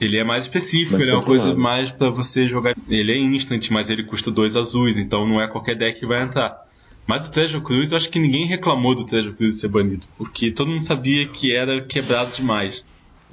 Ele 0.00 0.18
é 0.18 0.24
mais 0.24 0.46
específico, 0.46 0.92
mais 0.92 1.04
ele 1.04 1.12
é 1.12 1.14
uma 1.14 1.24
coisa 1.24 1.54
mais 1.54 1.90
para 1.90 2.10
você 2.10 2.48
jogar. 2.48 2.74
Ele 2.88 3.12
é 3.12 3.16
instant, 3.16 3.70
mas 3.70 3.88
ele 3.88 4.02
custa 4.02 4.30
dois 4.30 4.56
azuis, 4.56 4.98
então 4.98 5.26
não 5.26 5.40
é 5.40 5.46
qualquer 5.46 5.76
deck 5.76 6.00
que 6.00 6.06
vai 6.06 6.22
entrar. 6.22 6.66
Mas 7.06 7.26
o 7.26 7.30
Treasure 7.30 7.62
Cruise, 7.62 7.92
eu 7.92 7.96
acho 7.96 8.10
que 8.10 8.18
ninguém 8.18 8.46
reclamou 8.46 8.94
do 8.94 9.04
Treasure 9.04 9.34
Cruise 9.34 9.58
ser 9.58 9.68
banido, 9.68 10.06
porque 10.16 10.50
todo 10.50 10.70
mundo 10.70 10.82
sabia 10.82 11.26
que 11.28 11.54
era 11.54 11.82
quebrado 11.82 12.32
demais. 12.32 12.84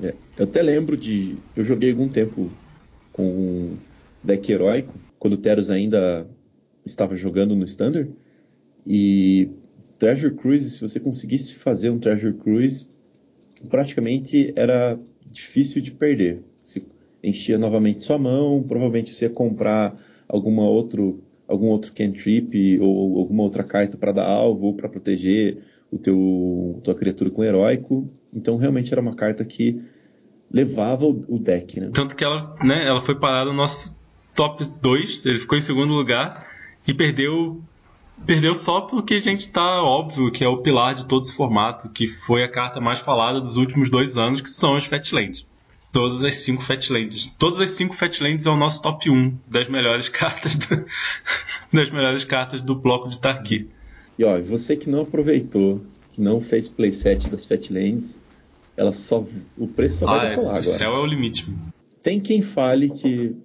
É, 0.02 0.14
eu 0.38 0.44
até 0.44 0.62
lembro 0.62 0.96
de. 0.96 1.38
Eu 1.56 1.66
joguei 1.66 1.92
algum 1.92 2.08
tempo 2.08 2.52
com 3.12 3.24
um 3.24 3.78
deck 4.24 4.52
heróico, 4.52 4.94
quando 5.18 5.34
o 5.34 5.38
Teros 5.38 5.70
ainda 5.70 6.28
estava 6.86 7.16
jogando 7.16 7.56
no 7.56 7.66
Standard. 7.66 8.10
E 8.88 9.50
Treasure 10.00 10.34
Cruise, 10.34 10.70
se 10.70 10.82
você 10.82 11.00
conseguisse 11.00 11.56
fazer 11.56 11.90
um 11.90 12.00
Treasure 12.00 12.34
Cruise, 12.34 12.88
praticamente 13.70 14.54
era 14.56 14.98
difícil 15.30 15.82
de 15.82 15.92
perder. 15.92 16.42
Enchia 17.22 17.58
novamente 17.58 18.06
sua 18.06 18.18
mão, 18.18 18.64
provavelmente 18.66 19.14
você 19.14 19.26
ia 19.26 19.30
comprar 19.30 19.94
alguma 20.26 20.64
outro, 20.64 21.22
algum 21.46 21.68
outro 21.68 21.92
cantrip 21.92 22.80
ou 22.80 23.20
alguma 23.20 23.44
outra 23.44 23.62
carta 23.62 23.98
para 23.98 24.14
dar 24.14 24.26
alvo 24.26 24.68
ou 24.68 24.74
para 24.74 24.88
proteger 24.88 25.58
o 25.92 25.98
teu 25.98 26.80
tua 26.82 26.96
criatura 26.96 27.30
com 27.30 27.44
heróico. 27.44 28.10
Então 28.34 28.56
realmente 28.56 28.94
era 28.94 29.02
uma 29.02 29.16
carta 29.16 29.44
que 29.44 29.82
levava 30.50 31.06
o, 31.06 31.38
deck, 31.38 31.78
né? 31.80 31.90
Tanto 31.94 32.16
que 32.16 32.24
ela, 32.24 32.56
né, 32.64 32.88
ela 32.88 33.02
foi 33.02 33.16
parada 33.16 33.50
no 33.50 33.56
nosso 33.58 34.00
top 34.34 34.66
2, 34.82 35.22
ele 35.26 35.40
ficou 35.40 35.58
em 35.58 35.62
segundo 35.62 35.94
lugar 35.94 36.48
e 36.88 36.94
perdeu 36.94 37.62
perdeu 38.26 38.56
só 38.56 38.82
porque 38.82 39.16
a 39.16 39.20
gente 39.20 39.52
tá 39.52 39.84
óbvio 39.84 40.32
que 40.32 40.44
é 40.44 40.48
o 40.48 40.58
pilar 40.58 40.96
de 40.96 41.06
todos 41.06 41.30
os 41.30 41.36
formatos, 41.36 41.90
que 41.94 42.08
foi 42.08 42.44
a 42.44 42.52
carta 42.52 42.80
mais 42.80 43.00
falada 43.00 43.40
dos 43.40 43.58
últimos 43.58 43.90
dois 43.90 44.18
anos, 44.18 44.42
que 44.42 44.50
são 44.50 44.76
as 44.76 44.86
Fatlands. 44.86 45.46
Todas 45.92 46.24
as 46.24 46.36
cinco 46.36 46.62
Fatlands. 46.62 47.34
Todas 47.40 47.60
as 47.60 47.72
cinco 47.72 47.96
Fatlands 47.96 48.46
é 48.46 48.50
o 48.50 48.56
nosso 48.56 48.82
top 48.82 49.10
1 49.10 49.38
das 49.48 49.68
melhores 49.68 50.08
cartas 50.10 50.56
do, 50.56 50.86
das 51.74 51.90
melhores 51.90 52.24
cartas 52.24 52.62
do 52.62 52.76
bloco 52.76 53.10
de 53.10 53.18
Tarki. 53.18 53.68
E 54.18 54.24
ó, 54.24 54.40
você 54.42 54.76
que 54.76 54.90
não 54.90 55.02
aproveitou, 55.02 55.82
que 56.14 56.22
não 56.22 56.42
fez 56.42 56.68
playset 56.68 57.30
das 57.30 57.46
Fatlands, 57.46 58.20
ela 58.78 58.94
só 58.94 59.26
o 59.58 59.68
preço 59.68 60.00
só 60.00 60.08
ah, 60.08 60.18
vai 60.18 60.26
é, 60.28 60.30
decolar 60.30 60.50
agora. 60.50 60.62
O 60.62 60.64
céu 60.64 60.94
é 60.94 61.00
o 61.00 61.06
limite. 61.06 61.48
Tem 62.04 62.20
quem 62.20 62.42
fale 62.42 62.90
que 62.90 63.36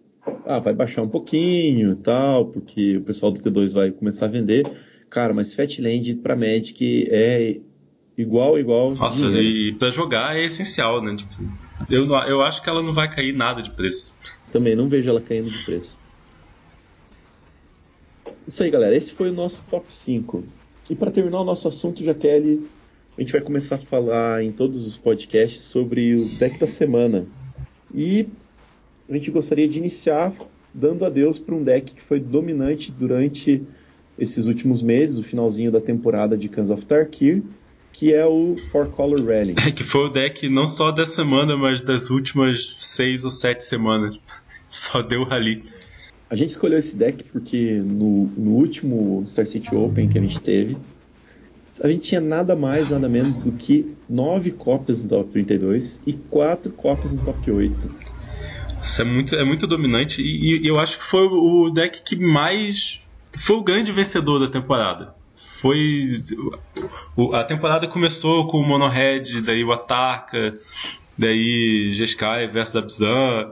ah, 0.47 0.59
vai 0.59 0.75
baixar 0.75 1.03
um 1.03 1.09
pouquinho, 1.09 1.97
tal, 1.97 2.47
porque 2.47 2.97
o 2.97 3.03
pessoal 3.03 3.33
do 3.33 3.41
T2 3.41 3.73
vai 3.73 3.91
começar 3.91 4.27
a 4.27 4.29
vender. 4.29 4.71
Cara, 5.09 5.33
mas 5.33 5.55
Fatland 5.55 6.15
para 6.17 6.37
Magic 6.37 7.09
é 7.11 7.59
igual, 8.17 8.59
igual. 8.59 8.95
Nossa, 8.95 9.27
e 9.27 9.75
para 9.79 9.91
jogar 9.91 10.37
é 10.37 10.45
essencial, 10.45 11.03
né? 11.03 11.17
Tipo, 11.17 11.35
eu, 11.91 12.07
eu 12.29 12.43
acho 12.43 12.63
que 12.63 12.69
ela 12.69 12.83
não 12.83 12.93
vai 12.93 13.11
cair 13.11 13.33
nada 13.33 13.63
de 13.63 13.71
preço. 13.71 14.19
Também 14.53 14.77
não 14.77 14.89
vejo 14.89 15.09
ela 15.09 15.21
caindo 15.21 15.51
de 15.51 15.65
preço. 15.65 15.99
Isso 18.47 18.63
aí, 18.63 18.71
galera. 18.71 18.97
Esse 18.97 19.13
foi 19.13 19.31
o 19.31 19.33
nosso 19.33 19.65
top 19.71 19.87
5. 19.93 20.45
E 20.91 20.95
para 20.95 21.11
terminar 21.11 21.41
o 21.41 21.45
nosso 21.45 21.67
assunto, 21.67 22.05
Jaqueline, 22.05 22.67
a 23.17 23.21
gente 23.21 23.33
vai 23.33 23.41
começar 23.41 23.77
a 23.77 23.79
falar 23.79 24.43
em 24.43 24.53
todos 24.53 24.87
os 24.87 24.97
podcasts 24.97 25.63
sobre 25.63 26.15
o 26.15 26.39
deck 26.39 26.59
da 26.59 26.67
semana. 26.67 27.27
E 27.95 28.29
a 29.09 29.13
gente 29.13 29.31
gostaria 29.31 29.69
de 29.69 29.79
iniciar 29.79 30.33
dando 30.73 31.05
adeus 31.05 31.39
para 31.39 31.55
um 31.55 31.63
deck 31.63 31.95
que 31.95 32.03
foi 32.03 32.19
dominante 32.19 32.91
durante 32.91 33.63
esses 34.19 34.47
últimos 34.47 34.83
meses, 34.83 35.19
o 35.19 35.23
finalzinho 35.23 35.71
da 35.71 35.81
temporada 35.81 36.37
de 36.37 36.49
Cans 36.49 36.71
of 36.71 36.85
Tarkir, 36.85 37.43
que 37.93 38.13
é 38.13 38.27
o 38.27 38.57
Four 38.73 38.89
Color 38.89 39.25
Rally. 39.25 39.55
É, 39.65 39.71
que 39.73 39.85
foi 39.85 40.07
o 40.07 40.09
deck 40.09 40.49
não 40.49 40.67
só 40.67 40.91
dessa 40.91 41.17
semana, 41.17 41.57
mas 41.57 41.81
das 41.81 42.11
últimas 42.11 42.77
seis 42.81 43.25
ou 43.25 43.31
sete 43.31 43.65
semanas. 43.65 44.19
Só 44.69 45.03
deu 45.03 45.23
rally. 45.23 45.63
A 46.29 46.35
gente 46.35 46.51
escolheu 46.51 46.79
esse 46.79 46.97
deck 46.97 47.23
porque 47.25 47.75
no, 47.75 48.27
no 48.37 48.51
último 48.53 49.23
Star 49.27 49.47
City 49.47 49.73
Open 49.73 50.09
que 50.09 50.19
a 50.19 50.21
gente 50.21 50.41
teve, 50.41 50.77
a 51.81 51.89
gente 51.89 52.09
tinha 52.09 52.21
nada 52.21 52.57
mais, 52.57 52.91
nada 52.91 53.09
menos 53.09 53.35
do 53.35 53.53
que 53.53 53.95
nove 54.09 54.51
cópias 54.51 55.03
no 55.03 55.09
top 55.09 55.31
32 55.31 56.01
e 56.05 56.13
quatro 56.13 56.73
cópias 56.73 57.13
no 57.13 57.23
top 57.23 57.51
8. 57.51 58.14
Isso 58.85 59.01
é 59.01 59.05
muito, 59.05 59.35
é 59.35 59.45
muito 59.45 59.67
dominante 59.67 60.21
e, 60.21 60.63
e 60.63 60.69
eu 60.69 60.79
acho 60.79 60.99
que 60.99 61.05
foi 61.05 61.27
o 61.27 61.71
deck 61.71 62.03
que 62.03 62.17
mais. 62.17 63.01
Foi 63.39 63.57
o 63.57 63.63
grande 63.63 63.91
vencedor 63.91 64.39
da 64.39 64.51
temporada. 64.51 65.15
Foi. 65.37 66.23
A 67.33 67.43
temporada 67.45 67.89
começou 67.89 68.47
com 68.47 68.59
o 68.59 68.63
Mono 68.63 68.87
Red, 68.87 69.41
daí 69.41 69.65
o 69.65 69.73
Ataka, 69.73 70.55
daí 71.17 71.93
Jeskai 71.95 72.47
versus 72.47 72.77
Abzan, 72.77 73.51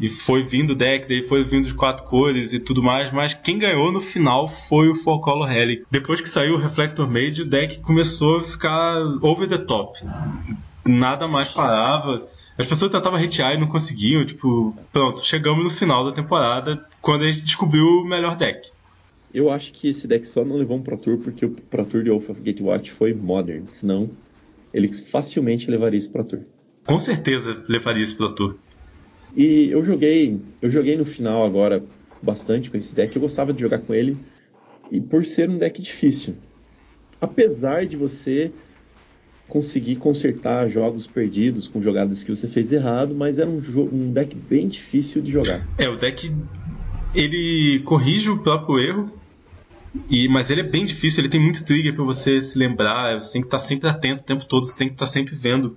e 0.00 0.08
foi 0.08 0.42
vindo 0.42 0.70
o 0.70 0.74
deck, 0.74 1.08
daí 1.08 1.22
foi 1.22 1.44
vindo 1.44 1.68
de 1.68 1.74
quatro 1.74 2.04
cores 2.04 2.52
e 2.52 2.58
tudo 2.58 2.82
mais, 2.82 3.12
mas 3.12 3.34
quem 3.34 3.60
ganhou 3.60 3.92
no 3.92 4.00
final 4.00 4.48
foi 4.48 4.88
o 4.88 4.96
Four 4.96 5.20
Color 5.20 5.46
Relic. 5.46 5.84
Depois 5.88 6.20
que 6.20 6.28
saiu 6.28 6.54
o 6.54 6.58
Reflector 6.58 7.08
Mage, 7.08 7.42
o 7.42 7.48
deck 7.48 7.78
começou 7.82 8.38
a 8.38 8.42
ficar 8.42 8.98
over 9.22 9.48
the 9.48 9.58
top. 9.58 10.00
Nada 10.84 11.28
mais 11.28 11.50
parava. 11.50 12.20
As 12.58 12.66
pessoas 12.66 12.90
tentavam 12.90 13.22
hatear 13.22 13.54
e 13.54 13.58
não 13.58 13.66
conseguiam, 13.66 14.24
tipo, 14.24 14.74
pronto, 14.92 15.24
chegamos 15.24 15.62
no 15.62 15.70
final 15.70 16.04
da 16.04 16.12
temporada 16.12 16.86
quando 17.02 17.22
a 17.22 17.30
gente 17.30 17.44
descobriu 17.44 17.84
o 17.84 18.04
melhor 18.04 18.36
deck. 18.36 18.70
Eu 19.32 19.50
acho 19.50 19.72
que 19.72 19.88
esse 19.88 20.08
deck 20.08 20.26
só 20.26 20.44
não 20.44 20.56
levou 20.56 20.78
um 20.78 20.82
Pro 20.82 20.96
Tour 20.96 21.18
porque 21.18 21.44
o 21.44 21.50
Pro 21.50 21.84
Tour 21.84 22.02
de 22.02 22.10
Wolf 22.10 22.30
of 22.30 22.40
Gatewatch 22.40 22.92
foi 22.92 23.12
Modern, 23.12 23.66
senão 23.68 24.08
ele 24.72 24.90
facilmente 24.92 25.70
levaria 25.70 25.98
esse 25.98 26.08
Pro 26.08 26.24
Tour. 26.24 26.40
Com 26.86 26.98
certeza 26.98 27.62
levaria 27.68 28.02
esse 28.02 28.14
Pro 28.14 28.34
Tour. 28.34 28.56
E 29.36 29.68
eu 29.70 29.84
joguei, 29.84 30.40
eu 30.62 30.70
joguei 30.70 30.96
no 30.96 31.04
final 31.04 31.44
agora 31.44 31.84
bastante 32.22 32.70
com 32.70 32.78
esse 32.78 32.94
deck. 32.94 33.14
Eu 33.14 33.20
gostava 33.20 33.52
de 33.52 33.60
jogar 33.60 33.80
com 33.80 33.92
ele 33.92 34.16
e 34.90 34.98
por 34.98 35.26
ser 35.26 35.50
um 35.50 35.58
deck 35.58 35.82
difícil. 35.82 36.36
Apesar 37.20 37.84
de 37.84 37.96
você 37.96 38.50
conseguir 39.48 39.96
consertar 39.96 40.68
jogos 40.68 41.06
perdidos 41.06 41.68
com 41.68 41.80
jogadas 41.80 42.24
que 42.24 42.34
você 42.34 42.48
fez 42.48 42.72
errado, 42.72 43.14
mas 43.14 43.38
era 43.38 43.48
um, 43.48 43.60
um 43.92 44.12
deck 44.12 44.34
bem 44.34 44.68
difícil 44.68 45.22
de 45.22 45.30
jogar. 45.30 45.66
É, 45.78 45.88
o 45.88 45.96
deck 45.96 46.32
ele 47.14 47.80
corrige 47.84 48.28
o 48.30 48.38
próprio 48.38 48.78
erro, 48.78 49.10
e, 50.10 50.28
mas 50.28 50.50
ele 50.50 50.60
é 50.60 50.64
bem 50.64 50.84
difícil, 50.84 51.22
ele 51.22 51.28
tem 51.28 51.40
muito 51.40 51.64
trigger 51.64 51.94
para 51.94 52.04
você 52.04 52.40
se 52.42 52.58
lembrar, 52.58 53.20
você 53.20 53.34
tem 53.34 53.40
que 53.40 53.46
estar 53.46 53.60
sempre 53.60 53.88
atento 53.88 54.22
o 54.22 54.26
tempo 54.26 54.44
todo, 54.44 54.66
você 54.66 54.76
tem 54.76 54.88
que 54.88 54.94
estar 54.94 55.06
sempre 55.06 55.34
vendo, 55.34 55.76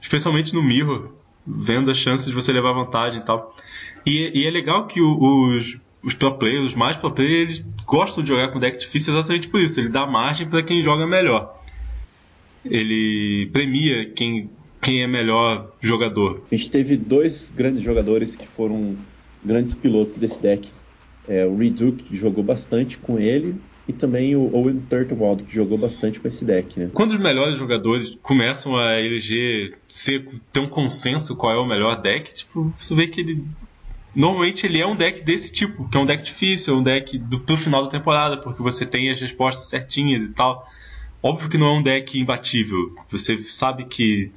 especialmente 0.00 0.52
no 0.52 0.62
mirror 0.62 1.10
vendo 1.46 1.90
as 1.90 1.98
chances 1.98 2.26
de 2.26 2.32
você 2.32 2.52
levar 2.52 2.72
vantagem 2.72 3.20
e 3.20 3.24
tal. 3.24 3.54
E, 4.04 4.42
e 4.42 4.46
é 4.46 4.50
legal 4.50 4.86
que 4.86 5.00
os, 5.00 5.78
os 6.02 6.14
pro 6.14 6.34
players, 6.38 6.66
os 6.66 6.74
mais 6.74 6.96
pro 6.96 7.10
players, 7.10 7.58
eles 7.58 7.66
gostam 7.86 8.22
de 8.22 8.28
jogar 8.28 8.48
com 8.48 8.58
deck 8.58 8.78
difícil 8.78 9.14
exatamente 9.14 9.48
por 9.48 9.60
isso. 9.60 9.80
Ele 9.80 9.88
dá 9.88 10.06
margem 10.06 10.48
para 10.48 10.62
quem 10.62 10.82
joga 10.82 11.06
melhor. 11.06 11.62
Ele 12.64 13.48
premia 13.52 14.10
quem, 14.10 14.50
quem 14.80 15.02
é 15.02 15.06
melhor 15.06 15.72
jogador. 15.80 16.42
A 16.50 16.54
gente 16.54 16.70
teve 16.70 16.96
dois 16.96 17.52
grandes 17.54 17.82
jogadores 17.82 18.36
que 18.36 18.46
foram 18.46 18.96
grandes 19.44 19.74
pilotos 19.74 20.16
desse 20.16 20.40
deck. 20.40 20.70
É, 21.28 21.44
o 21.46 21.56
Reduke, 21.56 22.04
que 22.04 22.16
jogou 22.16 22.44
bastante 22.44 22.98
com 22.98 23.18
ele, 23.18 23.56
e 23.86 23.92
também 23.92 24.34
o 24.34 24.54
Owen 24.54 24.80
Turtlewald, 24.88 25.42
que 25.42 25.54
jogou 25.54 25.76
bastante 25.76 26.18
com 26.18 26.26
esse 26.26 26.44
deck, 26.44 26.78
né? 26.78 26.90
Quando 26.92 27.10
os 27.10 27.20
melhores 27.20 27.58
jogadores 27.58 28.16
começam 28.22 28.76
a 28.76 28.98
eleger, 29.00 29.76
ser, 29.88 30.26
ter 30.52 30.60
um 30.60 30.68
consenso 30.68 31.36
qual 31.36 31.52
é 31.52 31.58
o 31.58 31.66
melhor 31.66 32.00
deck, 32.00 32.34
tipo, 32.34 32.72
você 32.78 32.94
vê 32.94 33.06
que 33.06 33.20
ele. 33.20 33.44
Normalmente 34.14 34.64
ele 34.64 34.80
é 34.80 34.86
um 34.86 34.96
deck 34.96 35.22
desse 35.22 35.52
tipo, 35.52 35.88
que 35.88 35.96
é 35.96 36.00
um 36.00 36.06
deck 36.06 36.22
difícil, 36.22 36.74
é 36.74 36.78
um 36.78 36.82
deck 36.82 37.18
do, 37.18 37.40
pro 37.40 37.56
final 37.56 37.84
da 37.84 37.90
temporada, 37.90 38.36
porque 38.38 38.62
você 38.62 38.86
tem 38.86 39.10
as 39.10 39.20
respostas 39.20 39.68
certinhas 39.68 40.22
e 40.24 40.32
tal. 40.32 40.66
Óbvio 41.24 41.48
que 41.48 41.56
não 41.56 41.68
é 41.68 41.72
um 41.78 41.82
deck 41.82 42.20
imbatível. 42.20 42.94
Você 43.08 43.38
sabe 43.38 43.86
que 43.86 44.30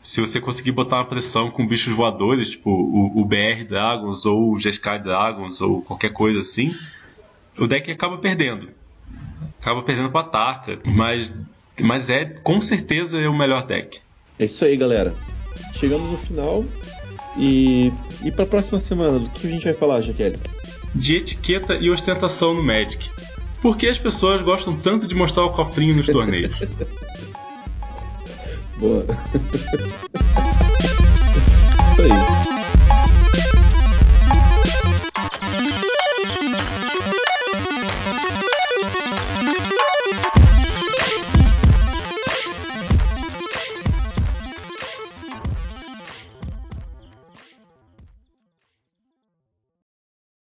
se 0.00 0.20
você 0.20 0.40
conseguir 0.40 0.72
botar 0.72 0.96
uma 0.96 1.04
pressão 1.04 1.52
com 1.52 1.64
bichos 1.64 1.94
voadores, 1.94 2.50
tipo 2.50 2.68
o, 2.68 3.20
o 3.20 3.24
BR 3.24 3.62
Dragons 3.64 4.26
ou 4.26 4.52
o 4.52 4.56
GSK 4.56 4.98
Dragons 5.04 5.60
ou 5.60 5.82
qualquer 5.82 6.12
coisa 6.12 6.40
assim, 6.40 6.74
o 7.56 7.68
deck 7.68 7.88
acaba 7.92 8.18
perdendo. 8.18 8.70
Acaba 9.60 9.84
perdendo 9.84 10.10
pra 10.10 10.24
Tarka, 10.24 10.80
mas, 10.84 11.32
mas 11.80 12.10
é 12.10 12.24
com 12.24 12.60
certeza 12.60 13.20
é 13.20 13.28
o 13.28 13.38
melhor 13.38 13.64
deck. 13.64 14.00
É 14.36 14.46
isso 14.46 14.64
aí, 14.64 14.76
galera. 14.76 15.14
Chegamos 15.78 16.10
no 16.10 16.18
final 16.18 16.64
e, 17.38 17.92
e 18.24 18.32
pra 18.32 18.44
próxima 18.44 18.80
semana, 18.80 19.20
do 19.20 19.30
que 19.30 19.46
a 19.46 19.50
gente 19.50 19.62
vai 19.62 19.74
falar, 19.74 20.00
Jaqueline? 20.00 20.42
De 20.92 21.18
etiqueta 21.18 21.76
e 21.76 21.88
ostentação 21.88 22.52
no 22.52 22.64
Magic. 22.64 23.08
Por 23.64 23.78
que 23.78 23.88
as 23.88 23.96
pessoas 23.96 24.42
gostam 24.42 24.76
tanto 24.76 25.08
de 25.08 25.14
mostrar 25.14 25.46
o 25.46 25.50
cofrinho 25.50 25.96
nos 25.96 26.06
torneios? 26.06 26.54
Boa. 28.76 29.06
isso 31.90 32.02
aí. 32.02 32.33